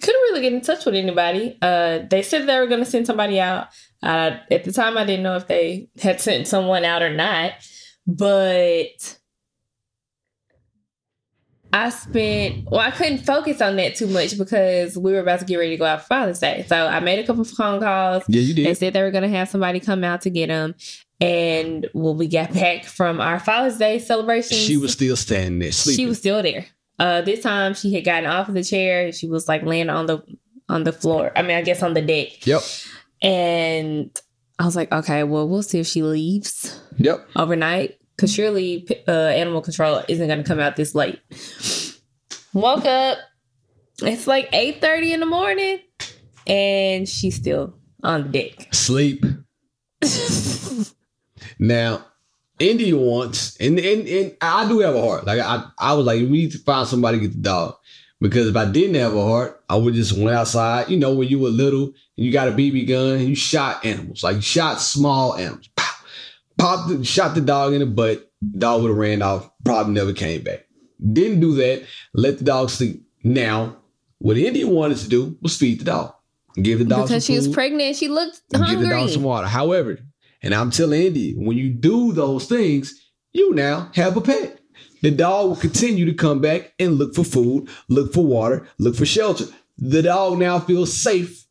couldn't 0.00 0.20
really 0.22 0.40
get 0.40 0.52
in 0.52 0.62
touch 0.62 0.86
with 0.86 0.94
anybody. 0.94 1.58
Uh, 1.60 2.00
they 2.10 2.22
said 2.22 2.46
they 2.46 2.58
were 2.58 2.66
going 2.66 2.82
to 2.82 2.90
send 2.90 3.06
somebody 3.06 3.38
out. 3.38 3.68
Uh, 4.02 4.38
at 4.50 4.64
the 4.64 4.72
time, 4.72 4.96
I 4.96 5.04
didn't 5.04 5.22
know 5.22 5.36
if 5.36 5.46
they 5.46 5.88
had 6.00 6.20
sent 6.20 6.48
someone 6.48 6.84
out 6.84 7.02
or 7.02 7.12
not, 7.12 7.52
but 8.06 9.18
I 11.72 11.90
spent, 11.90 12.68
well, 12.70 12.80
I 12.80 12.90
couldn't 12.90 13.18
focus 13.18 13.60
on 13.60 13.76
that 13.76 13.94
too 13.94 14.08
much 14.08 14.36
because 14.36 14.98
we 14.98 15.12
were 15.12 15.20
about 15.20 15.38
to 15.40 15.44
get 15.44 15.56
ready 15.56 15.70
to 15.70 15.76
go 15.76 15.84
out 15.84 16.00
for 16.02 16.06
Father's 16.08 16.40
Day. 16.40 16.64
So 16.68 16.74
I 16.86 16.98
made 17.00 17.18
a 17.20 17.26
couple 17.26 17.42
of 17.42 17.48
phone 17.50 17.80
calls. 17.80 18.24
Yeah, 18.28 18.40
you 18.40 18.54
They 18.54 18.64
did. 18.64 18.76
said 18.78 18.92
they 18.92 19.02
were 19.02 19.10
going 19.12 19.22
to 19.30 19.36
have 19.36 19.48
somebody 19.48 19.78
come 19.78 20.02
out 20.02 20.22
to 20.22 20.30
get 20.30 20.48
him. 20.50 20.74
And 21.20 21.86
when 21.92 22.16
we 22.16 22.26
got 22.26 22.52
back 22.52 22.84
from 22.84 23.20
our 23.20 23.38
Father's 23.38 23.76
Day 23.78 23.98
celebration, 24.00 24.56
She 24.56 24.76
was 24.78 24.92
still 24.92 25.14
standing 25.16 25.58
there 25.60 25.70
sleeping. 25.70 25.96
she 25.96 26.06
was 26.06 26.18
still 26.18 26.42
there. 26.42 26.66
Uh, 26.98 27.20
this 27.22 27.42
time 27.42 27.74
she 27.74 27.94
had 27.94 28.04
gotten 28.04 28.28
off 28.28 28.48
of 28.48 28.54
the 28.54 28.64
chair. 28.64 29.06
and 29.06 29.14
She 29.14 29.28
was 29.28 29.46
like 29.46 29.62
laying 29.62 29.90
on 29.90 30.06
the 30.06 30.22
on 30.68 30.84
the 30.84 30.92
floor. 30.92 31.30
I 31.36 31.42
mean, 31.42 31.56
I 31.56 31.62
guess 31.62 31.82
on 31.82 31.94
the 31.94 32.02
deck. 32.02 32.46
Yep. 32.46 32.62
And 33.22 34.20
I 34.58 34.64
was 34.64 34.76
like, 34.76 34.90
okay, 34.92 35.24
well, 35.24 35.48
we'll 35.48 35.62
see 35.62 35.80
if 35.80 35.86
she 35.86 36.02
leaves 36.02 36.80
Yep. 36.98 37.28
overnight 37.36 37.99
because 38.20 38.34
surely 38.34 38.86
uh, 39.08 39.10
animal 39.10 39.62
control 39.62 40.02
isn't 40.06 40.26
going 40.26 40.42
to 40.42 40.44
come 40.44 40.60
out 40.60 40.76
this 40.76 40.94
late. 40.94 41.18
Woke 42.52 42.84
up. 42.84 43.16
It's 44.02 44.26
like 44.26 44.50
eight 44.52 44.82
thirty 44.82 45.12
in 45.12 45.20
the 45.20 45.26
morning, 45.26 45.78
and 46.46 47.08
she's 47.08 47.36
still 47.36 47.74
on 48.02 48.24
the 48.24 48.28
deck. 48.28 48.74
Sleep. 48.74 49.24
Now, 51.62 52.06
India 52.58 52.96
wants, 52.96 53.56
and, 53.60 53.78
and 53.78 54.08
and 54.08 54.36
I 54.40 54.66
do 54.66 54.78
have 54.80 54.94
a 54.94 55.00
heart. 55.00 55.26
Like 55.26 55.40
I, 55.40 55.64
I 55.78 55.92
was 55.92 56.06
like, 56.06 56.20
we 56.20 56.28
need 56.28 56.52
to 56.52 56.58
find 56.58 56.88
somebody 56.88 57.18
to 57.18 57.26
get 57.26 57.34
the 57.34 57.42
dog. 57.42 57.76
Because 58.18 58.48
if 58.48 58.56
I 58.56 58.64
didn't 58.64 58.96
have 58.96 59.14
a 59.14 59.22
heart, 59.22 59.62
I 59.68 59.76
would 59.76 59.94
just 59.94 60.16
went 60.16 60.36
outside. 60.36 60.88
You 60.88 60.98
know, 60.98 61.14
when 61.14 61.28
you 61.28 61.38
were 61.38 61.48
little 61.48 61.84
and 61.84 61.94
you 62.16 62.32
got 62.32 62.48
a 62.48 62.52
BB 62.52 62.88
gun 62.88 63.18
and 63.18 63.28
you 63.28 63.34
shot 63.34 63.84
animals, 63.84 64.22
like 64.22 64.36
you 64.36 64.42
shot 64.42 64.80
small 64.80 65.36
animals. 65.36 65.69
Popped, 66.60 66.88
the, 66.88 67.04
shot 67.04 67.34
the 67.34 67.40
dog 67.40 67.72
in 67.72 67.80
the 67.80 67.86
butt. 67.86 68.30
Dog 68.58 68.82
would 68.82 68.88
have 68.88 68.96
ran 68.96 69.22
off. 69.22 69.50
Probably 69.64 69.92
never 69.92 70.12
came 70.12 70.42
back. 70.42 70.66
Didn't 71.12 71.40
do 71.40 71.54
that. 71.54 71.84
Let 72.14 72.38
the 72.38 72.44
dog 72.44 72.70
sleep. 72.70 73.02
Now, 73.22 73.76
what 74.18 74.36
India 74.36 74.66
wanted 74.66 74.98
to 74.98 75.08
do 75.08 75.38
was 75.40 75.56
feed 75.56 75.80
the 75.80 75.84
dog, 75.84 76.14
give 76.56 76.78
the 76.78 76.84
dog 76.84 77.08
because 77.08 77.24
some 77.24 77.34
she 77.34 77.38
was 77.38 77.48
pregnant, 77.48 77.96
she 77.96 78.08
looked 78.08 78.42
and 78.52 78.66
give 78.66 78.80
the 78.80 78.88
dog 78.88 79.08
some 79.08 79.22
water. 79.22 79.46
However, 79.46 79.98
and 80.42 80.54
I'm 80.54 80.70
telling 80.70 81.02
Indy, 81.02 81.34
when 81.34 81.56
you 81.56 81.70
do 81.70 82.12
those 82.12 82.46
things, 82.46 83.10
you 83.32 83.54
now 83.54 83.90
have 83.94 84.16
a 84.16 84.20
pet. 84.20 84.60
The 85.02 85.10
dog 85.10 85.48
will 85.48 85.56
continue 85.56 86.04
to 86.04 86.14
come 86.14 86.40
back 86.40 86.74
and 86.78 86.98
look 86.98 87.14
for 87.14 87.24
food, 87.24 87.68
look 87.88 88.12
for 88.12 88.24
water, 88.24 88.68
look 88.78 88.94
for 88.94 89.06
shelter. 89.06 89.46
The 89.78 90.02
dog 90.02 90.38
now 90.38 90.60
feels 90.60 90.94
safe 90.94 91.46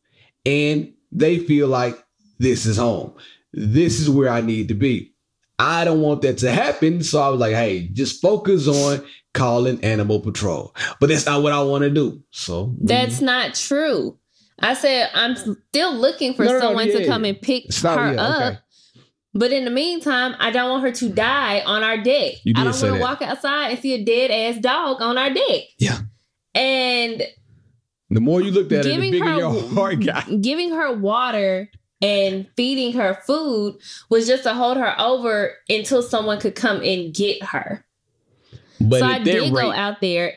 and 0.46 0.92
they 1.10 1.40
feel 1.40 1.66
like 1.66 1.98
this 2.38 2.66
is 2.66 2.76
home. 2.76 3.14
This 3.52 4.00
is 4.00 4.08
where 4.10 4.28
I 4.30 4.40
need 4.40 4.68
to 4.68 4.74
be. 4.74 5.14
I 5.58 5.84
don't 5.84 6.00
want 6.00 6.22
that 6.22 6.38
to 6.38 6.50
happen. 6.50 7.02
So 7.02 7.20
I 7.20 7.28
was 7.28 7.40
like, 7.40 7.54
hey, 7.54 7.88
just 7.92 8.22
focus 8.22 8.66
on 8.66 9.04
calling 9.34 9.82
animal 9.84 10.20
patrol. 10.20 10.74
But 11.00 11.08
that's 11.10 11.26
not 11.26 11.42
what 11.42 11.52
I 11.52 11.62
want 11.62 11.82
to 11.84 11.90
do. 11.90 12.22
So 12.30 12.74
That's 12.80 13.20
not 13.20 13.54
true. 13.54 14.18
I 14.58 14.74
said 14.74 15.10
I'm 15.14 15.36
still 15.36 15.94
looking 15.94 16.34
for 16.34 16.44
No, 16.44 16.52
no, 16.52 16.58
no, 16.58 16.60
someone 16.66 16.88
yeah, 16.88 16.98
to 16.98 17.06
come 17.06 17.24
and 17.24 17.40
pick 17.40 17.72
Stop, 17.72 17.98
her 17.98 18.14
yeah, 18.14 18.20
up. 18.22 18.42
okay. 18.52 18.58
But 19.32 19.52
in 19.52 19.64
the 19.64 19.70
meantime, 19.70 20.34
I 20.40 20.50
don't 20.50 20.70
want 20.70 20.82
her 20.82 20.90
to 20.92 21.08
die 21.08 21.60
on 21.60 21.82
our 21.84 21.96
deck. 21.98 22.34
I 22.48 22.52
don't 22.64 22.66
want 22.66 22.76
to 22.78 22.98
walk 23.00 23.22
outside 23.22 23.70
and 23.70 23.78
see 23.78 23.94
a 23.94 24.04
dead 24.04 24.30
ass 24.30 24.60
dog 24.60 25.00
on 25.02 25.16
our 25.18 25.32
deck. 25.32 25.62
Yeah. 25.78 25.98
And 26.54 27.22
The 28.10 28.20
more 28.20 28.40
you 28.40 28.50
looked 28.50 28.72
at 28.72 28.84
it, 28.84 28.88
the 29.00 29.10
bigger 29.10 29.24
her- 29.24 29.38
your 29.38 29.62
heart 29.74 30.04
got. 30.04 30.40
giving 30.40 30.70
her 30.70 30.94
water 30.96 31.70
and 32.00 32.46
feeding 32.56 32.92
her 32.94 33.14
food 33.26 33.78
was 34.08 34.26
just 34.26 34.44
to 34.44 34.54
hold 34.54 34.76
her 34.76 34.98
over 34.98 35.52
until 35.68 36.02
someone 36.02 36.40
could 36.40 36.54
come 36.54 36.82
and 36.82 37.14
get 37.14 37.42
her. 37.42 37.84
But 38.80 39.00
so 39.00 39.06
I 39.06 39.18
that 39.18 39.24
did 39.24 39.52
go 39.52 39.72
out 39.72 40.00
there 40.00 40.34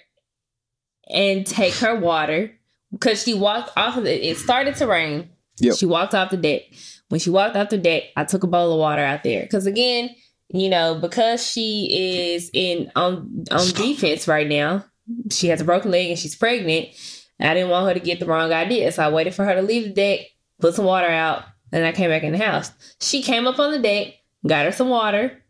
and 1.09 1.45
take 1.45 1.73
her 1.75 1.95
water 1.95 2.51
because 2.91 3.23
she 3.23 3.33
walked 3.33 3.71
off 3.77 3.97
of 3.97 4.05
it. 4.05 4.21
It 4.21 4.37
started 4.37 4.75
to 4.77 4.87
rain. 4.87 5.29
Yep. 5.59 5.77
She 5.77 5.85
walked 5.85 6.13
off 6.13 6.31
the 6.31 6.37
deck. 6.37 6.61
When 7.09 7.19
she 7.19 7.29
walked 7.29 7.55
off 7.55 7.69
the 7.69 7.77
deck, 7.77 8.03
I 8.15 8.25
took 8.25 8.43
a 8.43 8.47
bowl 8.47 8.73
of 8.73 8.79
water 8.79 9.01
out 9.01 9.23
there 9.23 9.43
because 9.43 9.65
again, 9.65 10.09
you 10.49 10.69
know, 10.69 10.95
because 10.95 11.45
she 11.45 12.33
is 12.33 12.49
in 12.53 12.91
on 12.95 13.45
on 13.51 13.59
Stop. 13.59 13.77
defense 13.77 14.27
right 14.27 14.47
now. 14.47 14.85
She 15.31 15.47
has 15.47 15.61
a 15.61 15.65
broken 15.65 15.91
leg 15.91 16.09
and 16.09 16.19
she's 16.19 16.35
pregnant. 16.35 16.89
I 17.39 17.53
didn't 17.53 17.69
want 17.69 17.87
her 17.87 17.93
to 17.93 17.99
get 17.99 18.19
the 18.19 18.25
wrong 18.25 18.53
idea, 18.53 18.91
so 18.91 19.03
I 19.03 19.09
waited 19.09 19.35
for 19.35 19.43
her 19.43 19.55
to 19.55 19.61
leave 19.61 19.83
the 19.83 19.89
deck, 19.89 20.19
put 20.61 20.75
some 20.75 20.85
water 20.85 21.09
out, 21.09 21.43
and 21.73 21.85
I 21.85 21.91
came 21.91 22.09
back 22.09 22.23
in 22.23 22.31
the 22.31 22.37
house. 22.37 22.71
She 23.01 23.21
came 23.21 23.47
up 23.47 23.59
on 23.59 23.71
the 23.71 23.79
deck, 23.79 24.13
got 24.47 24.65
her 24.65 24.71
some 24.71 24.89
water, 24.89 25.43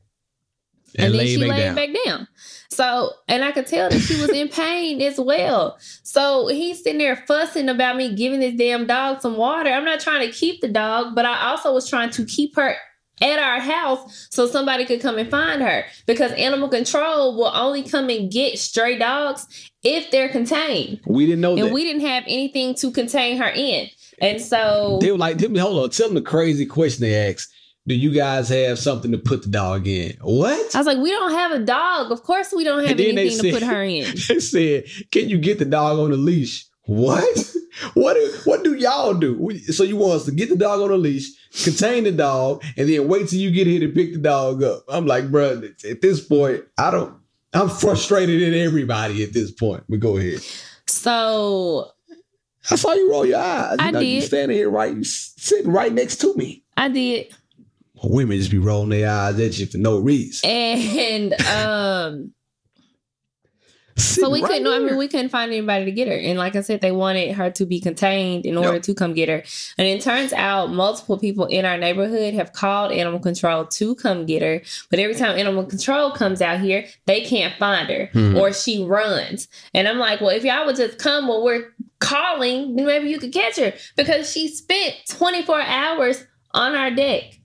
and, 0.98 1.14
then 1.14 1.26
she 1.26 1.40
back 1.40 1.50
laid 1.50 1.64
down. 1.64 1.76
back 1.76 1.90
down. 2.06 2.28
So, 2.70 3.12
and 3.28 3.44
I 3.44 3.52
could 3.52 3.68
tell 3.68 3.90
that 3.90 4.00
she 4.00 4.20
was 4.20 4.30
in 4.32 4.48
pain 4.48 5.02
as 5.02 5.20
well. 5.20 5.78
So 6.04 6.48
he's 6.48 6.84
sitting 6.84 6.98
there 6.98 7.18
fussing 7.28 7.70
about 7.70 7.98
me 7.98 8.16
giving 8.16 8.40
this 8.40 8.56
damn 8.56 8.88
dog 8.88 9.22
some 9.22 9.38
water. 9.38 9.70
I'm 9.70 9.86
not 9.86 10.00
trying 10.00 10.26
to 10.26 10.36
keep 10.36 10.62
the 10.62 10.68
dog, 10.68 11.14
but 11.14 11.26
I 11.26 11.50
also 11.50 11.74
was 11.74 11.90
trying 11.90 12.10
to 12.12 12.26
keep 12.26 12.56
her 12.56 12.76
at 13.22 13.40
our 13.40 13.60
house 13.60 14.28
so 14.32 14.48
somebody 14.48 14.86
could 14.86 15.02
come 15.02 15.18
and 15.18 15.30
find 15.30 15.62
her 15.62 15.86
because 16.08 16.32
animal 16.34 16.68
control 16.68 17.38
will 17.38 17.52
only 17.54 17.84
come 17.84 18.10
and 18.10 18.32
get 18.32 18.58
stray 18.58 18.98
dogs 18.98 19.72
if 19.84 20.10
they're 20.10 20.30
contained. 20.30 21.00
We 21.06 21.26
didn't 21.26 21.42
know 21.42 21.52
and 21.56 21.68
that. 21.68 21.74
we 21.74 21.84
didn't 21.84 22.06
have 22.08 22.24
anything 22.28 22.76
to 22.76 22.92
contain 22.92 23.38
her 23.38 23.50
in. 23.50 23.88
And 24.22 24.42
so 24.42 25.00
they 25.02 25.12
were 25.12 25.18
like, 25.18 25.40
hold 25.40 25.84
on, 25.84 25.90
tell 25.90 26.08
them 26.08 26.16
the 26.16 26.22
crazy 26.22 26.66
question 26.66 27.02
they 27.02 27.30
asked. 27.30 27.54
Do 27.86 27.96
you 27.96 28.14
guys 28.14 28.48
have 28.48 28.80
something 28.80 29.12
to 29.12 29.18
put 29.18 29.44
the 29.44 29.50
dog 29.50 29.88
in? 29.88 30.16
What? 30.22 30.74
I 30.74 30.78
was 30.78 30.88
like, 30.88 31.00
we 31.00 31.12
don't 31.12 31.32
have 31.34 31.52
a 31.52 31.60
dog. 31.60 32.14
Of 32.14 32.24
course, 32.24 32.54
we 32.54 32.64
don't 32.64 32.86
have 32.86 32.98
anything 32.98 33.30
said, 33.32 33.42
to 33.42 33.52
put 33.52 33.64
her 33.64 33.84
in. 33.84 34.06
They 34.28 34.40
said, 34.40 34.86
can 35.12 35.28
you 35.28 35.38
get 35.38 35.60
the 35.60 35.66
dog 35.66 36.00
on 36.00 36.12
a 36.12 36.16
leash? 36.16 36.66
What? 36.86 37.54
What 37.96 38.14
do, 38.14 38.32
what 38.46 38.64
do 38.64 38.76
y'all 38.76 39.16
do? 39.16 39.60
So 39.72 39.84
you 39.84 39.98
want 39.98 40.14
us 40.14 40.26
to 40.26 40.32
get 40.32 40.50
the 40.50 40.56
dog 40.56 40.80
on 40.82 40.92
a 40.92 40.96
leash, 40.96 41.32
contain 41.64 42.04
the 42.04 42.12
dog, 42.12 42.64
and 42.78 42.88
then 42.88 43.08
wait 43.08 43.30
till 43.30 43.40
you 43.40 43.50
get 43.50 43.66
here 43.66 43.80
to 43.80 43.88
pick 43.88 44.14
the 44.14 44.20
dog 44.20 44.62
up? 44.62 44.84
I'm 44.88 45.08
like, 45.08 45.32
bro, 45.32 45.60
at 45.90 46.02
this 46.02 46.22
point, 46.24 46.64
I 46.78 46.92
don't. 46.92 47.16
I'm 47.52 47.70
frustrated 47.70 48.44
at 48.44 48.54
everybody 48.54 49.24
at 49.24 49.34
this 49.34 49.52
point. 49.52 49.84
But 49.90 50.02
go 50.02 50.18
ahead. 50.18 50.42
So 50.86 51.93
I 52.72 52.76
saw 52.76 52.94
you 52.94 53.12
roll 53.12 53.26
your 53.26 53.40
eyes. 53.40 53.78
I 53.80 53.88
you 53.88 53.92
know, 53.92 54.00
did. 54.00 54.08
You 54.08 54.22
standing 54.22 54.58
here 54.58 54.70
right, 54.70 54.96
you 54.96 55.04
sitting 55.04 55.72
right 55.72 55.92
next 55.92 56.18
to 56.18 56.34
me. 56.36 56.64
I 56.78 56.90
did. 56.90 57.34
women 58.04 58.38
just 58.38 58.52
be 58.52 58.58
rolling 58.58 58.90
their 58.90 59.10
eyes 59.10 59.40
at 59.40 59.58
you 59.58 59.66
for 59.66 59.78
no 59.78 60.00
reason. 60.00 60.50
And 60.50 61.34
um 61.42 62.34
so 63.96 64.30
we 64.30 64.42
right 64.42 64.52
couldn't. 64.52 64.68
I 64.68 64.80
mean, 64.80 64.98
we 64.98 65.08
couldn't 65.08 65.30
find 65.30 65.52
anybody 65.52 65.86
to 65.86 65.92
get 65.92 66.08
her. 66.08 66.16
And 66.16 66.38
like 66.40 66.56
I 66.56 66.62
said, 66.62 66.82
they 66.82 66.92
wanted 66.92 67.34
her 67.36 67.52
to 67.52 67.66
be 67.66 67.80
contained 67.80 68.46
in 68.46 68.58
order 68.58 68.74
yep. 68.74 68.84
to 68.84 68.94
come 68.96 69.14
get 69.14 69.30
her. 69.30 69.44
And 69.78 69.88
it 69.88 70.02
turns 70.02 70.34
out 70.34 70.72
multiple 70.72 71.18
people 71.18 71.46
in 71.46 71.66
our 71.66 71.78
neighborhood 71.78 72.34
have 72.34 72.54
called 72.54 72.92
animal 72.92 73.20
control 73.20 73.66
to 73.66 73.96
come 73.96 74.26
get 74.26 74.42
her. 74.42 74.62
But 74.90 75.00
every 75.00 75.16
time 75.16 75.38
animal 75.38 75.66
control 75.66 76.12
comes 76.12 76.42
out 76.42 76.60
here, 76.60 76.86
they 77.06 77.22
can't 77.22 77.56
find 77.60 77.90
her 77.90 78.10
mm-hmm. 78.14 78.38
or 78.38 78.52
she 78.52 78.84
runs. 78.84 79.48
And 79.74 79.88
I'm 79.88 80.00
like, 80.00 80.22
well, 80.22 80.32
if 80.32 80.44
y'all 80.44 80.66
would 80.66 80.76
just 80.76 80.98
come 80.98 81.28
when 81.28 81.44
we're 81.44 81.73
calling, 82.04 82.76
maybe 82.76 83.10
you 83.10 83.18
could 83.18 83.34
catch 83.34 83.58
her 83.58 83.74
because 83.96 84.32
she 84.32 84.48
spent 84.48 84.96
24 85.10 85.62
hours 85.62 86.26
on 86.52 86.76
our 86.76 86.92
deck. 86.92 87.40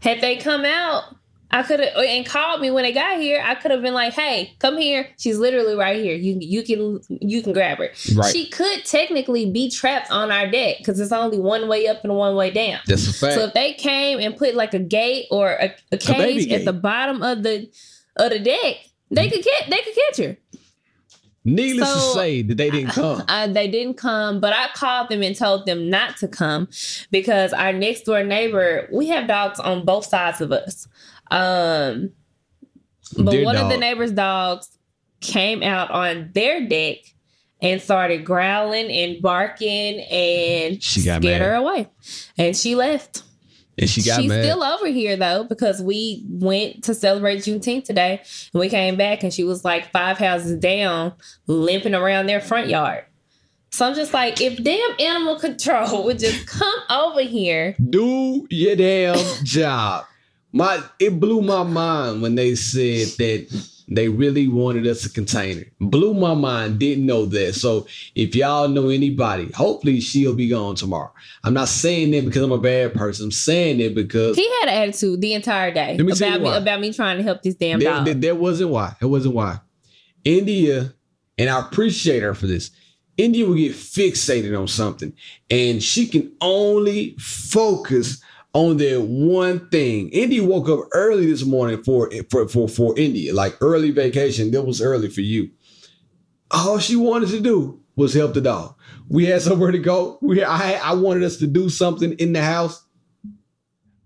Had 0.00 0.20
they 0.20 0.36
come 0.36 0.64
out, 0.64 1.16
I 1.50 1.62
could 1.62 1.80
have 1.80 1.96
uh, 1.96 2.00
and 2.00 2.26
called 2.26 2.60
me 2.60 2.70
when 2.70 2.84
they 2.84 2.92
got 2.92 3.18
here. 3.18 3.42
I 3.42 3.54
could 3.54 3.70
have 3.70 3.80
been 3.80 3.94
like, 3.94 4.12
"Hey, 4.12 4.54
come 4.58 4.76
here. 4.76 5.08
She's 5.18 5.38
literally 5.38 5.74
right 5.74 5.96
here. 5.96 6.14
You 6.14 6.36
you 6.40 6.62
can 6.62 7.00
you 7.08 7.42
can 7.42 7.54
grab 7.54 7.78
her." 7.78 7.90
Right. 8.14 8.30
She 8.30 8.50
could 8.50 8.84
technically 8.84 9.50
be 9.50 9.70
trapped 9.70 10.10
on 10.10 10.30
our 10.30 10.48
deck 10.50 10.76
because 10.78 11.00
it's 11.00 11.10
only 11.10 11.38
one 11.40 11.66
way 11.66 11.86
up 11.88 12.04
and 12.04 12.14
one 12.14 12.36
way 12.36 12.50
down. 12.50 12.80
That's 12.86 13.08
a 13.08 13.12
fact. 13.14 13.34
So 13.34 13.44
if 13.44 13.54
they 13.54 13.72
came 13.72 14.20
and 14.20 14.36
put 14.36 14.54
like 14.54 14.74
a 14.74 14.78
gate 14.78 15.26
or 15.30 15.52
a, 15.52 15.74
a 15.90 15.96
cage 15.96 16.46
a 16.48 16.54
at 16.54 16.64
the 16.66 16.74
bottom 16.74 17.22
of 17.22 17.42
the 17.42 17.70
of 18.16 18.30
the 18.30 18.40
deck, 18.40 18.76
they 19.10 19.26
mm-hmm. 19.26 19.34
could 19.34 19.44
get 19.44 19.70
they 19.70 19.82
could 19.82 19.94
catch 19.94 20.16
her. 20.18 20.36
Needless 21.54 21.88
so, 21.88 21.94
to 21.94 22.14
say, 22.14 22.42
that 22.42 22.56
they 22.56 22.70
didn't 22.70 22.90
come. 22.92 23.22
Uh, 23.28 23.46
they 23.46 23.68
didn't 23.68 23.94
come, 23.94 24.40
but 24.40 24.52
I 24.52 24.68
called 24.74 25.08
them 25.08 25.22
and 25.22 25.34
told 25.36 25.66
them 25.66 25.88
not 25.90 26.16
to 26.18 26.28
come 26.28 26.68
because 27.10 27.52
our 27.52 27.72
next 27.72 28.02
door 28.02 28.22
neighbor, 28.22 28.88
we 28.92 29.08
have 29.08 29.26
dogs 29.26 29.58
on 29.60 29.84
both 29.84 30.06
sides 30.06 30.40
of 30.40 30.52
us. 30.52 30.86
Um, 31.30 32.10
but 33.16 33.30
Dear 33.30 33.44
one 33.44 33.54
dog. 33.54 33.64
of 33.64 33.70
the 33.70 33.78
neighbor's 33.78 34.12
dogs 34.12 34.78
came 35.20 35.62
out 35.62 35.90
on 35.90 36.30
their 36.34 36.66
deck 36.66 36.98
and 37.60 37.80
started 37.80 38.24
growling 38.24 38.90
and 38.90 39.20
barking 39.20 40.00
and 40.00 40.82
she 40.82 41.02
got 41.02 41.22
scared 41.22 41.40
mad. 41.40 41.42
her 41.42 41.54
away. 41.54 41.88
And 42.36 42.56
she 42.56 42.74
left. 42.74 43.22
And 43.78 43.88
she 43.88 44.02
got 44.02 44.20
She's 44.20 44.28
mad. 44.28 44.44
still 44.44 44.62
over 44.62 44.88
here 44.88 45.16
though 45.16 45.44
because 45.44 45.80
we 45.80 46.24
went 46.28 46.84
to 46.84 46.94
celebrate 46.94 47.38
Juneteenth 47.38 47.84
today 47.84 48.20
and 48.52 48.60
we 48.60 48.68
came 48.68 48.96
back 48.96 49.22
and 49.22 49.32
she 49.32 49.44
was 49.44 49.64
like 49.64 49.90
five 49.92 50.18
houses 50.18 50.58
down, 50.58 51.12
limping 51.46 51.94
around 51.94 52.26
their 52.26 52.40
front 52.40 52.68
yard. 52.68 53.04
So 53.70 53.86
I'm 53.86 53.94
just 53.94 54.14
like, 54.14 54.40
if 54.40 54.62
damn 54.62 54.96
animal 54.98 55.38
control 55.40 56.04
would 56.04 56.18
just 56.18 56.46
come 56.46 56.80
over 56.90 57.22
here, 57.22 57.76
do 57.78 58.46
your 58.50 58.76
damn 58.76 59.44
job 59.44 60.06
my 60.52 60.82
it 60.98 61.20
blew 61.20 61.42
my 61.42 61.62
mind 61.62 62.22
when 62.22 62.34
they 62.34 62.54
said 62.54 63.08
that 63.18 63.77
they 63.88 64.08
really 64.08 64.48
wanted 64.48 64.86
us 64.86 65.02
to 65.02 65.08
contain 65.08 65.58
it. 65.58 65.72
Blew 65.80 66.12
my 66.12 66.34
mind. 66.34 66.78
Didn't 66.78 67.06
know 67.06 67.24
that. 67.26 67.54
So 67.54 67.86
if 68.14 68.34
y'all 68.34 68.68
know 68.68 68.88
anybody, 68.88 69.50
hopefully 69.52 70.00
she'll 70.00 70.34
be 70.34 70.48
gone 70.48 70.74
tomorrow. 70.74 71.12
I'm 71.42 71.54
not 71.54 71.68
saying 71.68 72.10
that 72.10 72.26
because 72.26 72.42
I'm 72.42 72.52
a 72.52 72.58
bad 72.58 72.94
person. 72.94 73.26
I'm 73.26 73.32
saying 73.32 73.80
it 73.80 73.94
because 73.94 74.36
he 74.36 74.48
had 74.60 74.68
an 74.68 74.82
attitude 74.82 75.20
the 75.20 75.32
entire 75.34 75.72
day 75.72 75.96
me 75.96 76.12
about 76.12 76.40
me 76.40 76.54
about 76.54 76.80
me 76.80 76.92
trying 76.92 77.16
to 77.16 77.22
help 77.22 77.42
this 77.42 77.54
damn 77.54 77.80
there, 77.80 77.90
dog. 77.90 78.04
There, 78.04 78.14
there 78.14 78.34
wasn't 78.34 78.70
why. 78.70 78.94
It 79.00 79.06
wasn't 79.06 79.34
why. 79.34 79.60
India, 80.24 80.92
and 81.38 81.48
I 81.48 81.60
appreciate 81.60 82.22
her 82.22 82.34
for 82.34 82.46
this. 82.46 82.70
India 83.16 83.46
will 83.46 83.54
get 83.54 83.72
fixated 83.72 84.58
on 84.58 84.68
something, 84.68 85.12
and 85.50 85.82
she 85.82 86.06
can 86.06 86.30
only 86.40 87.16
focus 87.18 88.22
on 88.58 88.78
one 89.08 89.68
thing. 89.68 90.08
Indy 90.08 90.40
woke 90.40 90.68
up 90.68 90.88
early 90.92 91.26
this 91.26 91.44
morning 91.44 91.82
for 91.84 92.10
for 92.28 92.48
for 92.48 92.68
for 92.68 92.98
India, 92.98 93.32
like 93.32 93.56
early 93.60 93.92
vacation. 93.92 94.50
That 94.50 94.62
was 94.62 94.82
early 94.82 95.08
for 95.08 95.20
you. 95.20 95.50
All 96.50 96.78
she 96.78 96.96
wanted 96.96 97.28
to 97.30 97.40
do 97.40 97.80
was 97.94 98.14
help 98.14 98.34
the 98.34 98.40
dog. 98.40 98.74
We 99.08 99.26
had 99.26 99.42
somewhere 99.42 99.70
to 99.70 99.78
go. 99.78 100.18
We 100.20 100.42
I 100.42 100.72
I 100.72 100.94
wanted 100.94 101.22
us 101.22 101.36
to 101.36 101.46
do 101.46 101.68
something 101.68 102.12
in 102.14 102.32
the 102.32 102.42
house. 102.42 102.84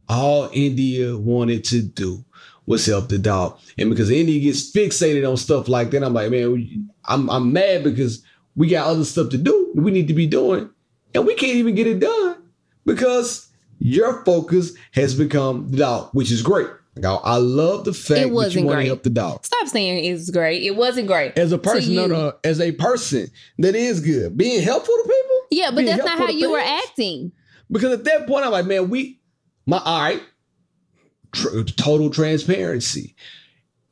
All 0.09 0.51
India 0.53 1.17
wanted 1.17 1.65
to 1.65 1.81
do 1.81 2.23
was 2.67 2.85
help 2.85 3.09
the 3.09 3.19
dog, 3.19 3.59
and 3.79 3.89
because 3.89 4.11
India 4.11 4.39
gets 4.39 4.71
fixated 4.71 5.29
on 5.29 5.37
stuff 5.39 5.67
like 5.67 5.91
that, 5.93 6.05
I'm 6.05 6.13
like, 6.13 6.31
man, 6.31 6.91
I'm 7.07 7.31
I'm 7.31 7.53
mad 7.53 7.85
because 7.85 8.23
we 8.55 8.69
got 8.69 8.87
other 8.87 9.05
stuff 9.05 9.31
to 9.31 9.39
do. 9.39 9.73
We 9.75 9.91
need 9.91 10.09
to 10.09 10.15
be 10.15 10.27
doing, 10.27 10.69
and 11.15 11.27
we 11.27 11.35
can't 11.37 11.57
even 11.57 11.75
get 11.75 11.87
it 11.87 12.01
done 12.01 12.43
because 12.85 13.52
your 13.83 14.25
focus 14.25 14.75
has 14.93 15.15
become 15.15 15.69
the 15.71 15.79
dog, 15.79 16.11
which 16.13 16.31
is 16.31 16.43
great. 16.43 16.69
I 17.03 17.37
love 17.37 17.85
the 17.85 17.93
fact 17.95 18.21
it 18.21 18.31
wasn't 18.31 18.55
that 18.55 18.61
you 18.61 18.67
want 18.67 18.81
to 18.81 18.87
help 18.87 19.03
the 19.03 19.11
dog. 19.11 19.45
Stop 19.45 19.67
saying 19.67 20.05
it's 20.05 20.31
great. 20.31 20.63
It 20.63 20.77
wasn't 20.77 21.07
great. 21.07 21.37
As 21.39 21.51
a 21.51 21.59
person, 21.59 21.95
no, 21.95 22.07
no, 22.07 22.35
as 22.45 22.61
a 22.61 22.73
person, 22.73 23.29
that 23.59 23.75
is 23.75 24.01
good. 24.01 24.37
Being 24.37 24.63
helpful 24.63 24.95
to 24.95 25.03
people. 25.03 25.37
Yeah, 25.51 25.71
but 25.71 25.85
that's 25.87 26.05
not 26.05 26.19
how 26.19 26.29
you 26.29 26.51
were 26.51 26.59
acting. 26.59 27.33
Because 27.71 27.93
at 27.93 28.05
that 28.05 28.27
point, 28.27 28.45
I'm 28.45 28.53
like, 28.53 28.67
man, 28.67 28.91
we, 28.91 29.21
my, 29.65 29.79
all 29.79 30.03
right, 30.03 30.23
tr- 31.33 31.63
total 31.63 32.11
transparency. 32.11 33.17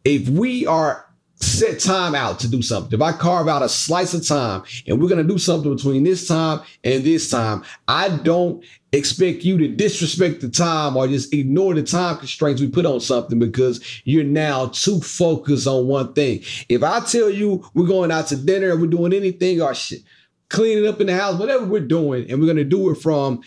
If 0.04 0.28
we 0.28 0.66
are 0.66 1.06
set 1.40 1.80
time 1.80 2.14
out 2.14 2.38
to 2.40 2.48
do 2.48 2.62
something. 2.62 2.92
If 2.92 3.02
I 3.02 3.12
carve 3.12 3.48
out 3.48 3.62
a 3.62 3.68
slice 3.68 4.14
of 4.14 4.26
time 4.26 4.62
and 4.86 5.00
we're 5.00 5.08
going 5.08 5.26
to 5.26 5.32
do 5.32 5.38
something 5.38 5.74
between 5.74 6.04
this 6.04 6.28
time 6.28 6.60
and 6.84 7.02
this 7.02 7.30
time, 7.30 7.64
I 7.88 8.08
don't 8.08 8.64
expect 8.92 9.44
you 9.44 9.56
to 9.58 9.68
disrespect 9.68 10.40
the 10.40 10.48
time 10.48 10.96
or 10.96 11.06
just 11.06 11.32
ignore 11.32 11.74
the 11.74 11.82
time 11.82 12.18
constraints 12.18 12.60
we 12.60 12.68
put 12.68 12.86
on 12.86 13.00
something 13.00 13.38
because 13.38 14.02
you're 14.04 14.24
now 14.24 14.66
too 14.66 15.00
focused 15.00 15.66
on 15.66 15.86
one 15.86 16.12
thing. 16.12 16.42
If 16.68 16.82
I 16.82 17.00
tell 17.00 17.30
you 17.30 17.64
we're 17.74 17.86
going 17.86 18.10
out 18.10 18.26
to 18.28 18.36
dinner 18.36 18.72
and 18.72 18.80
we're 18.80 18.88
doing 18.88 19.12
anything 19.12 19.62
or 19.62 19.74
shit, 19.74 20.02
cleaning 20.48 20.86
up 20.86 21.00
in 21.00 21.06
the 21.06 21.16
house, 21.16 21.38
whatever 21.38 21.64
we're 21.64 21.80
doing, 21.80 22.30
and 22.30 22.40
we're 22.40 22.46
going 22.46 22.56
to 22.56 22.64
do 22.64 22.90
it 22.90 22.96
from 22.96 23.40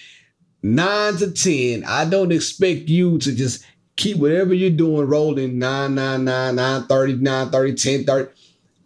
nine 0.64 1.18
to 1.18 1.30
10, 1.30 1.84
I 1.84 2.06
don't 2.06 2.32
expect 2.32 2.88
you 2.88 3.18
to 3.20 3.36
just 3.36 3.66
keep 3.96 4.18
whatever 4.18 4.54
you're 4.54 4.70
doing 4.70 5.08
rolling 5.08 5.60
999, 5.60 6.56
930, 6.56 7.14
930, 7.16 7.72
1030. 7.72 8.32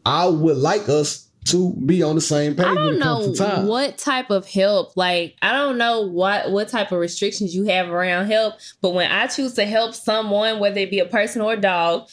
I 0.05 0.28
would 0.28 0.58
like 0.58 0.88
us 0.89 1.28
to 1.45 1.74
be 1.86 2.03
on 2.03 2.16
the 2.16 2.22
same 2.22 2.55
page. 2.55 2.66
I 2.66 2.74
don't 2.74 2.99
know 2.99 3.64
what 3.66 3.97
type 3.97 4.30
of 4.30 4.47
help. 4.47 4.97
Like 4.97 5.36
I 5.41 5.53
don't 5.53 5.78
know 5.78 6.01
what 6.01 6.51
what 6.51 6.68
type 6.70 6.91
of 6.91 6.99
restrictions 6.99 7.55
you 7.55 7.66
have 7.66 7.89
around 7.89 8.28
help. 8.28 8.55
But 8.82 8.93
when 8.93 9.10
I 9.10 9.28
choose 9.28 9.53
to 9.53 9.66
help 9.66 9.93
someone, 9.93 10.60
whether 10.60 10.80
it 10.80 10.91
be 10.91 10.99
a 10.99 11.05
person 11.05 11.41
or 11.41 11.53
a 11.53 11.58
dog, 11.58 12.10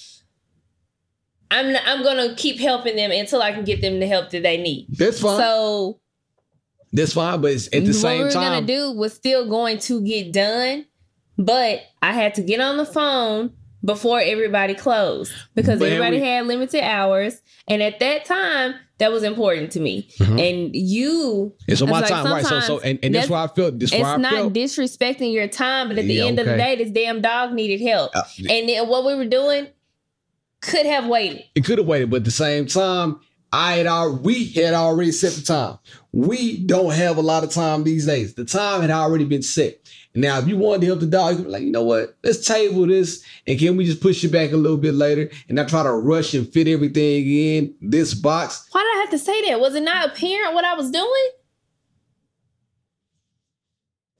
I'm 1.51 1.77
I'm 1.85 2.03
gonna 2.03 2.35
keep 2.37 2.61
helping 2.61 2.97
them 2.97 3.11
until 3.11 3.43
I 3.43 3.53
can 3.53 3.65
get 3.65 3.81
them 3.81 3.99
the 3.99 4.07
help 4.07 4.31
that 4.31 4.43
they 4.43 4.57
need. 4.57 4.87
That's 4.91 5.21
fine. 5.21 5.39
So 5.39 6.01
that's 6.93 7.15
fine, 7.15 7.41
but 7.41 7.51
it's 7.51 7.67
at 7.69 7.85
the 7.85 7.93
same 7.93 8.19
time, 8.19 8.27
what 8.27 8.35
we're 8.35 8.51
gonna 8.51 8.67
do 8.67 8.93
was 8.93 9.15
still 9.15 9.49
going 9.49 9.79
to 9.81 10.01
get 10.01 10.33
done 10.33 10.87
but 11.39 11.81
I 12.03 12.13
had 12.13 12.35
to 12.35 12.43
get 12.43 12.61
on 12.61 12.77
the 12.77 12.87
phone 12.87 13.53
before 13.85 14.19
everybody 14.21 14.75
closed 14.75 15.33
because 15.55 15.79
but 15.79 15.89
everybody 15.89 16.19
we, 16.19 16.27
had 16.27 16.47
limited 16.47 16.83
hours. 16.83 17.43
And 17.69 17.83
at 17.83 18.01
that 18.01 18.25
time, 18.25 18.75
that 18.99 19.13
was 19.13 19.23
important 19.23 19.73
to 19.73 19.81
me. 19.81 20.09
Mm-hmm. 20.19 20.39
And 20.39 20.75
you 20.75 21.55
It's 21.69 21.83
on 21.83 21.91
my 21.91 22.01
like 22.01 22.09
time, 22.09 22.27
right? 22.27 22.45
So 22.45 22.61
so 22.61 22.79
and, 22.81 22.99
and 23.03 23.15
that's, 23.15 23.25
that's 23.25 23.31
why 23.31 23.45
I 23.45 23.49
felt 23.49 23.79
this 23.79 23.93
It's 23.93 24.03
why 24.03 24.15
I 24.15 24.17
not 24.17 24.33
felt. 24.33 24.53
disrespecting 24.53 25.33
your 25.33 25.49
time, 25.49 25.89
but 25.89 25.99
at 25.99 26.07
the 26.07 26.15
yeah, 26.15 26.25
end 26.25 26.39
okay. 26.39 26.51
of 26.51 26.57
the 26.57 26.63
day, 26.63 26.77
this 26.77 26.91
damn 26.91 27.21
dog 27.21 27.53
needed 27.53 27.81
help. 27.81 28.15
Uh, 28.15 28.23
and 28.49 28.69
then 28.69 28.89
what 28.89 29.05
we 29.05 29.15
were 29.15 29.27
doing 29.27 29.69
could 30.61 30.87
have 30.87 31.07
waited. 31.07 31.45
It 31.55 31.65
could 31.65 31.79
have 31.79 31.87
waited, 31.87 32.11
but 32.11 32.19
at 32.19 32.25
the 32.25 32.31
same 32.31 32.67
time, 32.67 33.21
I 33.55 33.77
had 33.77 33.87
already, 33.87 34.23
we 34.25 34.47
had 34.47 34.75
already 34.75 35.13
set 35.13 35.35
the 35.35 35.43
time. 35.43 35.79
We 36.11 36.59
don't 36.59 36.93
have 36.93 37.19
a 37.19 37.23
lot 37.23 37.45
of 37.45 37.53
time 37.53 37.85
these 37.85 38.05
days. 38.05 38.35
The 38.35 38.45
time 38.45 38.81
had 38.81 38.91
already 38.91 39.25
been 39.25 39.43
set. 39.43 39.79
Now, 40.13 40.41
if 40.41 40.49
you 40.49 40.57
wanted 40.57 40.81
to 40.81 40.87
help 40.89 40.99
the 40.99 41.07
dog, 41.07 41.39
you 41.39 41.45
be 41.45 41.51
like, 41.51 41.63
you 41.63 41.71
know 41.71 41.85
what? 41.85 42.17
Let's 42.25 42.45
table 42.45 42.85
this 42.89 43.25
and 43.47 43.57
can 43.57 43.77
we 43.77 43.85
just 43.85 44.01
push 44.01 44.25
it 44.25 44.33
back 44.33 44.51
a 44.51 44.57
little 44.57 44.77
bit 44.77 44.95
later 44.95 45.31
and 45.49 45.55
not 45.55 45.69
try 45.69 45.85
to 45.85 45.93
rush 45.93 46.35
and 46.35 46.53
fit 46.53 46.67
everything 46.67 47.29
in 47.29 47.75
this 47.81 48.13
box? 48.13 48.67
Why 48.73 48.81
did 48.81 48.97
I 48.97 49.01
have 49.03 49.11
to 49.11 49.25
say 49.25 49.49
that? 49.49 49.61
Was 49.61 49.77
it 49.77 49.85
not 49.85 50.09
apparent 50.09 50.55
what 50.55 50.65
I 50.65 50.75
was 50.75 50.91
doing? 50.91 51.31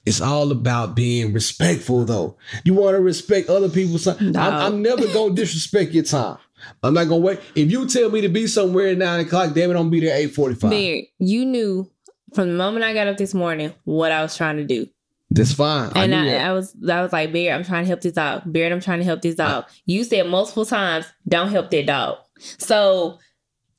It's 0.07 0.21
all 0.21 0.53
about 0.53 0.95
being 0.95 1.33
respectful, 1.33 2.05
though. 2.05 2.37
You 2.65 2.75
want 2.75 2.95
to 2.95 3.01
respect 3.01 3.49
other 3.49 3.69
people's 3.69 4.05
time. 4.05 4.33
No. 4.33 4.41
I'm, 4.41 4.55
I'm 4.75 4.83
never 4.83 5.09
gonna 5.13 5.35
disrespect 5.35 5.91
your 5.93 6.05
time. 6.05 6.39
I'm 6.83 6.95
not 6.95 7.05
gonna 7.05 7.21
wait. 7.21 7.41
If 7.55 7.71
you 7.71 7.87
tell 7.87 8.11
me 8.11 8.21
to 8.23 8.29
be 8.29 8.47
somewhere 8.47 8.89
at 8.89 8.99
nine 8.99 9.21
o'clock, 9.21 9.55
damn 9.55 9.71
it, 9.71 9.77
I'm 9.77 9.91
be 9.91 10.01
there 10.01 10.15
at 10.15 10.21
eight 10.21 10.35
forty 10.35 10.55
five. 10.55 10.73
you 11.19 11.45
knew 11.45 11.91
from 12.35 12.49
the 12.49 12.55
moment 12.55 12.85
I 12.85 12.93
got 12.93 13.07
up 13.07 13.17
this 13.17 13.35
morning 13.35 13.73
what 13.85 14.13
I 14.13 14.23
was 14.23 14.37
trying 14.37 14.57
to 14.57 14.65
do. 14.65 14.87
That's 15.31 15.53
fine. 15.53 15.91
And 15.97 16.15
I, 16.15 16.35
I, 16.35 16.49
I, 16.49 16.53
was 16.53 16.77
I 16.89 17.03
was 17.03 17.13
like, 17.13 17.33
Bear, 17.33 17.55
I'm 17.55 17.65
trying 17.65 17.85
to 17.85 17.89
help 17.89 18.03
this 18.03 18.13
dog. 18.13 18.43
Bear, 18.47 18.73
I'm 18.73 18.81
trying 18.81 18.99
to 19.01 19.05
help 19.05 19.23
this 19.23 19.35
dog. 19.35 19.65
I, 19.67 19.73
you 19.87 20.05
said 20.05 20.29
multiple 20.29 20.65
times, 20.65 21.07
don't 21.27 21.49
help 21.49 21.71
that 21.71 21.87
dog. 21.87 22.19
So 22.39 23.19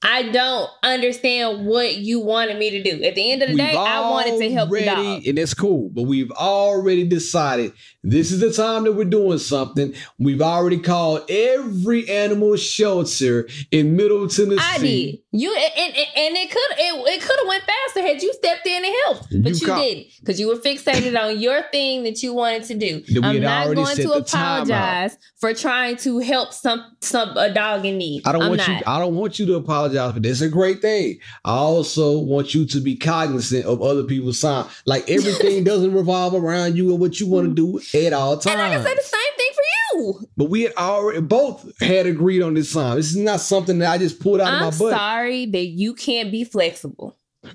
I 0.05 0.29
don't 0.29 0.69
understand 0.83 1.65
what 1.65 1.95
you 1.95 2.19
wanted 2.19 2.59
me 2.59 2.69
to 2.69 2.83
do. 2.83 3.03
At 3.03 3.15
the 3.15 3.31
end 3.31 3.41
of 3.41 3.49
the 3.49 3.55
day, 3.55 3.75
I 3.75 4.01
wanted 4.01 4.37
to 4.37 4.53
help 4.53 4.69
the 4.69 4.85
dog. 4.85 5.25
And 5.25 5.37
that's 5.37 5.55
cool. 5.55 5.89
But 5.89 6.03
we've 6.03 6.31
already 6.31 7.07
decided 7.07 7.73
this 8.03 8.31
is 8.31 8.39
the 8.39 8.53
time 8.53 8.83
that 8.83 8.91
we're 8.91 9.05
doing 9.05 9.39
something. 9.39 9.95
We've 10.19 10.43
already 10.43 10.77
called 10.77 11.23
every 11.27 12.07
animal 12.07 12.55
shelter 12.55 13.49
in 13.71 13.95
Middle 13.95 14.27
Tennessee. 14.27 14.59
I 14.61 14.77
did. 14.77 15.19
You 15.31 15.53
and, 15.53 15.73
and, 15.75 15.95
and 15.95 16.37
it 16.37 16.51
could 16.51 16.77
it, 16.77 17.13
it 17.13 17.21
could 17.21 17.39
have 17.39 17.47
went 17.47 17.63
faster 17.63 18.01
had 18.01 18.21
you 18.21 18.31
stepped 18.33 18.65
in 18.67 18.85
and 18.85 18.95
helped, 19.05 19.27
but 19.41 19.51
you, 19.51 19.55
you 19.55 19.65
call, 19.65 19.81
didn't 19.81 20.07
because 20.19 20.39
you 20.39 20.47
were 20.47 20.55
fixated 20.55 21.21
on 21.21 21.39
your 21.39 21.63
thing 21.71 22.03
that 22.03 22.23
you 22.23 22.33
wanted 22.33 22.63
to 22.65 22.75
do. 22.75 23.03
I'm 23.21 23.41
not 23.41 23.73
going 23.73 23.95
to 23.97 24.11
apologize 24.13 25.17
for 25.37 25.53
trying 25.53 25.97
to 25.97 26.19
help 26.19 26.53
some 26.53 26.85
some 27.01 27.35
a 27.37 27.53
dog 27.53 27.85
in 27.85 27.97
need. 27.97 28.25
I 28.25 28.31
don't 28.31 28.43
I'm 28.43 28.49
want 28.49 28.59
not. 28.59 28.69
you. 28.69 28.81
I 28.87 28.99
don't 28.99 29.15
want 29.15 29.39
you 29.39 29.45
to 29.47 29.55
apologize 29.55 29.94
for 29.95 30.19
this. 30.19 30.41
It's 30.41 30.41
a 30.41 30.49
great 30.49 30.81
thing. 30.81 31.19
I 31.43 31.55
also 31.55 32.19
want 32.19 32.53
you 32.53 32.65
to 32.65 32.79
be 32.79 32.95
cognizant 32.95 33.65
of 33.65 33.81
other 33.81 34.03
people's 34.03 34.41
time. 34.41 34.67
Like 34.85 35.09
everything 35.09 35.63
doesn't 35.65 35.93
revolve 35.93 36.33
around 36.33 36.77
you 36.77 36.91
and 36.91 36.99
what 36.99 37.19
you 37.19 37.27
want 37.27 37.47
to 37.49 37.53
do 37.53 37.79
at 38.05 38.13
all 38.13 38.37
times. 38.37 38.53
And 38.53 38.61
I 38.61 38.69
can 38.75 38.83
say 38.83 38.95
the 38.95 39.01
same 39.01 39.19
thing 39.37 39.49
for 39.53 39.61
you. 39.97 40.27
But 40.37 40.49
we 40.49 40.63
had 40.63 40.73
already 40.75 41.21
both 41.21 41.79
had 41.81 42.05
agreed 42.05 42.41
on 42.41 42.53
this 42.53 42.71
song. 42.71 42.95
This 42.95 43.11
is 43.11 43.17
not 43.17 43.39
something 43.39 43.79
that 43.79 43.91
I 43.91 43.97
just 43.97 44.19
pulled 44.19 44.41
out 44.41 44.53
I'm 44.53 44.67
of 44.67 44.73
my 44.73 44.85
butt. 44.85 44.93
I'm 44.93 44.99
sorry 44.99 45.45
that 45.47 45.65
you 45.65 45.93
can't 45.93 46.31
be 46.31 46.43
flexible. 46.43 47.17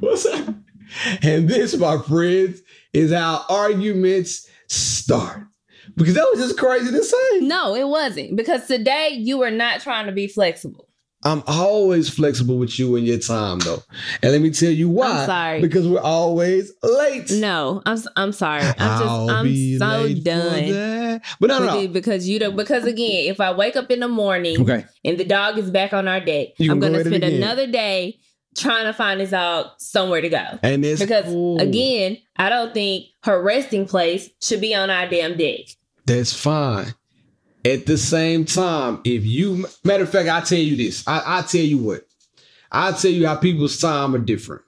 What's 0.00 0.24
that? 0.24 0.54
And 1.22 1.48
this, 1.48 1.76
my 1.76 1.98
friends, 1.98 2.62
is 2.92 3.12
how 3.12 3.44
arguments 3.48 4.48
start. 4.68 5.42
Because 5.96 6.14
that 6.14 6.28
was 6.32 6.40
just 6.40 6.58
crazy 6.58 6.90
to 6.90 7.02
say. 7.02 7.40
No, 7.40 7.74
it 7.74 7.88
wasn't. 7.88 8.36
Because 8.36 8.66
today 8.66 9.10
you 9.14 9.38
were 9.38 9.50
not 9.50 9.80
trying 9.80 10.06
to 10.06 10.12
be 10.12 10.28
flexible. 10.28 10.86
I'm 11.24 11.42
always 11.46 12.08
flexible 12.08 12.58
with 12.58 12.78
you 12.78 12.94
and 12.94 13.06
your 13.06 13.18
time, 13.18 13.58
though. 13.60 13.82
And 14.22 14.32
let 14.32 14.40
me 14.40 14.50
tell 14.50 14.70
you 14.70 14.88
why. 14.88 15.10
I'm 15.10 15.26
sorry. 15.26 15.60
Because 15.60 15.88
we're 15.88 16.00
always 16.00 16.72
late. 16.82 17.30
No, 17.32 17.82
I'm 17.84 17.98
I'm 18.14 18.32
sorry. 18.32 18.62
I'm 18.62 18.74
just 18.74 19.30
I'm 19.30 19.78
so 19.78 20.14
done. 20.22 21.20
But 21.40 21.46
no, 21.48 21.58
no, 21.58 21.80
no. 21.80 21.88
Because 21.88 22.28
you 22.28 22.38
don't 22.38 22.54
because 22.54 22.84
again, 22.84 23.28
if 23.28 23.40
I 23.40 23.52
wake 23.52 23.74
up 23.76 23.90
in 23.90 24.00
the 24.00 24.08
morning 24.08 24.60
okay. 24.60 24.84
and 25.04 25.18
the 25.18 25.24
dog 25.24 25.58
is 25.58 25.70
back 25.70 25.92
on 25.92 26.06
our 26.06 26.20
deck, 26.20 26.48
I'm 26.60 26.78
gonna 26.78 27.04
spend 27.04 27.24
another 27.24 27.66
day 27.66 28.20
trying 28.56 28.84
to 28.84 28.92
find 28.92 29.20
his 29.20 29.30
dog 29.30 29.66
somewhere 29.78 30.20
to 30.20 30.28
go. 30.28 30.58
And 30.62 30.84
it's 30.84 31.00
because 31.00 31.32
ooh. 31.32 31.58
again, 31.58 32.18
I 32.36 32.50
don't 32.50 32.72
think 32.72 33.06
her 33.24 33.42
resting 33.42 33.86
place 33.86 34.30
should 34.40 34.60
be 34.60 34.74
on 34.74 34.90
our 34.90 35.08
damn 35.08 35.36
deck. 35.36 35.60
That's 36.06 36.32
fine. 36.32 36.94
At 37.64 37.86
the 37.86 37.98
same 37.98 38.44
time, 38.44 39.00
if 39.04 39.24
you 39.24 39.66
matter 39.84 40.04
of 40.04 40.10
fact, 40.10 40.28
I 40.28 40.40
tell 40.40 40.58
you 40.58 40.76
this. 40.76 41.06
I, 41.06 41.38
I 41.38 41.42
tell 41.42 41.62
you 41.62 41.78
what. 41.78 42.02
I 42.70 42.92
tell 42.92 43.10
you 43.10 43.26
how 43.26 43.36
people's 43.36 43.80
time 43.80 44.14
are 44.14 44.18
different. 44.18 44.62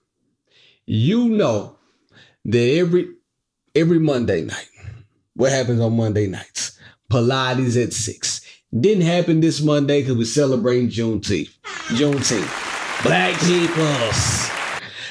You 0.85 1.29
know 1.29 1.77
that 2.45 2.77
every 2.77 3.15
every 3.75 4.01
Monday 4.01 4.43
night, 4.43 4.69
what 5.35 5.53
happens 5.53 5.81
on 5.81 5.97
Monday 5.97 6.27
nights? 6.27 6.79
Pilates 7.11 7.81
at 7.83 7.93
six. 7.93 8.45
Didn't 8.79 9.07
happen 9.07 9.41
this 9.41 9.63
Monday 9.63 10.03
because 10.03 10.17
we're 10.17 10.25
celebrating 10.25 10.89
Juneteenth. 10.89 11.57
Juneteenth. 11.95 13.03
Black 13.05 13.39
peoples. 13.41 14.51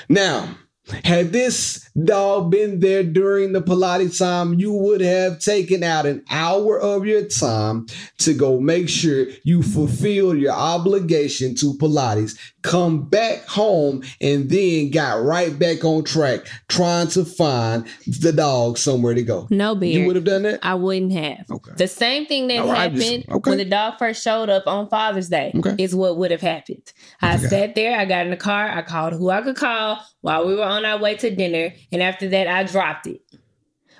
Now, 0.09 0.56
had 1.03 1.31
this 1.31 1.89
dog 2.03 2.51
been 2.51 2.79
there 2.79 3.03
during 3.03 3.53
the 3.53 3.61
Pilates 3.61 4.19
time, 4.19 4.53
you 4.55 4.71
would 4.71 5.01
have 5.01 5.39
taken 5.39 5.83
out 5.83 6.05
an 6.05 6.23
hour 6.29 6.79
of 6.79 7.05
your 7.05 7.25
time 7.25 7.87
to 8.19 8.33
go 8.33 8.59
make 8.59 8.89
sure 8.89 9.27
you 9.43 9.63
fulfill 9.63 10.35
your 10.35 10.53
obligation 10.53 11.55
to 11.55 11.73
Pilates, 11.77 12.37
come 12.61 13.03
back 13.03 13.45
home, 13.47 14.03
and 14.21 14.49
then 14.49 14.91
got 14.91 15.23
right 15.23 15.57
back 15.57 15.83
on 15.83 16.03
track 16.03 16.41
trying 16.67 17.07
to 17.07 17.25
find 17.25 17.87
the 18.05 18.31
dog 18.31 18.77
somewhere 18.77 19.13
to 19.13 19.23
go. 19.23 19.47
No, 19.49 19.75
Beard. 19.75 20.01
You 20.01 20.07
would 20.07 20.15
have 20.15 20.25
done 20.25 20.43
that? 20.43 20.59
I 20.63 20.75
wouldn't 20.75 21.13
have. 21.13 21.45
Okay. 21.49 21.71
The 21.77 21.87
same 21.87 22.25
thing 22.25 22.47
that 22.47 22.65
happened 22.65 23.01
just, 23.01 23.29
okay. 23.29 23.49
when 23.49 23.57
the 23.57 23.65
dog 23.65 23.97
first 23.97 24.23
showed 24.23 24.49
up 24.49 24.67
on 24.67 24.89
Father's 24.89 25.29
Day 25.29 25.51
okay. 25.55 25.75
is 25.77 25.95
what 25.95 26.17
would 26.17 26.31
have 26.31 26.41
happened. 26.41 26.93
I, 27.21 27.33
I 27.33 27.37
sat 27.37 27.75
there, 27.75 27.97
I 27.97 28.05
got 28.05 28.25
in 28.25 28.31
the 28.31 28.37
car, 28.37 28.69
I 28.69 28.81
called 28.81 29.13
who 29.13 29.29
I 29.29 29.41
could 29.41 29.55
call 29.55 29.99
while 30.21 30.45
we 30.45 30.55
were 30.55 30.63
on 30.63 30.76
our 30.85 30.99
way 30.99 31.15
to 31.15 31.33
dinner. 31.33 31.73
And 31.91 32.01
after 32.01 32.27
that, 32.29 32.47
I 32.47 32.63
dropped 32.63 33.07
it. 33.07 33.21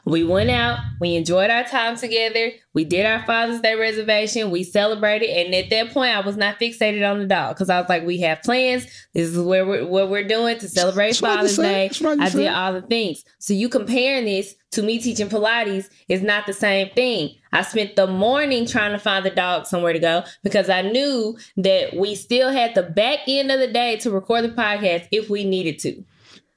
We 0.07 0.23
went 0.23 0.49
out, 0.49 0.79
we 1.01 1.15
enjoyed 1.15 1.49
our 1.49 1.65
time 1.65 1.97
together, 1.97 2.53
we 2.73 2.85
did 2.85 3.05
our 3.05 3.25
Father's 3.25 3.59
Day 3.59 3.75
reservation, 3.75 4.51
we 4.51 4.63
celebrated, 4.63 5.29
and 5.29 5.53
at 5.53 5.69
that 5.69 5.91
point, 5.91 6.15
I 6.15 6.21
was 6.21 6.37
not 6.37 6.57
fixated 6.61 7.05
on 7.05 7.19
the 7.19 7.25
dog 7.25 7.55
because 7.55 7.69
I 7.69 7.77
was 7.81 7.89
like, 7.89 8.05
we 8.05 8.21
have 8.21 8.41
plans. 8.41 8.85
This 9.13 9.27
is 9.27 9.37
where 9.37 9.65
we're, 9.65 9.85
what 9.85 10.09
we're 10.09 10.25
doing 10.25 10.59
to 10.59 10.69
celebrate 10.69 11.07
That's 11.07 11.19
Father's 11.19 11.57
Day. 11.57 11.89
I 12.05 12.29
did 12.29 12.47
all 12.47 12.71
the 12.71 12.83
things. 12.83 13.25
So 13.39 13.53
you 13.53 13.67
comparing 13.67 14.23
this 14.23 14.55
to 14.71 14.81
me 14.81 14.97
teaching 14.99 15.27
Pilates 15.27 15.89
is 16.07 16.21
not 16.21 16.45
the 16.45 16.53
same 16.53 16.89
thing. 16.91 17.35
I 17.51 17.63
spent 17.63 17.97
the 17.97 18.07
morning 18.07 18.65
trying 18.65 18.93
to 18.93 18.99
find 18.99 19.25
the 19.25 19.29
dog 19.29 19.65
somewhere 19.65 19.91
to 19.91 19.99
go 19.99 20.23
because 20.41 20.69
I 20.69 20.83
knew 20.83 21.37
that 21.57 21.97
we 21.97 22.15
still 22.15 22.49
had 22.49 22.75
the 22.75 22.83
back 22.83 23.19
end 23.27 23.51
of 23.51 23.59
the 23.59 23.67
day 23.67 23.97
to 23.97 24.11
record 24.11 24.45
the 24.45 24.49
podcast 24.49 25.09
if 25.11 25.29
we 25.29 25.43
needed 25.43 25.79
to. 25.79 26.05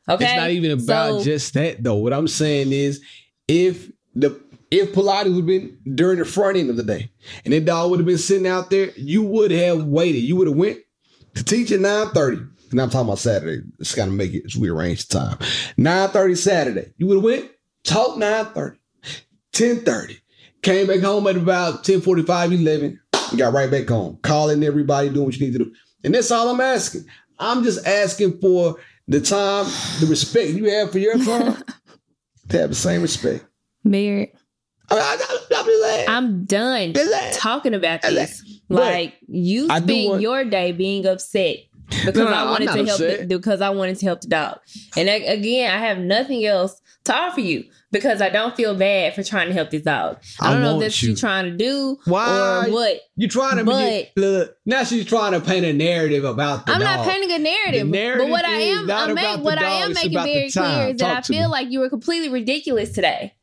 Okay. 0.09 0.25
It's 0.25 0.37
not 0.37 0.51
even 0.51 0.71
about 0.73 1.19
so, 1.19 1.25
just 1.25 1.55
that 1.55 1.83
though. 1.83 1.97
What 1.97 2.13
I'm 2.13 2.29
saying 2.29 2.73
is 2.73 3.03
if 3.47 3.91
the 4.15 4.41
if 4.71 4.93
Pilates 4.93 5.27
would 5.27 5.37
have 5.37 5.47
been 5.47 5.79
during 5.95 6.19
the 6.19 6.25
front 6.25 6.57
end 6.57 6.71
of 6.71 6.77
the 6.77 6.83
day 6.83 7.11
and 7.45 7.53
that 7.53 7.65
dog 7.65 7.91
would 7.91 8.01
have 8.01 8.07
been 8.07 8.19
sitting 8.19 8.47
out 8.47 8.71
there, 8.71 8.91
you 8.97 9.23
would 9.23 9.51
have 9.51 9.85
waited. 9.85 10.21
You 10.21 10.37
would 10.37 10.49
have 10.49 10.57
went 10.57 10.79
to 11.35 11.45
teach 11.45 11.71
at 11.73 11.81
9:30. 11.81 12.49
And 12.71 12.81
I'm 12.81 12.89
talking 12.89 13.09
about 13.09 13.19
Saturday. 13.19 13.63
It's 13.81 13.95
gotta 13.95 14.13
make 14.13 14.33
it, 14.33 14.55
we 14.57 14.69
arrange 14.69 15.07
the 15.09 15.19
time. 15.19 15.39
9:30 15.77 16.37
Saturday. 16.37 16.93
You 16.99 17.07
would 17.09 17.17
have 17.17 17.25
went, 17.25 17.51
talk 17.85 18.17
9:30, 18.17 18.77
10:30. 19.53 20.19
Came 20.63 20.87
back 20.87 21.01
home 21.01 21.27
at 21.27 21.37
about 21.37 21.85
10:45, 21.85 22.53
11. 22.53 23.01
Got 23.37 23.53
right 23.53 23.71
back 23.71 23.89
home. 23.89 24.19
Calling 24.23 24.63
everybody, 24.63 25.09
doing 25.09 25.27
what 25.27 25.37
you 25.37 25.47
need 25.47 25.59
to 25.59 25.65
do. 25.65 25.73
And 26.05 26.15
that's 26.15 26.31
all 26.31 26.49
I'm 26.49 26.61
asking. 26.61 27.05
I'm 27.39 27.65
just 27.65 27.87
asking 27.87 28.39
for 28.41 28.77
the 29.11 29.21
time, 29.21 29.67
the 29.99 30.07
respect 30.09 30.51
you 30.51 30.71
have 30.71 30.93
for 30.93 31.01
your 31.01 31.19
time, 31.19 31.63
to 32.49 32.59
have 32.59 32.71
the 32.71 32.77
same 32.77 33.03
respect. 33.03 33.45
Merritt. 33.85 34.37
I, 34.89 36.07
am 36.09 36.45
done 36.45 36.95
talking 37.33 37.75
about 37.75 38.03
this. 38.03 38.61
Like 38.69 39.15
you 39.29 39.67
spent 39.67 40.09
want, 40.09 40.23
your 40.23 40.45
day 40.45 40.73
being 40.73 41.07
upset 41.07 41.57
because 41.89 42.17
no, 42.17 42.25
no, 42.25 42.33
I 42.33 42.45
wanted 42.51 42.71
to 42.71 42.85
help 42.85 42.99
the, 42.99 43.27
because 43.29 43.61
I 43.61 43.71
wanted 43.71 43.99
to 43.99 44.07
help 44.07 44.21
the 44.21 44.29
dog. 44.29 44.59
And 44.97 45.09
again, 45.09 45.71
I 45.73 45.79
have 45.79 45.99
nothing 45.99 46.45
else 46.45 46.81
to 47.05 47.15
offer 47.15 47.41
you 47.41 47.65
because 47.93 48.21
I 48.21 48.29
don't 48.29 48.57
feel 48.57 48.75
bad 48.75 49.15
for 49.15 49.23
trying 49.23 49.49
to 49.49 49.53
help 49.53 49.71
this 49.71 49.83
dog. 49.83 50.19
I 50.41 50.53
don't 50.53 50.63
I 50.63 50.65
know 50.65 50.75
if 50.77 50.83
that's 50.83 51.03
you. 51.03 51.09
what 51.09 51.11
you're 51.11 51.21
trying 51.21 51.45
to 51.47 51.57
do 51.57 51.99
Why? 52.05 52.67
or 52.67 52.73
what. 52.73 53.01
You're 53.17 53.31
trying 53.31 53.59
to 53.59 53.65
but, 53.65 54.11
look, 54.17 54.57
now 54.65 54.85
she's 54.85 55.05
trying 55.05 55.33
to 55.33 55.41
paint 55.41 55.67
a 55.67 55.73
narrative 55.73 56.25
about 56.25 56.67
the 56.67 56.73
I'm 56.73 56.81
dog. 56.81 56.99
not 56.99 57.07
painting 57.07 57.33
a 57.33 57.39
narrative, 57.39 57.89
narrative 57.89 58.27
but 58.27 58.31
what 58.31 58.45
I 58.45 58.51
am 58.51 58.91
I 58.91 59.13
make, 59.13 59.41
what 59.41 59.59
I 59.59 59.71
am 59.71 59.93
making 59.93 60.13
very 60.13 60.51
clear 60.51 60.89
is 60.89 60.99
that 60.99 61.17
I 61.17 61.21
feel 61.23 61.43
me. 61.43 61.47
like 61.47 61.71
you 61.71 61.81
were 61.81 61.91
completely 61.91 62.29
ridiculous 62.29 62.93
today. 62.93 63.35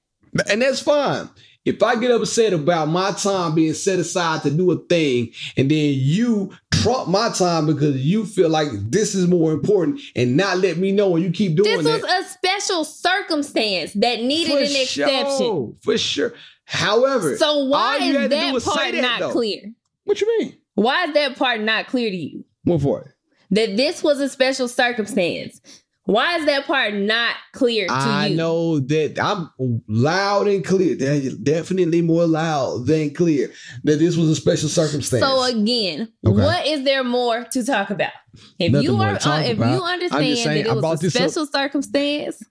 And 0.50 0.62
that's 0.62 0.80
fine. 0.80 1.30
If 1.66 1.84
I 1.84 1.98
get 1.98 2.12
upset 2.12 2.54
about 2.54 2.88
my 2.88 3.12
time 3.12 3.54
being 3.54 3.74
set 3.74 4.00
aside 4.00 4.42
to 4.44 4.50
do 4.50 4.72
a 4.72 4.78
thing, 4.78 5.34
and 5.58 5.70
then 5.70 5.94
you 5.96 6.52
trump 6.88 7.10
my 7.10 7.30
time 7.30 7.66
because 7.66 7.98
you 7.98 8.26
feel 8.26 8.50
like 8.50 8.70
this 8.90 9.16
is 9.16 9.28
more 9.28 9.52
important 9.52 10.00
and 10.16 10.38
not 10.38 10.58
let 10.58 10.78
me 10.78 10.92
know 10.92 11.16
and 11.16 11.24
you 11.24 11.32
keep 11.32 11.56
doing 11.56 11.78
This 11.78 11.86
was 11.86 12.02
that, 12.02 12.22
a 12.22 12.24
special 12.26 12.84
circumstance 12.84 13.94
that 13.94 14.22
needed 14.22 14.62
an 14.62 14.68
sure, 14.68 15.08
exception. 15.08 15.76
For 15.82 15.98
sure. 15.98 16.34
However, 16.66 17.38
so 17.38 17.66
why 17.66 17.98
is 17.98 18.30
that 18.30 18.64
part 18.64 18.92
that, 18.92 19.02
not 19.02 19.20
though. 19.20 19.32
clear? 19.32 19.72
What 20.04 20.20
you 20.22 20.40
mean? 20.40 20.58
Why 20.76 21.06
is 21.06 21.14
that 21.14 21.38
part 21.38 21.62
not 21.62 21.88
clear 21.88 22.10
to 22.10 22.16
you? 22.16 22.46
What 22.64 22.82
for? 22.82 23.16
That 23.52 23.78
this 23.78 24.04
was 24.04 24.20
a 24.20 24.30
special 24.30 24.68
circumstance. 24.68 25.62
Why 26.08 26.38
is 26.38 26.46
that 26.46 26.66
part 26.66 26.94
not 26.94 27.36
clear 27.52 27.86
to 27.86 27.94
I 27.94 28.28
you? 28.28 28.38
know 28.38 28.80
that 28.80 29.20
I'm 29.20 29.84
loud 29.90 30.48
and 30.48 30.64
clear. 30.64 30.96
Definitely 31.44 32.02
more 32.02 32.26
loud 32.26 32.86
than 32.86 33.14
clear 33.14 33.52
that 33.84 34.00
this 34.00 34.16
was 34.16 34.30
a 34.30 34.36
special 34.36 34.70
circumstance. 34.70 35.22
So 35.22 35.44
again, 35.44 36.14
okay. 36.26 36.42
what 36.42 36.66
is 36.66 36.86
there 36.86 37.04
more 37.04 37.44
to 37.52 37.66
talk 37.66 37.90
about? 37.90 38.14
If 38.58 38.72
Nothing 38.72 38.86
you 38.86 39.02
are, 39.02 39.16
uh, 39.16 39.42
if 39.42 39.58
about. 39.58 39.74
you 39.74 39.84
understand 39.84 40.38
saying, 40.38 40.64
that 40.64 40.78
it 40.78 40.82
was 40.82 41.04
a 41.04 41.10
special 41.10 41.44
up. 41.44 41.50
circumstance 41.52 42.42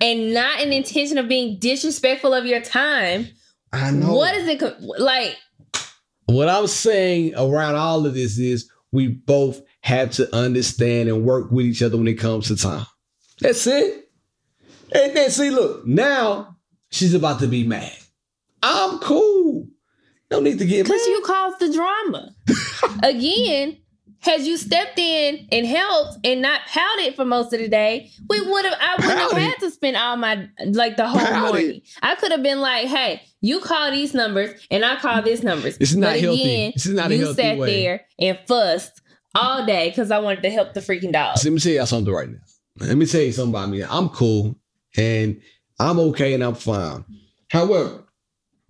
and 0.00 0.34
not 0.34 0.60
an 0.60 0.72
intention 0.72 1.18
of 1.18 1.28
being 1.28 1.60
disrespectful 1.60 2.34
of 2.34 2.46
your 2.46 2.62
time, 2.62 3.28
I 3.72 3.92
know. 3.92 4.12
What 4.14 4.34
is 4.34 4.48
it 4.48 4.80
like? 4.98 5.36
What 6.26 6.48
I'm 6.48 6.66
saying 6.66 7.34
around 7.36 7.76
all 7.76 8.06
of 8.06 8.14
this 8.14 8.40
is 8.40 8.68
we 8.90 9.06
both 9.06 9.62
have 9.82 10.10
to 10.12 10.34
understand 10.34 11.08
and 11.08 11.24
work 11.24 11.50
with 11.50 11.66
each 11.66 11.82
other 11.82 11.96
when 11.96 12.08
it 12.08 12.14
comes 12.14 12.48
to 12.48 12.56
time. 12.56 12.86
That's 13.40 13.66
it. 13.66 14.10
And 14.92 15.16
then 15.16 15.30
see, 15.30 15.50
look, 15.50 15.86
now 15.86 16.56
she's 16.90 17.14
about 17.14 17.40
to 17.40 17.46
be 17.46 17.66
mad. 17.66 17.92
I'm 18.62 18.98
cool. 18.98 19.68
No 20.30 20.40
need 20.40 20.58
to 20.58 20.66
get 20.66 20.84
Because 20.84 21.04
you 21.06 21.22
caused 21.24 21.58
the 21.60 21.72
drama. 21.72 22.34
Again, 23.02 23.78
had 24.20 24.42
you 24.42 24.56
stepped 24.58 24.98
in 24.98 25.48
and 25.50 25.66
helped 25.66 26.18
and 26.24 26.42
not 26.42 26.60
pouted 26.66 27.14
for 27.16 27.24
most 27.24 27.52
of 27.52 27.58
the 27.58 27.68
day, 27.68 28.10
we 28.28 28.40
would 28.40 28.64
have 28.66 28.74
I 28.80 28.96
wouldn't 28.96 29.18
have 29.18 29.32
had 29.32 29.58
to 29.60 29.70
spend 29.70 29.96
all 29.96 30.16
my 30.16 30.46
like 30.66 30.96
the 30.96 31.08
whole 31.08 31.20
pouted. 31.20 31.52
morning. 31.52 31.82
I 32.02 32.14
could 32.16 32.30
have 32.30 32.42
been 32.42 32.60
like, 32.60 32.86
hey, 32.86 33.22
you 33.40 33.60
call 33.60 33.90
these 33.90 34.12
numbers 34.12 34.50
and 34.70 34.84
I 34.84 34.96
call 34.96 35.22
these 35.22 35.42
numbers. 35.42 35.78
This 35.78 35.90
is 35.90 35.96
not 35.96 36.12
but 36.12 36.20
healthy. 36.20 36.42
Again, 36.42 36.72
this 36.74 36.86
is 36.86 36.94
not 36.94 37.10
you 37.10 37.32
sat 37.32 37.58
way. 37.58 37.82
there 37.82 38.06
and 38.18 38.38
fussed 38.46 39.00
all 39.34 39.64
day 39.66 39.90
because 39.90 40.10
I 40.10 40.18
wanted 40.18 40.42
to 40.42 40.50
help 40.50 40.74
the 40.74 40.80
freaking 40.80 41.12
dog. 41.12 41.36
Let 41.42 41.52
me 41.52 41.58
tell 41.58 41.72
you 41.72 41.86
something 41.86 42.12
right 42.12 42.28
now. 42.28 42.38
Let 42.78 42.96
me 42.96 43.06
tell 43.06 43.20
you 43.20 43.32
something 43.32 43.54
about 43.54 43.68
me. 43.68 43.82
I'm 43.82 44.08
cool 44.08 44.56
and 44.96 45.40
I'm 45.78 45.98
okay 46.00 46.34
and 46.34 46.42
I'm 46.42 46.54
fine. 46.54 47.04
However, 47.50 48.04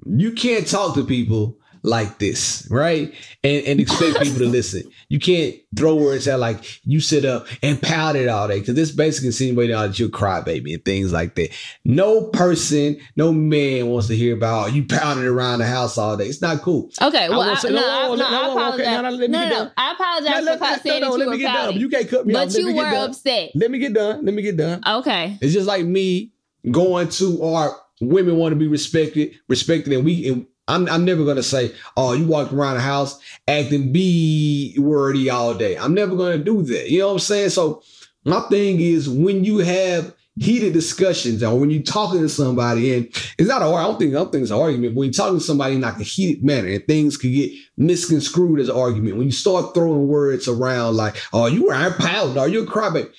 you 0.06 0.32
can't 0.32 0.66
talk 0.66 0.94
to 0.94 1.04
people 1.04 1.58
like 1.82 2.18
this, 2.18 2.66
right? 2.70 3.12
And 3.42 3.66
and 3.66 3.80
expect 3.80 4.20
people 4.20 4.38
to 4.38 4.46
listen. 4.46 4.90
You 5.08 5.18
can't 5.18 5.56
throw 5.76 5.94
words 5.96 6.28
out 6.28 6.40
like 6.40 6.80
you 6.84 7.00
sit 7.00 7.24
up 7.24 7.46
and 7.62 7.80
pout 7.80 8.16
it 8.16 8.28
all 8.28 8.48
day 8.48 8.60
because 8.60 8.74
this 8.74 8.90
basically 8.90 9.28
insinuating 9.28 9.76
that 9.76 9.98
you're 9.98 10.08
crybaby 10.08 10.74
and 10.74 10.84
things 10.84 11.12
like 11.12 11.34
that. 11.36 11.50
No 11.84 12.26
person, 12.28 13.00
no 13.16 13.32
man 13.32 13.86
wants 13.88 14.08
to 14.08 14.16
hear 14.16 14.34
about 14.34 14.64
oh, 14.64 14.66
you 14.68 14.84
pounding 14.84 15.26
around 15.26 15.60
the 15.60 15.66
house 15.66 15.96
all 15.96 16.16
day. 16.16 16.26
It's 16.26 16.42
not 16.42 16.62
cool. 16.62 16.90
Okay, 17.00 17.28
well, 17.28 17.42
I, 17.42 17.54
say, 17.54 17.70
no, 17.70 17.80
no, 17.80 18.14
no, 18.14 18.24
I 18.24 18.50
apologize. 18.50 18.80
Okay, 18.80 19.02
no, 19.02 19.10
no, 19.10 19.26
no, 19.26 19.48
no, 19.48 19.70
I 19.76 19.92
apologize 19.92 20.44
no, 20.44 20.58
for 20.58 20.80
saying 20.80 21.00
no, 21.00 21.08
no, 21.08 21.18
that 21.18 21.24
you 21.24 21.26
let 21.26 21.28
me 21.28 21.38
get 21.38 21.52
done. 21.52 21.80
You 21.80 21.88
can't 21.88 22.08
cut 22.08 22.26
me 22.26 22.32
but 22.34 22.48
off. 22.48 22.52
But 22.52 22.62
you 22.62 22.74
were 22.74 22.84
upset. 22.84 23.50
Let 23.54 23.70
me 23.70 23.78
get 23.78 23.94
done. 23.94 24.24
Let 24.24 24.34
me 24.34 24.42
get 24.42 24.56
done. 24.56 24.82
Okay. 24.86 25.38
It's 25.40 25.52
just 25.52 25.66
like 25.66 25.84
me 25.84 26.32
going 26.70 27.08
to 27.08 27.42
our 27.42 27.76
women 28.00 28.36
want 28.36 28.52
to 28.52 28.56
be 28.56 28.66
respected, 28.66 29.34
respected, 29.48 29.92
and 29.92 30.04
we 30.04 30.28
and 30.28 30.46
I'm, 30.70 30.88
I'm 30.88 31.04
never 31.04 31.24
gonna 31.24 31.42
say, 31.42 31.72
oh, 31.96 32.12
you 32.12 32.26
walk 32.26 32.52
around 32.52 32.74
the 32.74 32.80
house 32.80 33.18
acting 33.48 33.92
B 33.92 34.76
wordy 34.78 35.28
all 35.28 35.54
day. 35.54 35.76
I'm 35.76 35.94
never 35.94 36.16
gonna 36.16 36.38
do 36.38 36.62
that. 36.62 36.90
You 36.90 37.00
know 37.00 37.08
what 37.08 37.12
I'm 37.14 37.18
saying? 37.18 37.50
So 37.50 37.82
my 38.24 38.40
thing 38.42 38.80
is 38.80 39.08
when 39.08 39.44
you 39.44 39.58
have 39.58 40.14
heated 40.36 40.72
discussions 40.72 41.42
or 41.42 41.58
when 41.58 41.70
you're 41.70 41.82
talking 41.82 42.20
to 42.20 42.28
somebody 42.28 42.94
and 42.94 43.06
it's 43.38 43.48
not 43.48 43.62
a 43.62 43.66
I 43.66 43.82
don't 43.82 43.98
think 43.98 44.14
I 44.14 44.18
don't 44.18 44.32
think 44.32 44.42
it's 44.42 44.50
an 44.50 44.60
argument. 44.60 44.94
When 44.94 45.06
you're 45.06 45.12
talking 45.12 45.38
to 45.38 45.44
somebody 45.44 45.74
in 45.74 45.80
like 45.80 45.98
a 45.98 46.04
heated 46.04 46.44
manner 46.44 46.68
and 46.68 46.86
things 46.86 47.16
could 47.16 47.32
get 47.32 47.52
misconstrued 47.76 48.60
as 48.60 48.68
an 48.68 48.76
argument. 48.76 49.16
When 49.16 49.26
you 49.26 49.32
start 49.32 49.74
throwing 49.74 50.08
words 50.08 50.48
around 50.48 50.96
like, 50.96 51.16
oh, 51.32 51.46
you 51.46 51.66
were 51.66 51.74
a 51.74 51.92
pound, 51.92 52.38
are 52.38 52.48
you 52.48 52.62
a 52.62 52.66
crybaby? 52.66 53.12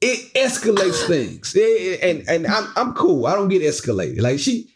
It 0.00 0.32
escalates 0.34 1.06
things. 1.06 1.54
It, 1.56 2.00
and 2.02 2.28
and 2.28 2.46
I'm 2.46 2.68
I'm 2.76 2.94
cool. 2.94 3.26
I 3.26 3.34
don't 3.34 3.48
get 3.48 3.62
escalated. 3.62 4.20
Like 4.20 4.38
she 4.38 4.72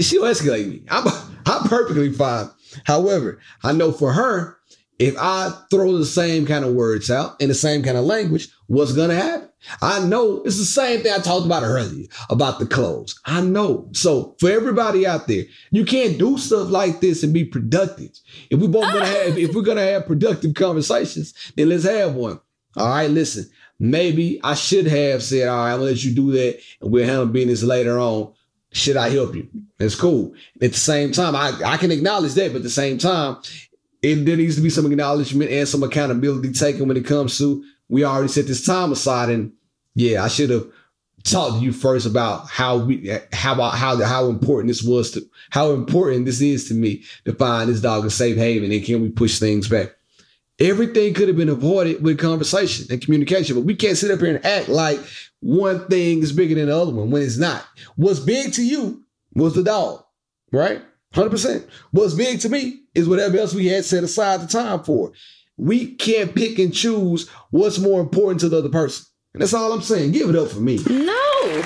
she'll 0.00 0.22
escalate 0.22 0.68
me. 0.68 0.82
I'm 0.90 1.04
I'm 1.46 1.68
perfectly 1.68 2.12
fine. 2.12 2.50
However, 2.84 3.40
I 3.62 3.72
know 3.72 3.92
for 3.92 4.12
her, 4.12 4.58
if 4.98 5.14
I 5.18 5.52
throw 5.70 5.98
the 5.98 6.06
same 6.06 6.46
kind 6.46 6.64
of 6.64 6.74
words 6.74 7.10
out 7.10 7.40
in 7.40 7.48
the 7.48 7.54
same 7.54 7.82
kind 7.82 7.96
of 7.96 8.04
language, 8.04 8.48
what's 8.66 8.92
gonna 8.92 9.14
happen? 9.14 9.48
I 9.80 10.04
know 10.04 10.42
it's 10.42 10.58
the 10.58 10.64
same 10.64 11.00
thing 11.00 11.12
I 11.12 11.18
talked 11.18 11.46
about 11.46 11.62
earlier 11.62 12.06
about 12.28 12.58
the 12.58 12.66
clothes. 12.66 13.18
I 13.24 13.40
know. 13.40 13.88
So 13.92 14.36
for 14.38 14.50
everybody 14.50 15.06
out 15.06 15.26
there, 15.26 15.44
you 15.70 15.84
can't 15.84 16.18
do 16.18 16.36
stuff 16.38 16.68
like 16.70 17.00
this 17.00 17.22
and 17.22 17.32
be 17.32 17.44
productive. 17.44 18.10
If 18.50 18.60
we 18.60 18.68
both 18.68 18.92
gonna 18.92 19.06
have, 19.06 19.38
if 19.38 19.54
we're 19.54 19.62
gonna 19.62 19.84
have 19.84 20.06
productive 20.06 20.54
conversations, 20.54 21.34
then 21.56 21.70
let's 21.70 21.84
have 21.84 22.14
one. 22.14 22.40
All 22.76 22.88
right, 22.88 23.10
listen. 23.10 23.48
Maybe 23.80 24.40
I 24.44 24.54
should 24.54 24.86
have 24.86 25.22
said, 25.22 25.48
all 25.48 25.56
right, 25.56 25.72
I'm 25.72 25.78
gonna 25.78 25.90
let 25.90 26.04
you 26.04 26.14
do 26.14 26.30
that 26.32 26.60
and 26.80 26.92
we'll 26.92 27.06
handle 27.06 27.26
business 27.26 27.62
later 27.62 27.98
on 27.98 28.32
should 28.74 28.96
I 28.96 29.08
help 29.08 29.34
you? 29.34 29.48
It's 29.78 29.94
cool. 29.94 30.34
At 30.60 30.72
the 30.72 30.78
same 30.78 31.12
time, 31.12 31.36
I, 31.36 31.52
I 31.64 31.76
can 31.76 31.92
acknowledge 31.92 32.34
that, 32.34 32.50
but 32.52 32.58
at 32.58 32.62
the 32.64 32.70
same 32.70 32.98
time, 32.98 33.38
it, 34.02 34.24
there 34.26 34.36
needs 34.36 34.56
to 34.56 34.60
be 34.60 34.68
some 34.68 34.90
acknowledgement 34.90 35.50
and 35.50 35.66
some 35.66 35.82
accountability 35.82 36.52
taken 36.52 36.88
when 36.88 36.96
it 36.96 37.06
comes 37.06 37.38
to 37.38 37.64
we 37.88 38.04
already 38.04 38.28
set 38.28 38.46
this 38.46 38.66
time 38.66 38.92
aside. 38.92 39.30
And 39.30 39.52
yeah, 39.94 40.24
I 40.24 40.28
should 40.28 40.50
have 40.50 40.66
talked 41.22 41.58
to 41.58 41.64
you 41.64 41.72
first 41.72 42.04
about 42.04 42.48
how 42.48 42.78
we 42.78 43.16
how 43.32 43.54
about 43.54 43.74
how 43.74 44.02
how 44.02 44.26
important 44.26 44.68
this 44.68 44.82
was 44.82 45.12
to 45.12 45.22
how 45.50 45.70
important 45.70 46.26
this 46.26 46.40
is 46.40 46.68
to 46.68 46.74
me 46.74 47.04
to 47.24 47.32
find 47.32 47.70
this 47.70 47.80
dog 47.80 48.04
a 48.04 48.10
safe 48.10 48.36
haven 48.36 48.72
and 48.72 48.84
can 48.84 49.00
we 49.02 49.08
push 49.08 49.38
things 49.38 49.68
back. 49.68 49.94
Everything 50.60 51.14
could 51.14 51.28
have 51.28 51.36
been 51.36 51.48
avoided 51.48 52.02
with 52.02 52.18
conversation 52.18 52.86
and 52.90 53.02
communication, 53.02 53.56
but 53.56 53.64
we 53.64 53.74
can't 53.74 53.96
sit 53.96 54.10
up 54.10 54.20
here 54.20 54.36
and 54.36 54.44
act 54.44 54.68
like 54.68 55.00
one 55.40 55.86
thing 55.88 56.22
is 56.22 56.32
bigger 56.32 56.54
than 56.54 56.66
the 56.66 56.76
other 56.76 56.92
one 56.92 57.10
when 57.10 57.22
it's 57.22 57.38
not. 57.38 57.64
What's 57.96 58.20
big 58.20 58.52
to 58.54 58.64
you 58.64 59.04
was 59.34 59.54
the 59.54 59.62
dog, 59.62 60.04
right? 60.52 60.82
100%. 61.14 61.66
What's 61.92 62.14
big 62.14 62.40
to 62.40 62.48
me 62.48 62.80
is 62.94 63.08
whatever 63.08 63.38
else 63.38 63.54
we 63.54 63.66
had 63.66 63.84
set 63.84 64.04
aside 64.04 64.40
the 64.40 64.46
time 64.46 64.82
for. 64.82 65.12
We 65.56 65.94
can't 65.94 66.34
pick 66.34 66.58
and 66.58 66.74
choose 66.74 67.28
what's 67.50 67.78
more 67.78 68.00
important 68.00 68.40
to 68.40 68.48
the 68.48 68.58
other 68.58 68.68
person. 68.68 69.06
And 69.32 69.42
that's 69.42 69.54
all 69.54 69.72
I'm 69.72 69.82
saying. 69.82 70.12
Give 70.12 70.28
it 70.28 70.36
up 70.36 70.48
for 70.48 70.60
me. 70.60 70.78
No. 70.88 71.20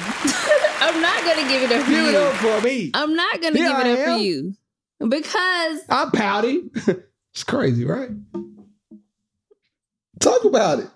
I'm 0.80 1.00
not 1.00 1.22
going 1.22 1.44
to 1.44 1.48
give 1.48 1.62
it 1.62 1.72
up 1.72 1.82
for 1.84 1.90
give 1.90 1.98
you. 1.98 2.06
Give 2.06 2.14
it 2.14 2.16
up 2.16 2.34
for 2.34 2.60
me. 2.66 2.90
I'm 2.94 3.14
not 3.14 3.40
going 3.40 3.52
to 3.54 3.58
give 3.58 3.72
I 3.72 3.80
it 3.80 3.92
up 3.92 3.98
am. 3.98 4.18
for 4.18 4.22
you. 4.22 4.54
Because 5.06 5.80
I'm 5.88 6.10
pouty. 6.10 6.62
it's 7.32 7.44
crazy, 7.44 7.84
right? 7.84 8.10
Talk 10.20 10.44
about 10.44 10.80
it. 10.80 10.88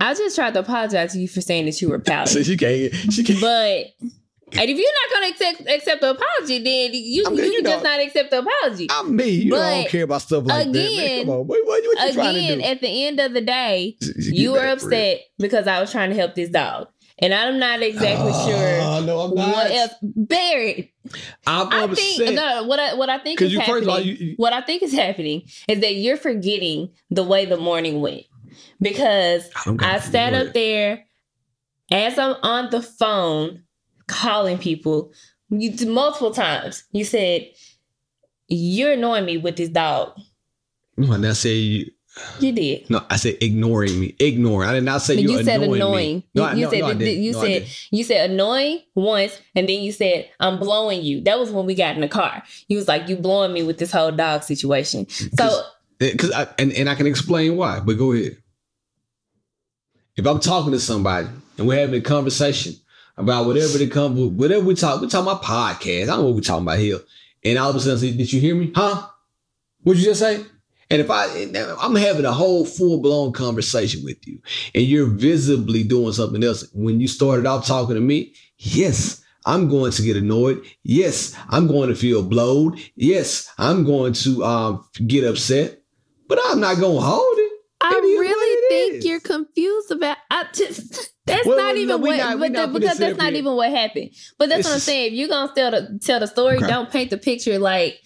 I 0.00 0.14
just 0.14 0.34
tried 0.34 0.54
to 0.54 0.60
apologize 0.60 1.12
to 1.12 1.18
you 1.18 1.28
for 1.28 1.40
saying 1.40 1.66
that 1.66 1.80
you 1.80 1.88
were 1.88 1.98
pouting. 1.98 2.32
so 2.32 2.42
she 2.42 2.56
can't. 2.56 2.94
She 2.94 3.22
can't. 3.22 3.40
But 3.40 4.10
and 4.52 4.68
if 4.68 4.76
you're 4.76 4.86
not 4.86 5.14
gonna 5.14 5.28
accept 5.28 5.70
accept 5.70 6.00
the 6.00 6.10
apology, 6.10 6.58
then 6.58 6.90
you 6.92 7.24
I 7.26 7.30
mean, 7.30 7.38
you, 7.38 7.44
you 7.44 7.62
know, 7.62 7.70
just 7.70 7.84
not 7.84 8.00
accept 8.00 8.30
the 8.30 8.38
apology. 8.40 8.88
I'm 8.90 9.14
me. 9.14 9.28
You 9.28 9.50
but 9.50 9.62
I 9.62 9.82
don't 9.82 9.90
care 9.90 10.04
about 10.04 10.22
stuff 10.22 10.44
like 10.44 10.68
again, 10.68 10.96
that. 10.96 11.24
Come 11.24 11.30
on, 11.30 11.46
what, 11.46 11.66
what, 11.66 11.84
what 11.84 12.08
you 12.08 12.14
trying 12.14 12.34
to 12.34 12.56
do? 12.56 12.62
At 12.62 12.80
the 12.80 13.06
end 13.06 13.20
of 13.20 13.32
the 13.32 13.40
day, 13.40 13.96
you 14.16 14.52
were 14.52 14.66
upset 14.66 15.20
because 15.38 15.66
I 15.66 15.80
was 15.80 15.92
trying 15.92 16.10
to 16.10 16.16
help 16.16 16.34
this 16.34 16.50
dog. 16.50 16.88
And 17.22 17.34
I'm 17.34 17.58
not 17.58 17.82
exactly 17.82 18.30
oh, 18.32 18.48
sure 18.48 19.06
no, 19.06 19.20
I'm 19.20 19.34
not. 19.34 19.54
what 19.54 19.70
else. 19.70 19.92
Barry. 20.02 20.94
I'm 21.46 21.70
I 21.70 21.82
upset. 21.82 22.16
think 22.16 22.34
no, 22.34 22.64
what 22.64 22.80
I 22.80 22.94
what 22.94 23.10
I 23.10 23.18
think 23.18 23.42
is 23.42 23.54
happening. 23.54 23.88
All, 23.88 24.00
you, 24.00 24.14
you, 24.14 24.34
what 24.36 24.54
I 24.54 24.62
think 24.62 24.82
is 24.82 24.92
happening 24.92 25.42
is 25.68 25.80
that 25.80 25.96
you're 25.96 26.16
forgetting 26.16 26.90
the 27.10 27.22
way 27.22 27.44
the 27.44 27.58
morning 27.58 28.00
went 28.00 28.24
because 28.80 29.48
I, 29.66 29.76
I 29.80 29.98
sat 30.00 30.34
up 30.34 30.52
there 30.52 31.06
as 31.90 32.18
I'm 32.18 32.36
on 32.42 32.70
the 32.70 32.82
phone 32.82 33.64
calling 34.06 34.58
people 34.58 35.12
you 35.50 35.86
multiple 35.86 36.30
times. 36.30 36.84
You 36.92 37.04
said 37.04 37.50
you're 38.48 38.92
annoying 38.92 39.24
me 39.24 39.38
with 39.38 39.56
this 39.56 39.68
dog. 39.68 40.18
No, 40.96 41.12
I 41.12 41.32
say 41.32 41.54
you. 41.54 41.90
You 42.40 42.52
did. 42.52 42.90
No, 42.90 43.02
I 43.08 43.16
said 43.16 43.38
ignoring 43.40 43.98
me. 43.98 44.16
Ignoring. 44.18 44.68
I 44.68 44.74
did 44.74 44.84
not 44.84 45.00
say 45.00 45.14
you 45.14 45.30
you 45.30 45.44
said 45.44 45.62
annoying. 45.62 46.24
No, 46.34 46.50
you, 46.52 46.64
no, 46.64 46.70
said 46.70 46.80
no, 46.80 46.90
you 46.90 47.32
no, 47.32 47.40
said 47.40 47.66
you 47.90 48.04
said 48.04 48.30
annoying 48.30 48.82
once, 48.94 49.40
and 49.54 49.68
then 49.68 49.80
you 49.80 49.92
said 49.92 50.28
I'm 50.40 50.58
blowing 50.58 51.02
you. 51.02 51.22
That 51.22 51.38
was 51.38 51.50
when 51.50 51.66
we 51.66 51.74
got 51.74 51.94
in 51.94 52.00
the 52.00 52.08
car. 52.08 52.42
You 52.68 52.76
was 52.78 52.88
like 52.88 53.08
you 53.08 53.16
blowing 53.16 53.52
me 53.52 53.62
with 53.62 53.78
this 53.78 53.92
whole 53.92 54.10
dog 54.10 54.42
situation. 54.42 55.08
So 55.08 55.62
eh, 56.00 56.10
because 56.10 56.32
I 56.32 56.48
and 56.58 56.72
and 56.72 56.90
I 56.90 56.96
can 56.96 57.06
explain 57.06 57.56
why, 57.56 57.78
but 57.78 57.96
go 57.96 58.12
ahead 58.12 58.39
if 60.16 60.26
I'm 60.26 60.40
talking 60.40 60.72
to 60.72 60.80
somebody 60.80 61.28
and 61.58 61.66
we're 61.66 61.78
having 61.78 62.00
a 62.00 62.02
conversation 62.02 62.74
about 63.16 63.46
whatever 63.46 63.78
they 63.78 63.86
come, 63.86 64.36
whatever 64.36 64.64
we 64.64 64.74
talk, 64.74 65.00
we 65.00 65.08
talk 65.08 65.22
about 65.22 65.42
podcast. 65.42 66.04
I 66.04 66.06
don't 66.06 66.20
know 66.20 66.26
what 66.26 66.34
we're 66.36 66.40
talking 66.40 66.66
about 66.66 66.78
here. 66.78 66.98
And 67.44 67.58
all 67.58 67.70
of 67.70 67.76
a 67.76 67.80
sudden, 67.80 67.98
say, 67.98 68.12
did 68.12 68.32
you 68.32 68.40
hear 68.40 68.54
me? 68.54 68.72
Huh? 68.74 69.06
What'd 69.82 70.00
you 70.00 70.08
just 70.08 70.20
say? 70.20 70.44
And 70.90 71.00
if 71.00 71.10
I, 71.10 71.26
I'm 71.80 71.94
having 71.94 72.24
a 72.24 72.32
whole 72.32 72.64
full 72.64 73.00
blown 73.00 73.32
conversation 73.32 74.02
with 74.04 74.26
you 74.26 74.40
and 74.74 74.82
you're 74.82 75.06
visibly 75.06 75.84
doing 75.84 76.12
something 76.12 76.42
else. 76.42 76.68
When 76.74 77.00
you 77.00 77.06
started 77.06 77.46
off 77.46 77.66
talking 77.66 77.94
to 77.94 78.00
me, 78.00 78.34
yes, 78.58 79.22
I'm 79.46 79.68
going 79.68 79.92
to 79.92 80.02
get 80.02 80.16
annoyed. 80.16 80.64
Yes, 80.82 81.36
I'm 81.48 81.68
going 81.68 81.88
to 81.90 81.94
feel 81.94 82.22
blowed. 82.22 82.80
Yes, 82.96 83.50
I'm 83.56 83.84
going 83.84 84.14
to 84.14 84.44
um, 84.44 84.88
get 85.06 85.24
upset, 85.24 85.78
but 86.28 86.40
I'm 86.46 86.60
not 86.60 86.78
going 86.78 86.96
to 86.96 87.02
hold. 87.02 87.22
I 87.22 87.39
think 88.80 88.94
is. 88.96 89.04
you're 89.06 89.20
confused 89.20 89.90
about. 89.90 90.16
I 90.30 90.46
just 90.52 91.12
that's 91.26 91.46
well, 91.46 91.56
not 91.56 91.76
even 91.76 91.88
no, 91.88 91.96
what, 91.98 92.16
not, 92.16 92.38
but 92.38 92.52
the, 92.52 92.78
because 92.78 92.98
that's 92.98 93.18
not 93.18 93.32
even 93.34 93.54
what 93.54 93.70
happened. 93.70 94.10
But 94.38 94.48
that's 94.48 94.60
it's 94.60 94.68
what 94.68 94.74
I'm 94.74 94.80
saying. 94.80 95.12
If 95.12 95.18
you're 95.18 95.28
gonna 95.28 95.52
tell 95.54 95.70
the 95.70 95.98
tell 96.02 96.20
the 96.20 96.26
story, 96.26 96.56
okay. 96.56 96.66
don't 96.66 96.90
paint 96.90 97.10
the 97.10 97.18
picture 97.18 97.58
like 97.58 98.00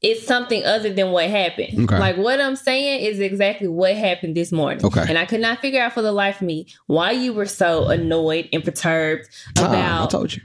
it's 0.00 0.24
something 0.24 0.64
other 0.64 0.92
than 0.92 1.10
what 1.10 1.28
happened. 1.28 1.84
Okay. 1.84 1.98
Like 1.98 2.16
what 2.16 2.40
I'm 2.40 2.56
saying 2.56 3.04
is 3.04 3.18
exactly 3.18 3.66
what 3.66 3.96
happened 3.96 4.36
this 4.36 4.52
morning. 4.52 4.84
Okay. 4.84 5.04
And 5.08 5.18
I 5.18 5.26
could 5.26 5.40
not 5.40 5.60
figure 5.60 5.82
out 5.82 5.92
for 5.92 6.02
the 6.02 6.12
life 6.12 6.40
of 6.40 6.46
me 6.46 6.68
why 6.86 7.10
you 7.10 7.32
were 7.32 7.46
so 7.46 7.88
annoyed 7.88 8.48
and 8.52 8.62
perturbed 8.62 9.28
about. 9.56 10.04
I 10.04 10.06
told 10.06 10.34
you. 10.34 10.42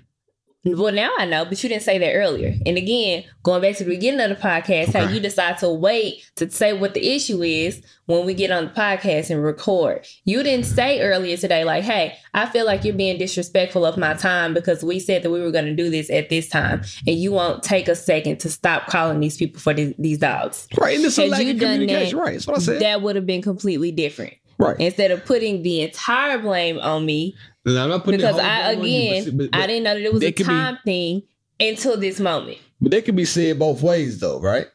Well, 0.65 0.93
now 0.93 1.11
I 1.17 1.25
know, 1.25 1.43
but 1.43 1.61
you 1.61 1.67
didn't 1.67 1.83
say 1.83 1.97
that 1.97 2.13
earlier. 2.13 2.55
And 2.65 2.77
again, 2.77 3.25
going 3.43 3.61
back 3.61 3.75
to 3.77 3.83
the 3.83 3.89
beginning 3.89 4.21
of 4.21 4.29
the 4.29 4.41
podcast, 4.41 4.89
okay. 4.89 5.03
how 5.03 5.09
you 5.09 5.19
decide 5.19 5.57
to 5.57 5.69
wait 5.69 6.29
to 6.37 6.49
say 6.49 6.71
what 6.71 6.93
the 6.93 7.05
issue 7.05 7.41
is 7.43 7.81
when 8.05 8.25
we 8.25 8.33
get 8.33 8.49
on 8.49 8.65
the 8.65 8.71
podcast 8.71 9.29
and 9.29 9.43
record. 9.43 10.07
You 10.23 10.41
didn't 10.41 10.65
say 10.65 11.01
earlier 11.01 11.35
today, 11.35 11.65
like, 11.65 11.83
hey, 11.83 12.15
I 12.33 12.45
feel 12.45 12.65
like 12.65 12.85
you're 12.85 12.95
being 12.95 13.17
disrespectful 13.17 13.85
of 13.85 13.97
my 13.97 14.13
time 14.13 14.53
because 14.53 14.83
we 14.85 14.99
said 14.99 15.23
that 15.23 15.31
we 15.31 15.41
were 15.41 15.51
going 15.51 15.65
to 15.65 15.75
do 15.75 15.89
this 15.89 16.09
at 16.09 16.29
this 16.29 16.47
time. 16.47 16.81
And 17.05 17.17
you 17.17 17.33
won't 17.33 17.61
take 17.61 17.89
a 17.89 17.95
second 17.95 18.39
to 18.39 18.49
stop 18.49 18.87
calling 18.87 19.19
these 19.19 19.35
people 19.35 19.59
for 19.59 19.73
these, 19.73 19.93
these 19.99 20.17
dogs. 20.17 20.69
Right. 20.77 20.95
And 20.95 21.03
this 21.03 21.17
is 21.17 21.29
like 21.29 21.45
communication. 21.45 22.17
That, 22.17 22.23
right. 22.23 22.33
That's 22.33 22.47
what 22.47 22.57
I 22.57 22.61
said. 22.61 22.81
That 22.81 23.01
would 23.01 23.17
have 23.17 23.25
been 23.25 23.41
completely 23.41 23.91
different. 23.91 24.35
Right. 24.57 24.79
Instead 24.79 25.11
of 25.11 25.25
putting 25.25 25.63
the 25.63 25.81
entire 25.81 26.37
blame 26.37 26.79
on 26.79 27.05
me, 27.05 27.35
and 27.65 27.79
I'm 27.79 27.89
not 27.89 28.03
putting 28.03 28.19
because 28.19 28.39
I 28.39 28.71
again 28.71 29.25
you, 29.25 29.31
but, 29.31 29.51
but, 29.51 29.59
I 29.61 29.67
didn't 29.67 29.83
know 29.83 29.93
that 29.93 30.03
it 30.03 30.13
was 30.13 30.23
a 30.23 30.31
time 30.31 30.77
be, 30.85 30.91
thing 30.91 31.23
until 31.59 31.97
this 31.97 32.19
moment. 32.19 32.57
But 32.81 32.91
they 32.91 33.01
can 33.01 33.15
be 33.15 33.25
said 33.25 33.59
both 33.59 33.81
ways 33.81 34.19
though, 34.19 34.39
right? 34.39 34.67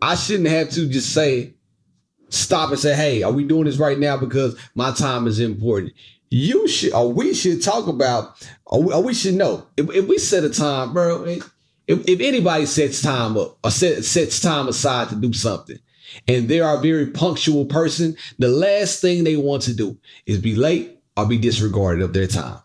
I 0.00 0.14
shouldn't 0.14 0.48
have 0.48 0.70
to 0.70 0.88
just 0.88 1.12
say 1.12 1.54
stop 2.28 2.70
and 2.70 2.78
say, 2.78 2.94
"Hey, 2.94 3.22
are 3.22 3.32
we 3.32 3.44
doing 3.44 3.64
this 3.64 3.78
right 3.78 3.98
now 3.98 4.16
because 4.16 4.58
my 4.74 4.92
time 4.92 5.26
is 5.26 5.40
important?" 5.40 5.92
You 6.30 6.68
should, 6.68 6.92
or 6.92 7.12
we 7.12 7.34
should 7.34 7.62
talk 7.62 7.88
about, 7.88 8.46
or 8.66 8.82
we, 8.82 8.92
or 8.92 9.02
we 9.02 9.14
should 9.14 9.34
know 9.34 9.66
if, 9.76 9.90
if, 9.94 10.06
we 10.06 10.18
set 10.18 10.44
a 10.44 10.50
time, 10.50 10.92
bro. 10.92 11.24
If, 11.24 11.50
if 12.06 12.20
anybody 12.20 12.66
sets 12.66 13.00
time 13.00 13.36
up 13.38 13.56
or 13.64 13.70
set, 13.70 14.04
sets 14.04 14.38
time 14.38 14.68
aside 14.68 15.08
to 15.08 15.16
do 15.16 15.32
something, 15.32 15.78
and 16.28 16.46
they 16.46 16.60
are 16.60 16.76
a 16.76 16.82
very 16.82 17.06
punctual 17.06 17.64
person, 17.64 18.14
the 18.38 18.48
last 18.48 19.00
thing 19.00 19.24
they 19.24 19.36
want 19.36 19.62
to 19.62 19.74
do 19.74 19.96
is 20.26 20.38
be 20.38 20.54
late 20.54 20.97
or 21.18 21.26
be 21.26 21.38
disregarded 21.38 22.02
of 22.02 22.12
their 22.12 22.26
time. 22.26 22.58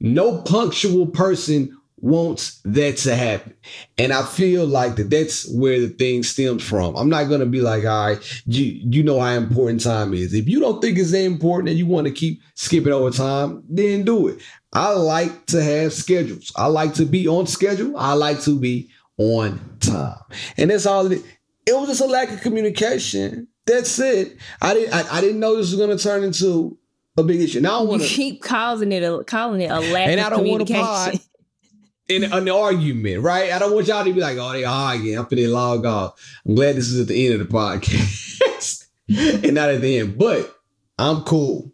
No 0.00 0.42
punctual 0.42 1.06
person 1.06 1.76
wants 1.98 2.60
that 2.64 2.98
to 2.98 3.16
happen. 3.16 3.54
And 3.98 4.12
I 4.12 4.22
feel 4.22 4.66
like 4.66 4.96
that 4.96 5.10
that's 5.10 5.50
where 5.50 5.80
the 5.80 5.88
thing 5.88 6.22
stems 6.22 6.62
from. 6.62 6.94
I'm 6.94 7.08
not 7.08 7.28
to 7.28 7.46
be 7.46 7.60
like, 7.60 7.84
all 7.84 8.08
right, 8.08 8.42
you, 8.46 8.64
you 8.64 9.02
know 9.02 9.18
how 9.18 9.32
important 9.32 9.82
time 9.82 10.12
is. 10.14 10.34
If 10.34 10.48
you 10.48 10.60
don't 10.60 10.80
think 10.80 10.98
it's 10.98 11.10
that 11.12 11.24
important 11.24 11.70
and 11.70 11.78
you 11.78 11.86
want 11.86 12.06
to 12.06 12.12
keep 12.12 12.42
skipping 12.54 12.92
over 12.92 13.10
time, 13.10 13.64
then 13.68 14.04
do 14.04 14.28
it. 14.28 14.40
I 14.72 14.92
like 14.92 15.46
to 15.46 15.62
have 15.62 15.92
schedules. 15.92 16.52
I 16.54 16.66
like 16.66 16.94
to 16.94 17.06
be 17.06 17.26
on 17.26 17.46
schedule. 17.46 17.96
I 17.96 18.12
like 18.12 18.40
to 18.42 18.58
be 18.58 18.90
on 19.16 19.58
time. 19.80 20.18
And 20.58 20.70
that's 20.70 20.86
all 20.86 21.10
it, 21.10 21.22
it 21.66 21.74
was 21.74 21.88
just 21.88 22.02
a 22.02 22.06
lack 22.06 22.30
of 22.30 22.42
communication. 22.42 23.48
That's 23.64 23.98
it. 23.98 24.36
I 24.60 24.74
didn't 24.74 24.94
I, 24.94 25.16
I 25.16 25.20
didn't 25.20 25.40
know 25.40 25.56
this 25.56 25.72
was 25.72 25.80
gonna 25.80 25.98
turn 25.98 26.24
into 26.24 26.78
a 27.16 27.22
big 27.22 27.40
issue. 27.40 27.60
Now 27.60 27.80
I 27.80 27.82
want 27.82 28.02
to 28.02 28.08
keep 28.08 28.42
calling 28.42 28.92
it 28.92 29.02
a 29.02 29.24
calling 29.24 29.60
it 29.60 29.70
a 29.70 29.80
lack 29.80 30.08
and 30.08 30.20
of 30.20 30.26
I 30.26 30.30
don't 30.30 30.38
communication. 30.40 30.82
Want 30.82 31.14
to 31.22 31.26
in 32.08 32.24
an 32.24 32.48
argument, 32.48 33.22
right? 33.22 33.52
I 33.52 33.58
don't 33.58 33.74
want 33.74 33.88
y'all 33.88 34.04
to 34.04 34.12
be 34.12 34.20
like, 34.20 34.38
oh, 34.38 34.52
they 34.52 34.64
arguing. 34.64 35.18
I'm 35.18 35.26
finna 35.26 35.50
log 35.50 35.84
off. 35.86 36.20
I'm 36.46 36.54
glad 36.54 36.76
this 36.76 36.88
is 36.88 37.00
at 37.00 37.08
the 37.08 37.26
end 37.26 37.40
of 37.40 37.46
the 37.46 37.52
podcast 37.52 38.86
and 39.44 39.54
not 39.54 39.70
at 39.70 39.80
the 39.80 39.98
end, 39.98 40.18
but 40.18 40.56
I'm 40.98 41.22
cool. 41.22 41.72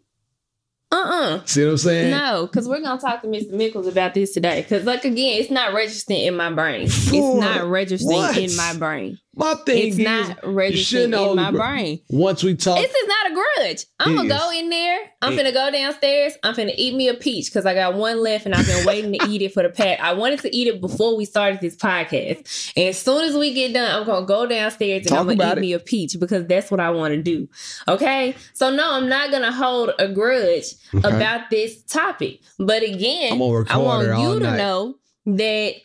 Uh-uh. 0.91 1.41
See 1.45 1.63
what 1.63 1.71
I'm 1.71 1.77
saying? 1.77 2.11
No, 2.11 2.45
because 2.45 2.69
we're 2.69 2.81
gonna 2.81 3.01
talk 3.01 3.23
to 3.23 3.27
Mr. 3.27 3.53
Mickles 3.53 3.87
about 3.87 4.13
this 4.13 4.31
today. 4.31 4.61
Because, 4.61 4.83
like 4.83 5.03
again, 5.03 5.41
it's 5.41 5.49
not 5.49 5.73
registering 5.73 6.21
in 6.21 6.35
my 6.35 6.51
brain. 6.51 6.87
For 6.87 7.15
it's 7.15 7.39
not 7.39 7.65
registering 7.65 8.19
what? 8.19 8.37
in 8.37 8.55
my 8.55 8.75
brain. 8.77 9.17
My 9.33 9.55
thing 9.55 9.77
is. 9.77 9.85
it's 9.85 9.97
is, 9.97 10.05
not 10.05 10.37
registering 10.43 11.13
in 11.13 11.35
my 11.35 11.49
brain. 11.49 11.99
Once 12.09 12.43
we 12.43 12.55
talk, 12.55 12.77
this 12.77 12.93
is 12.93 13.07
not 13.07 13.22
a 13.33 13.59
grudge. 13.59 13.85
I'm 13.99 14.15
gonna 14.15 14.29
go 14.29 14.51
in 14.51 14.69
there. 14.69 14.99
I'm 15.21 15.35
gonna 15.35 15.51
go 15.51 15.71
downstairs. 15.71 16.33
I'm 16.43 16.55
gonna 16.55 16.73
eat 16.75 16.95
me 16.95 17.07
a 17.07 17.13
peach 17.13 17.47
because 17.47 17.65
I 17.65 17.73
got 17.73 17.95
one 17.95 18.21
left 18.21 18.45
and 18.45 18.53
I've 18.53 18.65
been 18.65 18.85
waiting 18.85 19.13
to 19.13 19.27
eat 19.29 19.41
it 19.41 19.53
for 19.53 19.63
the 19.63 19.69
past. 19.69 20.01
I 20.01 20.13
wanted 20.13 20.39
to 20.41 20.55
eat 20.55 20.67
it 20.67 20.81
before 20.81 21.15
we 21.17 21.25
started 21.25 21.61
this 21.61 21.75
podcast. 21.75 22.73
And 22.75 22.89
as 22.89 22.99
soon 22.99 23.23
as 23.23 23.35
we 23.35 23.53
get 23.53 23.73
done, 23.73 23.89
I'm 23.89 24.05
gonna 24.05 24.25
go 24.25 24.45
downstairs 24.45 25.01
and 25.01 25.07
talk 25.07 25.19
I'm 25.19 25.37
gonna 25.37 25.53
eat 25.53 25.57
it. 25.57 25.61
me 25.61 25.73
a 25.73 25.79
peach 25.79 26.17
because 26.19 26.45
that's 26.47 26.71
what 26.71 26.79
I 26.79 26.91
want 26.91 27.13
to 27.13 27.21
do. 27.21 27.47
Okay. 27.87 28.35
So 28.53 28.69
no, 28.69 28.93
I'm 28.93 29.09
not 29.09 29.31
gonna 29.31 29.51
hold 29.51 29.91
a 29.99 30.07
grudge 30.07 30.65
okay. 30.93 31.07
about 31.07 31.49
this 31.49 31.83
topic. 31.83 32.41
But 32.59 32.83
again, 32.83 33.33
I 33.33 33.77
want 33.77 34.07
you 34.07 34.39
to 34.39 34.45
night. 34.45 34.57
know 34.57 34.95
that 35.25 35.75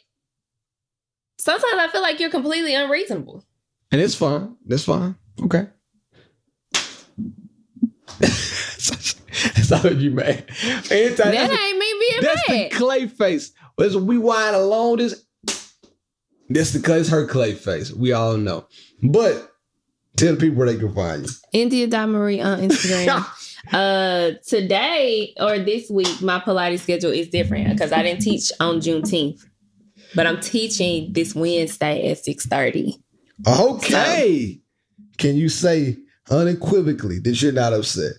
sometimes 1.38 1.74
I 1.78 1.88
feel 1.88 2.02
like 2.02 2.20
you're 2.20 2.30
completely 2.30 2.74
unreasonable. 2.74 3.44
And 3.90 4.00
it's 4.00 4.14
fine. 4.14 4.56
That's 4.66 4.84
fine. 4.84 5.16
Okay. 5.42 5.68
That's 9.54 9.70
not 9.70 9.96
you 9.96 10.10
mad. 10.10 10.46
Anti, 10.90 11.16
that 11.16 11.50
ain't 11.50 11.78
me 11.78 11.94
being 12.00 12.22
that's 12.22 12.48
mad. 12.48 12.70
the 12.70 12.76
clay 12.76 13.06
face. 13.06 13.52
As 13.80 13.96
we 13.96 14.18
wind 14.18 14.56
alone. 14.56 14.98
this, 14.98 15.24
that's 16.48 16.72
the 16.72 16.96
it's 16.96 17.08
her 17.10 17.26
clay 17.26 17.54
face. 17.54 17.92
We 17.92 18.12
all 18.12 18.36
know. 18.36 18.66
But 19.02 19.52
tell 20.16 20.34
the 20.34 20.40
people 20.40 20.56
where 20.56 20.72
they 20.72 20.78
can 20.78 20.92
find 20.92 21.22
you. 21.24 21.28
India 21.52 22.06
Marie 22.06 22.40
on 22.40 22.60
Instagram. 22.60 23.26
uh 23.72 24.32
today 24.46 25.34
or 25.38 25.58
this 25.58 25.88
week, 25.90 26.20
my 26.20 26.40
Pilates 26.40 26.80
schedule 26.80 27.12
is 27.12 27.28
different 27.28 27.70
because 27.70 27.92
I 27.92 28.02
didn't 28.02 28.22
teach 28.22 28.50
on 28.58 28.80
Juneteenth 28.80 29.44
but 30.14 30.26
I'm 30.26 30.40
teaching 30.40 31.12
this 31.12 31.34
Wednesday 31.34 32.10
at 32.10 32.18
6:30. 32.18 32.94
Okay. 33.46 34.54
So, 34.54 34.60
Can 35.18 35.36
you 35.36 35.48
say 35.48 35.96
unequivocally 36.30 37.18
that 37.20 37.40
you're 37.42 37.52
not 37.52 37.72
upset? 37.72 38.12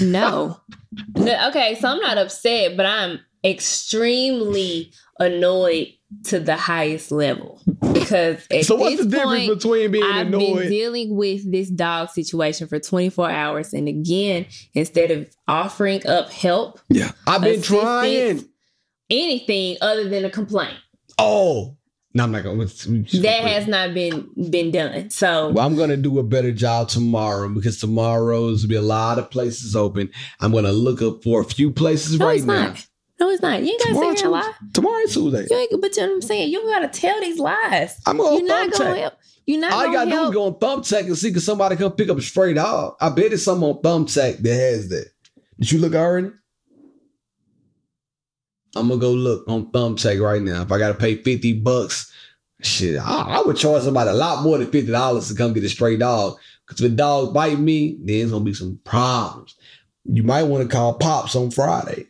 No. 0.00 0.60
no. 1.16 1.48
Okay, 1.48 1.76
so 1.80 1.88
I'm 1.88 2.00
not 2.00 2.18
upset, 2.18 2.76
but 2.76 2.86
I'm 2.86 3.20
extremely 3.44 4.92
annoyed 5.18 5.88
to 6.24 6.38
the 6.38 6.56
highest 6.56 7.10
level 7.10 7.60
because 7.92 8.46
so 8.62 8.76
what's 8.76 8.96
the 8.98 9.06
difference 9.06 9.46
point, 9.46 9.58
between 9.58 9.90
being 9.90 10.04
I've 10.04 10.28
annoyed? 10.28 10.58
been 10.60 10.68
dealing 10.68 11.16
with 11.16 11.50
this 11.50 11.68
dog 11.68 12.10
situation 12.10 12.68
for 12.68 12.78
24 12.78 13.28
hours 13.28 13.72
and 13.72 13.88
again 13.88 14.46
instead 14.74 15.10
of 15.10 15.28
offering 15.48 16.06
up 16.06 16.30
help 16.30 16.80
yeah 16.88 17.10
i've 17.26 17.42
been 17.42 17.60
trying 17.60 18.48
anything 19.10 19.76
other 19.80 20.08
than 20.08 20.24
a 20.24 20.30
complaint. 20.30 20.78
Oh, 21.18 21.76
no, 22.16 22.24
I'm 22.24 22.32
not 22.32 22.44
going. 22.44 22.66
to. 22.66 23.20
That 23.20 23.42
has 23.42 23.66
not 23.66 23.92
been 23.92 24.30
been 24.48 24.70
done. 24.70 25.10
So 25.10 25.50
well, 25.50 25.66
I'm 25.66 25.76
to 25.76 25.98
do 25.98 26.18
a 26.18 26.22
better 26.22 26.50
job 26.50 26.88
tomorrow 26.88 27.46
because 27.50 27.78
tomorrow's 27.78 28.64
be 28.64 28.74
a 28.74 28.80
lot 28.80 29.18
of 29.18 29.30
places 29.30 29.76
open. 29.76 30.10
I'm 30.40 30.50
to 30.64 30.72
look 30.72 31.02
up 31.02 31.22
for 31.22 31.42
a 31.42 31.44
few 31.44 31.70
places 31.70 32.18
no, 32.18 32.26
right 32.26 32.42
now. 32.42 32.68
Not. 32.68 32.86
No, 33.20 33.28
it's 33.28 33.42
not. 33.42 33.62
You 33.62 33.68
ain't 33.68 33.82
gotta 33.82 34.16
say 34.16 34.26
a 34.26 34.30
lie. 34.30 34.52
Tomorrow's 34.72 35.12
Tuesday. 35.12 35.46
You 35.50 35.58
ain't, 35.58 35.78
but 35.78 35.94
you 35.94 36.02
know 36.02 36.08
what 36.08 36.14
I'm 36.14 36.22
saying? 36.22 36.50
You 36.50 36.62
gotta 36.62 36.88
tell 36.88 37.20
these 37.20 37.38
lies. 37.38 38.00
I'm 38.06 38.16
going 38.16 38.38
You're 38.38 38.48
not 38.48 38.72
gonna 38.72 38.96
help. 38.96 39.14
You're 39.44 39.60
not 39.60 39.72
All 39.74 39.86
you 39.86 39.92
gotta 39.92 40.10
help. 40.10 40.22
do 40.22 40.28
is 40.30 40.34
go 40.34 40.46
on 40.46 40.54
Thumbtack 40.54 41.06
and 41.06 41.18
see 41.18 41.28
if 41.28 41.42
somebody 41.42 41.76
come 41.76 41.92
pick 41.92 42.08
up 42.08 42.16
a 42.16 42.22
stray 42.22 42.54
dog. 42.54 42.96
I 42.98 43.10
bet 43.10 43.34
it's 43.34 43.42
someone 43.42 43.72
on 43.72 43.82
Thumbtack 43.82 44.38
that 44.38 44.54
has 44.54 44.88
that. 44.88 45.10
Did 45.58 45.72
you 45.72 45.80
look 45.80 45.94
already? 45.94 46.30
I'm 48.76 48.88
gonna 48.88 49.00
go 49.00 49.12
look 49.12 49.44
on 49.48 49.70
Thumbtack 49.72 50.20
right 50.20 50.42
now. 50.42 50.62
If 50.62 50.72
I 50.72 50.78
gotta 50.78 50.94
pay 50.94 51.16
50 51.16 51.60
bucks, 51.60 52.12
shit, 52.62 52.98
I, 52.98 53.22
I 53.22 53.42
would 53.42 53.56
charge 53.56 53.82
somebody 53.82 54.10
a 54.10 54.14
lot 54.14 54.42
more 54.42 54.58
than 54.58 54.68
$50 54.68 55.28
to 55.28 55.34
come 55.34 55.52
get 55.52 55.64
a 55.64 55.68
stray 55.68 55.96
dog. 55.96 56.38
Cause 56.66 56.80
if 56.80 56.92
a 56.92 56.94
dog 56.94 57.32
bite 57.32 57.58
me, 57.58 57.96
then 58.02 58.16
it's 58.22 58.32
gonna 58.32 58.44
be 58.44 58.54
some 58.54 58.80
problems. 58.84 59.54
You 60.04 60.22
might 60.22 60.44
want 60.44 60.62
to 60.68 60.74
call 60.74 60.94
Pops 60.94 61.36
on 61.36 61.50
Friday. 61.50 62.06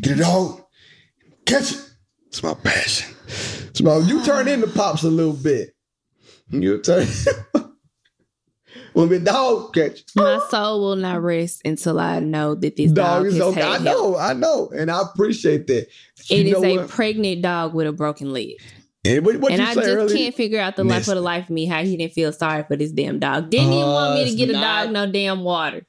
Get 0.00 0.18
a 0.18 0.20
dog, 0.20 0.62
catch 1.46 1.72
it. 1.72 1.90
It's 2.28 2.42
my 2.42 2.54
passion. 2.54 3.14
So 3.74 3.98
you 4.00 4.24
turn 4.24 4.48
into 4.48 4.66
Pops 4.66 5.02
a 5.02 5.08
little 5.08 5.32
bit. 5.32 5.74
You 6.50 6.80
turn 6.80 7.06
when 8.94 9.08
the 9.10 9.18
dog 9.18 9.74
catch. 9.74 10.04
My 10.16 10.40
soul 10.48 10.80
will 10.80 10.96
not 10.96 11.22
rest 11.22 11.62
until 11.64 12.00
I 12.00 12.20
know 12.20 12.54
that 12.54 12.76
this 12.76 12.92
dog, 12.92 13.24
dog 13.24 13.26
is 13.26 13.40
okay. 13.40 13.62
I 13.62 13.78
know, 13.78 14.16
I 14.16 14.32
know, 14.32 14.70
and 14.74 14.90
I 14.90 15.02
appreciate 15.02 15.66
that. 15.66 15.88
It 16.30 16.46
you 16.46 16.56
is 16.56 16.62
a 16.62 16.76
what? 16.78 16.88
pregnant 16.88 17.42
dog 17.42 17.74
with 17.74 17.86
a 17.86 17.92
broken 17.92 18.32
leg. 18.32 18.56
And, 19.06 19.26
what, 19.26 19.52
and 19.52 19.60
I 19.60 19.74
just 19.74 19.86
earlier? 19.86 20.16
can't 20.16 20.34
figure 20.34 20.58
out 20.58 20.76
the 20.76 20.84
life 20.84 21.04
for 21.04 21.14
the 21.14 21.20
life 21.20 21.44
of 21.44 21.50
me 21.50 21.66
how 21.66 21.82
he 21.84 21.94
didn't 21.94 22.14
feel 22.14 22.32
sorry 22.32 22.62
for 22.62 22.74
this 22.74 22.90
damn 22.90 23.18
dog. 23.18 23.50
Didn't 23.50 23.68
uh, 23.68 23.76
even 23.76 23.86
want 23.86 24.14
me 24.14 24.30
to 24.30 24.34
get 24.34 24.48
a 24.48 24.52
dog 24.54 24.92
no 24.92 25.10
damn 25.10 25.42
water. 25.42 25.84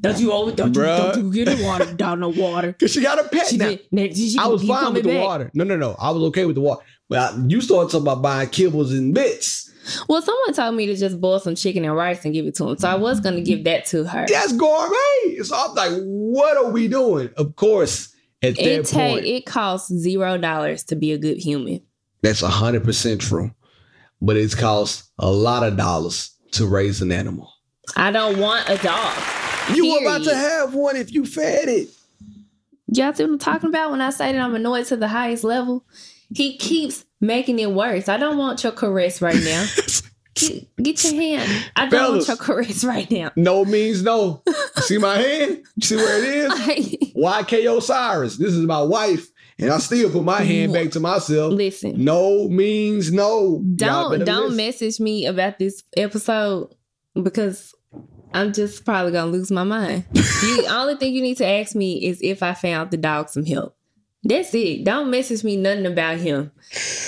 Don't 0.00 0.20
you 0.20 0.30
always 0.30 0.54
don't 0.54 0.74
you, 0.76 0.82
don't 0.82 1.16
you 1.16 1.32
get 1.32 1.56
the 1.56 1.64
water 1.64 1.92
down 1.94 2.20
no 2.20 2.28
water? 2.28 2.72
Cause 2.80 2.92
she 2.92 3.02
got 3.02 3.18
a 3.18 3.28
pet 3.28 3.48
She 3.48 3.56
now. 3.56 3.70
did, 3.70 3.80
now, 3.90 4.06
she, 4.14 4.36
I 4.38 4.46
was 4.46 4.62
he 4.62 4.68
fine 4.68 4.94
with 4.94 5.02
the 5.02 5.10
back? 5.10 5.24
water. 5.24 5.50
No, 5.52 5.64
no, 5.64 5.76
no. 5.76 5.96
I 5.98 6.10
was 6.12 6.22
okay 6.28 6.44
with 6.44 6.54
the 6.54 6.60
water. 6.60 6.82
But 7.08 7.18
I, 7.18 7.36
you 7.48 7.60
started 7.60 7.90
talking 7.90 8.06
about 8.06 8.22
buying 8.22 8.48
kibbles 8.50 8.96
and 8.96 9.12
bits. 9.12 9.69
Well, 10.08 10.20
someone 10.22 10.52
told 10.52 10.74
me 10.74 10.86
to 10.86 10.96
just 10.96 11.20
boil 11.20 11.40
some 11.40 11.54
chicken 11.54 11.84
and 11.84 11.94
rice 11.96 12.24
and 12.24 12.34
give 12.34 12.46
it 12.46 12.54
to 12.56 12.68
him, 12.68 12.78
so 12.78 12.88
I 12.88 12.94
was 12.96 13.20
gonna 13.20 13.40
give 13.40 13.64
that 13.64 13.86
to 13.86 14.04
her. 14.04 14.26
That's 14.28 14.52
gourmet. 14.52 15.38
So 15.42 15.56
I'm 15.56 15.74
like, 15.74 16.02
what 16.04 16.56
are 16.56 16.70
we 16.70 16.86
doing? 16.88 17.30
Of 17.36 17.56
course, 17.56 18.14
at 18.42 18.56
that 18.56 18.64
It 18.64 18.86
point, 18.90 19.24
it 19.24 19.46
costs 19.46 19.92
zero 19.92 20.36
dollars 20.38 20.84
to 20.84 20.96
be 20.96 21.12
a 21.12 21.18
good 21.18 21.38
human. 21.38 21.80
that's 22.22 22.40
hundred 22.40 22.84
percent 22.84 23.20
true. 23.20 23.50
But 24.22 24.36
it's 24.36 24.54
cost 24.54 25.10
a 25.18 25.30
lot 25.30 25.62
of 25.62 25.76
dollars 25.78 26.30
to 26.52 26.66
raise 26.66 27.00
an 27.00 27.10
animal. 27.10 27.50
I 27.96 28.10
don't 28.10 28.38
want 28.38 28.68
a 28.68 28.76
dog. 28.76 29.16
You 29.74 29.92
were 29.94 30.00
about 30.00 30.24
to 30.24 30.34
have 30.34 30.74
one 30.74 30.96
if 30.96 31.12
you 31.12 31.24
fed 31.24 31.68
it. 31.68 31.88
Y'all 32.92 33.14
see 33.14 33.22
what 33.22 33.32
I'm 33.32 33.38
talking 33.38 33.68
about 33.70 33.92
when 33.92 34.00
I 34.00 34.10
say 34.10 34.32
that 34.32 34.40
I'm 34.40 34.54
annoyed 34.54 34.84
to 34.86 34.96
the 34.96 35.08
highest 35.08 35.42
level? 35.44 35.84
He 36.34 36.56
keeps 36.58 37.04
making 37.20 37.58
it 37.58 37.70
worse. 37.72 38.08
I 38.08 38.16
don't 38.16 38.38
want 38.38 38.62
your 38.62 38.72
caress 38.72 39.20
right 39.22 39.40
now. 39.42 39.66
Get, 40.36 40.76
get 40.76 41.04
your 41.04 41.14
hand. 41.20 41.64
I 41.76 41.86
don't 41.88 41.90
Fellas. 41.90 42.28
want 42.28 42.28
your 42.28 42.36
caress 42.46 42.84
right 42.84 43.10
now. 43.10 43.32
No 43.36 43.64
means 43.64 44.02
no. 44.02 44.42
see 44.76 44.96
my 44.96 45.18
hand? 45.18 45.64
See 45.82 45.96
where 45.96 46.18
it 46.22 46.24
is? 46.24 47.12
YK 47.14 47.76
Osiris. 47.76 48.36
This 48.36 48.54
is 48.54 48.64
my 48.64 48.80
wife. 48.80 49.26
And 49.58 49.70
I 49.70 49.78
still 49.78 50.08
put 50.10 50.22
my 50.24 50.40
hand 50.40 50.72
back 50.72 50.92
to 50.92 51.00
myself. 51.00 51.52
Listen, 51.52 52.02
No 52.02 52.48
means 52.48 53.12
no. 53.12 53.60
Don't 53.74 54.24
don't 54.24 54.42
listen. 54.50 54.56
message 54.56 55.00
me 55.00 55.26
about 55.26 55.58
this 55.58 55.82
episode 55.96 56.74
because 57.20 57.74
I'm 58.32 58.52
just 58.54 58.84
probably 58.84 59.12
gonna 59.12 59.30
lose 59.32 59.50
my 59.50 59.64
mind. 59.64 60.04
the 60.12 60.66
only 60.70 60.96
thing 60.96 61.12
you 61.12 61.22
need 61.22 61.38
to 61.38 61.46
ask 61.46 61.74
me 61.74 62.06
is 62.06 62.20
if 62.22 62.42
I 62.42 62.54
found 62.54 62.92
the 62.92 62.96
dog 62.96 63.28
some 63.28 63.44
help. 63.44 63.76
That's 64.22 64.54
it. 64.54 64.84
Don't 64.84 65.10
message 65.10 65.44
me 65.44 65.56
nothing 65.56 65.86
about 65.86 66.18
him. 66.18 66.52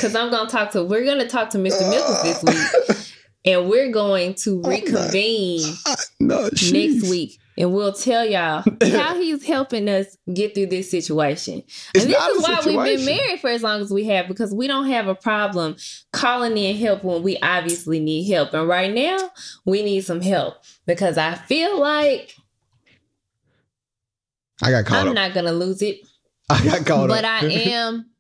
Cause 0.01 0.15
I'm 0.15 0.31
gonna 0.31 0.49
talk 0.49 0.71
to 0.73 0.85
we're 0.85 1.05
gonna 1.05 1.29
talk 1.29 1.51
to 1.51 1.59
Mr. 1.59 1.89
Mickles 1.91 2.23
this 2.23 2.43
uh. 2.45 2.53
week. 2.89 2.97
And 3.45 3.69
we're 3.69 3.91
going 3.91 4.35
to 4.35 4.63
oh 4.65 4.69
reconvene 4.69 5.75
No, 6.21 6.45
next 6.45 7.11
week. 7.11 7.39
And 7.59 7.75
we'll 7.75 7.93
tell 7.93 8.25
y'all 8.25 8.65
how 8.83 9.15
he's 9.17 9.45
helping 9.45 9.89
us 9.89 10.17
get 10.33 10.55
through 10.55 10.67
this 10.67 10.91
situation. 10.91 11.63
It's 11.95 12.05
and 12.05 12.15
this 12.15 12.27
is 12.29 12.43
why 12.43 12.61
we've 12.65 12.97
been 12.97 13.05
married 13.05 13.41
for 13.41 13.51
as 13.51 13.63
long 13.63 13.81
as 13.81 13.91
we 13.91 14.05
have, 14.05 14.27
because 14.29 14.55
we 14.55 14.67
don't 14.67 14.87
have 14.87 15.07
a 15.07 15.15
problem 15.15 15.77
calling 16.13 16.57
in 16.57 16.77
help 16.77 17.05
when 17.05 17.23
we 17.23 17.37
obviously 17.39 18.01
need 18.01 18.31
help. 18.31 18.55
And 18.55 18.69
right 18.69 18.93
now, 18.93 19.19
we 19.67 19.83
need 19.83 20.03
some 20.03 20.23
help 20.23 20.55
because 20.87 21.19
I 21.19 21.35
feel 21.35 21.79
like 21.79 22.35
I 24.63 24.71
got 24.71 24.87
caught 24.87 25.01
I'm 25.01 25.09
up. 25.09 25.15
not 25.15 25.35
gonna 25.35 25.53
lose 25.53 25.83
it, 25.83 26.01
I 26.53 26.65
got 26.65 26.87
caught 26.87 27.09
but 27.09 27.25
up. 27.25 27.43
I 27.43 27.47
am 27.47 28.11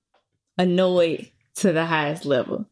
annoyed 0.58 1.30
to 1.56 1.72
the 1.72 1.84
highest 1.84 2.24
level. 2.24 2.66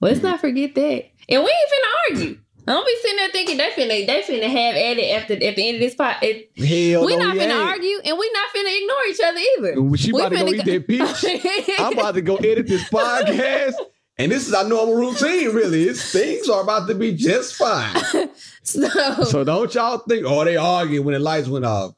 Let's 0.00 0.22
not 0.22 0.40
forget 0.40 0.74
that. 0.74 1.04
And 1.28 1.42
we 1.42 1.50
ain't 1.50 1.70
finna 1.70 2.16
argue. 2.20 2.38
I 2.66 2.72
don't 2.72 2.86
be 2.86 2.96
sitting 3.00 3.16
there 3.16 3.30
thinking 3.30 3.56
they 3.56 3.70
finna 3.70 4.06
they 4.06 4.22
finna 4.22 4.46
have 4.48 4.76
at 4.76 4.98
it 4.98 5.10
after 5.16 5.32
at 5.34 5.56
the 5.56 5.68
end 5.68 5.76
of 5.76 5.80
this 5.80 5.94
pot. 5.94 6.18
It, 6.22 6.50
Hell 6.56 7.06
we 7.06 7.16
no, 7.16 7.24
not 7.24 7.34
we 7.34 7.40
finna 7.40 7.44
ain't. 7.44 7.70
argue 7.70 7.98
and 8.04 8.18
we 8.18 8.30
not 8.32 8.48
finna 8.54 8.82
ignore 8.82 9.04
each 9.08 9.20
other 9.24 9.40
either. 9.56 9.96
She 9.96 10.12
We 10.12 10.20
about 10.20 10.28
to 10.30 10.36
go 10.36 10.48
eat 10.48 10.64
that 10.64 10.86
peach. 10.86 11.70
I'm 11.80 11.92
about 11.94 12.14
to 12.14 12.20
go 12.20 12.36
edit 12.36 12.66
this 12.66 12.88
podcast. 12.90 13.74
And 14.20 14.32
this 14.32 14.48
is 14.48 14.52
our 14.52 14.64
normal 14.68 14.96
routine, 14.96 15.50
really. 15.54 15.84
It's, 15.84 16.12
things 16.12 16.48
are 16.48 16.60
about 16.60 16.88
to 16.88 16.94
be 16.96 17.14
just 17.14 17.54
fine. 17.54 17.94
so, 18.64 18.88
So 19.22 19.44
don't 19.44 19.72
y'all 19.72 19.98
think, 19.98 20.24
oh, 20.26 20.44
they 20.44 20.56
argue 20.56 21.02
when 21.02 21.12
the 21.14 21.20
lights 21.20 21.46
went 21.46 21.64
off. 21.64 21.94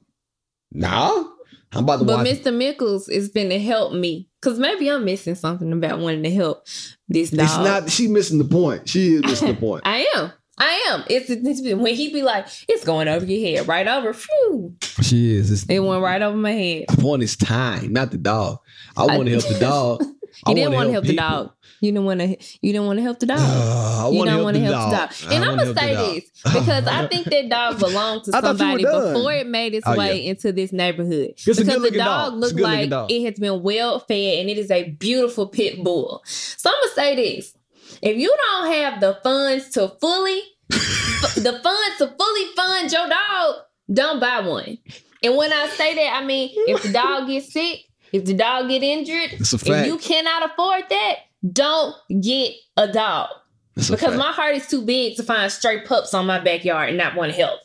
Nah. 0.71 1.25
I'm 1.73 1.85
about 1.85 1.99
to 2.01 2.05
but 2.05 2.19
watch. 2.19 2.27
Mr. 2.27 2.55
Mickles 2.55 3.09
is 3.09 3.31
finna 3.31 3.63
help 3.63 3.93
me. 3.93 4.29
Cause 4.43 4.59
maybe 4.59 4.91
I'm 4.91 5.05
missing 5.05 5.35
something 5.35 5.73
about 5.73 5.99
wanting 6.01 6.23
to 6.25 6.31
help 6.31 6.67
this 7.09 7.31
dog. 7.31 7.45
It's 7.45 7.57
not, 7.59 7.91
she 7.91 8.09
missing 8.09 8.39
the 8.39 8.45
point. 8.45 8.89
She 8.89 9.15
is 9.15 9.23
missing 9.23 9.49
the 9.49 9.55
point. 9.55 9.83
I 9.87 10.07
am. 10.17 10.33
I 10.59 10.87
am. 10.91 11.05
It's, 11.09 11.31
it's 11.31 11.63
when 11.63 11.95
he 11.95 12.13
be 12.13 12.23
like, 12.23 12.47
it's 12.69 12.85
going 12.85 13.07
over 13.09 13.25
your 13.25 13.59
head, 13.59 13.69
right 13.69 13.87
over. 13.87 14.13
Phew. 14.13 14.75
She 15.03 15.35
is. 15.35 15.51
It's, 15.51 15.65
It 15.65 15.81
went 15.81 16.03
right 16.03 16.21
over 16.21 16.37
my 16.37 16.53
head. 16.53 16.85
the 16.89 17.01
point 17.01 17.23
is 17.23 17.37
time, 17.37 17.93
not 17.93 18.11
the 18.11 18.19
dog. 18.19 18.59
I 18.97 19.07
want 19.07 19.27
to 19.27 19.33
help 19.33 19.49
the 19.49 19.59
dog. 19.61 20.03
I 20.47 20.55
didn't 20.55 20.73
wanna 20.73 20.77
want 20.77 20.89
to 20.89 20.93
help 20.93 21.05
the 21.05 21.17
dog. 21.17 21.53
You 21.81 21.93
don't 21.93 22.05
want 22.05 22.21
to. 22.21 22.29
You 22.61 22.73
didn't 22.73 22.87
want 22.87 22.99
to 22.99 23.03
help 23.03 23.19
the 23.21 23.27
dog. 23.27 23.39
Uh, 23.41 24.11
you 24.13 24.25
don't 24.25 24.43
want 24.43 24.57
to 24.57 24.63
help 24.63 24.91
the 24.91 24.97
dog. 24.97 25.33
And 25.33 25.45
I'm 25.45 25.57
gonna 25.59 25.75
say 25.75 25.95
this 25.95 26.31
because 26.55 26.87
I 26.87 27.07
think 27.07 27.25
that 27.27 27.49
dog 27.49 27.79
belonged 27.87 28.25
to 28.25 28.33
I 28.37 28.41
thought 28.41 28.59
you 28.59 28.73
were 28.77 28.81
somebody 28.81 29.13
before 29.15 29.33
it 29.33 29.47
made 29.47 29.75
its 29.75 29.87
Oh, 29.87 29.97
way 29.97 30.23
yeah. 30.23 30.31
into 30.31 30.53
this 30.53 30.73
neighborhood. 30.73 31.35
It's 31.37 31.45
because 31.47 31.83
the 31.83 31.91
dog 31.91 32.33
dog. 32.33 32.35
Looked 32.35 32.61
like 32.61 32.91
dog. 32.91 33.11
it 33.11 33.25
has 33.25 33.39
been 33.39 33.63
well 33.63 33.99
fed 34.01 34.41
and 34.41 34.51
it 34.51 34.59
is 34.59 34.71
a 34.71 34.91
beautiful 34.91 35.47
pit 35.49 35.83
bull. 35.83 36.23
So 36.27 36.69
I'm 36.71 36.77
gonna 36.83 36.95
say 36.95 37.17
this: 37.17 37.55
if 38.03 38.17
you 38.19 38.35
don't 38.37 38.73
have 38.73 39.01
the 39.01 39.19
funds 39.23 39.71
to 39.71 39.89
fully, 40.01 40.43
the 40.69 41.61
funds 41.63 41.99
to 41.99 42.15
fully 42.19 42.45
fund 42.57 42.93
your 42.93 43.09
dog, 43.09 43.55
don't 43.93 44.21
buy 44.21 44.41
one. 44.47 44.79
And 45.23 45.37
when 45.37 45.53
I 45.53 45.67
say 45.69 45.95
that, 45.95 46.21
I 46.23 46.25
mean 46.25 46.51
if 46.55 46.83
the 46.83 46.93
dog 46.93 47.27
gets 47.29 47.53
sick, 47.53 47.85
if 48.13 48.25
the 48.25 48.35
dog 48.35 48.69
get 48.69 48.83
injured, 48.83 49.33
if 49.41 49.87
you 49.87 49.99
cannot 49.99 50.51
afford 50.51 50.85
that, 50.91 51.15
don't 51.49 51.95
get 52.21 52.55
a 52.77 52.91
dog. 52.93 53.29
A 53.77 53.91
Because 53.91 54.17
my 54.17 54.33
heart 54.33 54.57
is 54.57 54.67
too 54.67 54.83
big 54.83 55.17
to 55.17 55.23
find 55.23 55.51
stray 55.51 55.81
pups 55.83 56.13
on 56.15 56.27
my 56.27 56.39
backyard 56.41 56.89
and 56.91 56.99
not 56.99 57.15
want 57.17 57.33
to 57.33 57.37
help. 57.37 57.61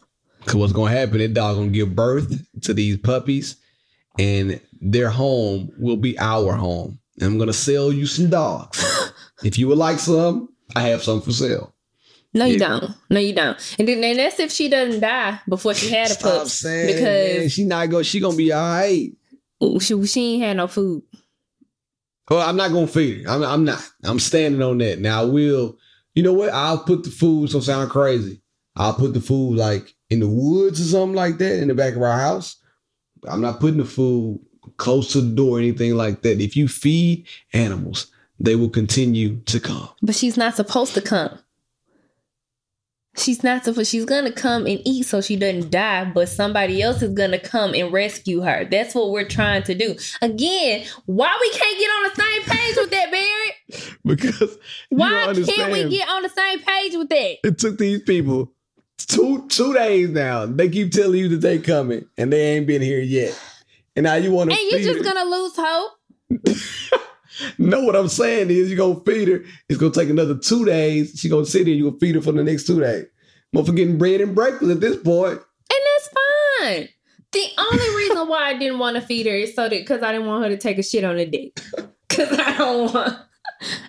Cause 0.46 0.56
what's 0.56 0.74
gonna 0.74 0.92
happen? 0.92 1.18
That 1.18 1.34
dog 1.34 1.58
gonna 1.58 1.70
give 1.70 1.96
birth 1.96 2.40
to 2.62 2.74
these 2.74 2.98
puppies, 2.98 3.56
and 4.20 4.60
their 4.80 5.10
home 5.10 5.72
will 5.80 5.98
be 5.98 6.18
our 6.20 6.54
home. 6.54 7.00
And 7.20 7.24
I'm 7.32 7.38
gonna 7.40 7.52
sell 7.54 7.92
you 7.92 8.06
some 8.06 8.30
dogs. 8.30 8.86
if 9.44 9.58
you 9.58 9.68
would 9.68 9.80
like 9.80 9.98
some, 10.00 10.50
I 10.76 10.82
have 10.82 11.02
some 11.02 11.22
for 11.22 11.32
sale. 11.32 11.74
No, 12.36 12.46
you 12.46 12.54
Yeah. 12.60 12.68
don't. 12.68 12.92
No, 13.10 13.20
you 13.20 13.34
don't. 13.34 13.58
And 13.80 13.88
then 13.88 14.04
and 14.04 14.20
that's 14.20 14.40
if 14.40 14.52
she 14.52 14.70
doesn't 14.70 15.00
die 15.02 15.40
before 15.50 15.74
she 15.74 15.90
had 15.90 16.12
a 16.12 16.16
pup. 16.16 16.48
saying 16.48 16.88
because- 16.88 17.38
man. 17.40 17.50
she 17.50 17.64
not 17.64 17.90
go. 17.90 18.04
She 18.04 18.20
gonna 18.20 18.36
be 18.38 18.52
all 18.52 18.62
right. 18.62 19.10
She, 19.82 20.06
she 20.06 20.34
ain't 20.36 20.44
had 20.44 20.58
no 20.58 20.68
food. 20.68 21.02
Well, 22.30 22.48
I'm 22.48 22.56
not 22.56 22.72
gonna 22.72 22.88
feed. 22.88 23.28
I'm, 23.28 23.44
I'm 23.44 23.66
not. 23.66 23.88
I'm 24.04 24.20
standing 24.20 24.62
on 24.62 24.80
that. 24.80 25.00
Now 25.00 25.22
I 25.22 25.26
will. 25.26 25.78
You 26.16 26.24
know 26.24 26.34
what? 26.34 26.50
I'll 26.50 26.80
put 26.80 27.04
the 27.04 27.12
food. 27.12 27.52
So 27.52 27.60
sound 27.60 27.92
crazy. 27.92 28.42
I'll 28.76 28.94
put 28.94 29.14
the 29.14 29.22
food 29.22 29.58
like 29.58 29.96
in 30.10 30.20
the 30.20 30.28
woods 30.28 30.82
or 30.82 30.86
something 30.86 31.16
like 31.16 31.38
that 31.38 31.62
in 31.62 31.68
the 31.68 31.76
back 31.76 31.96
of 31.96 32.02
our 32.02 32.20
house. 32.20 32.58
I'm 33.28 33.42
not 33.42 33.60
putting 33.60 33.78
the 33.78 33.86
food 33.86 34.40
close 34.78 35.12
to 35.14 35.22
the 35.22 35.36
door 35.36 35.58
or 35.58 35.60
anything 35.60 35.96
like 35.96 36.22
that. 36.24 36.42
If 36.42 36.56
you 36.56 36.68
feed 36.68 37.28
animals, 37.54 38.08
they 38.40 38.56
will 38.56 38.70
continue 38.70 39.40
to 39.42 39.60
come. 39.60 39.90
But 40.02 40.16
she's 40.16 40.38
not 40.38 40.56
supposed 40.56 40.94
to 40.96 41.02
come. 41.02 41.40
She's 43.18 43.44
not 43.44 43.64
supposed 43.64 43.90
she's 43.90 44.06
gonna 44.06 44.32
come 44.32 44.66
and 44.66 44.82
eat 44.86 45.04
so 45.04 45.22
she 45.22 45.36
doesn't 45.36 45.72
die, 45.72 46.06
but 46.06 46.28
somebody 46.30 46.82
else 46.82 47.02
is 47.02 47.14
gonna 47.14 47.40
come 47.40 47.74
and 47.74 47.92
rescue 47.94 48.42
her. 48.42 48.66
That's 48.70 48.94
what 48.94 49.12
we're 49.12 49.28
trying 49.28 49.64
to 49.64 49.74
do. 49.76 49.96
Again, 50.22 50.86
why 51.06 51.36
we 51.40 51.50
can't 51.52 51.80
get 51.80 51.88
on 51.88 52.04
the 52.04 52.22
same 52.22 52.42
page 52.58 52.76
with 52.78 52.92
that, 52.92 53.12
Barrett? 53.12 53.98
Because 54.06 54.58
Why 54.90 55.34
can't 55.34 55.72
we 55.72 55.90
get 55.90 56.08
on 56.08 56.22
the 56.24 56.30
same 56.30 56.60
page 56.60 56.94
with 56.96 57.10
that? 57.10 57.36
It 57.44 57.58
took 57.58 57.78
these 57.78 58.02
people 58.04 58.52
two 58.98 59.48
two 59.48 59.74
days 59.74 60.10
now. 60.10 60.46
They 60.46 60.70
keep 60.70 60.92
telling 60.92 61.20
you 61.20 61.30
that 61.30 61.42
they 61.42 61.58
coming, 61.60 62.06
and 62.18 62.32
they 62.32 62.56
ain't 62.56 62.68
been 62.68 62.82
here 62.82 63.00
yet. 63.00 63.40
And 63.96 64.04
now 64.04 64.16
you 64.16 64.32
want 64.32 64.52
to 64.52 64.58
And 64.58 64.72
you're 64.72 64.94
just 64.94 65.06
her. 65.08 65.14
gonna 65.14 65.30
lose 65.30 65.54
hope. 65.56 65.92
No, 67.58 67.82
what 67.82 67.96
I'm 67.96 68.08
saying 68.08 68.50
is 68.50 68.70
you're 68.70 68.78
gonna 68.78 69.04
feed 69.06 69.28
her. 69.28 69.44
It's 69.70 69.80
gonna 69.80 69.94
take 69.94 70.10
another 70.10 70.38
two 70.38 70.66
days. 70.66 71.14
She 71.20 71.30
gonna 71.30 71.46
sit 71.46 71.68
here, 71.68 71.76
you're 71.76 71.90
gonna 71.92 72.00
feed 72.00 72.16
her 72.16 72.22
for 72.22 72.32
the 72.32 72.44
next 72.44 72.66
two 72.66 72.80
days. 72.80 73.06
Motherfucker 73.56 73.76
getting 73.76 73.98
bread 73.98 74.22
and 74.22 74.36
breakfast 74.36 74.72
at 74.72 74.80
this 74.80 74.98
point. 74.98 75.40
And 75.40 75.82
that's 75.86 76.10
fine. 76.60 76.90
The 77.32 77.46
only 77.58 77.96
reason 77.96 78.28
why 78.28 78.50
I 78.50 78.58
didn't 78.58 78.80
want 78.80 78.96
to 78.96 79.02
feed 79.02 79.26
her 79.26 79.36
is 79.36 79.56
so 79.56 79.64
that 79.64 79.70
because 79.72 80.02
I 80.02 80.12
didn't 80.12 80.28
want 80.28 80.44
her 80.44 80.50
to 80.50 80.58
take 80.58 80.78
a 80.78 80.84
shit 80.84 81.04
on 81.04 81.18
the 81.18 81.26
dick. 81.26 81.60
Because 82.08 82.40
I 82.40 82.58
don't 82.58 82.94
want, 82.94 83.20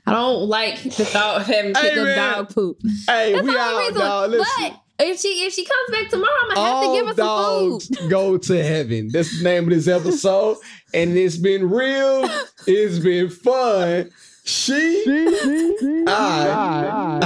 I 0.04 0.12
don't 0.12 0.48
like 0.48 0.82
the 0.82 1.04
thought 1.04 1.42
of 1.42 1.46
having 1.46 1.74
to 1.74 1.80
Hey, 1.80 2.14
up 2.18 2.34
dog 2.48 2.54
poop. 2.54 2.78
Hey, 3.06 3.34
That's 3.34 3.46
we 3.46 3.52
the 3.52 3.58
out, 3.60 3.94
dog. 3.94 4.30
Listen. 4.30 4.46
But 4.98 5.06
if 5.06 5.20
she 5.20 5.28
if 5.46 5.52
she 5.52 5.64
comes 5.64 5.90
back 5.92 6.10
tomorrow, 6.10 6.32
I'm 6.42 6.54
gonna 6.54 6.68
have 6.68 6.84
to 6.84 6.92
give 6.92 7.06
her 7.06 7.14
some 7.14 7.80
food. 8.00 8.10
go 8.10 8.36
to 8.36 8.64
heaven. 8.64 9.10
That's 9.12 9.38
the 9.38 9.44
name 9.44 9.64
of 9.64 9.70
this 9.70 9.86
episode. 9.86 10.56
and 10.94 11.16
it's 11.16 11.36
been 11.36 11.70
real. 11.70 12.28
It's 12.66 12.98
been 12.98 13.30
fun. 13.30 14.10
She, 14.44 15.04
I, 16.06 17.20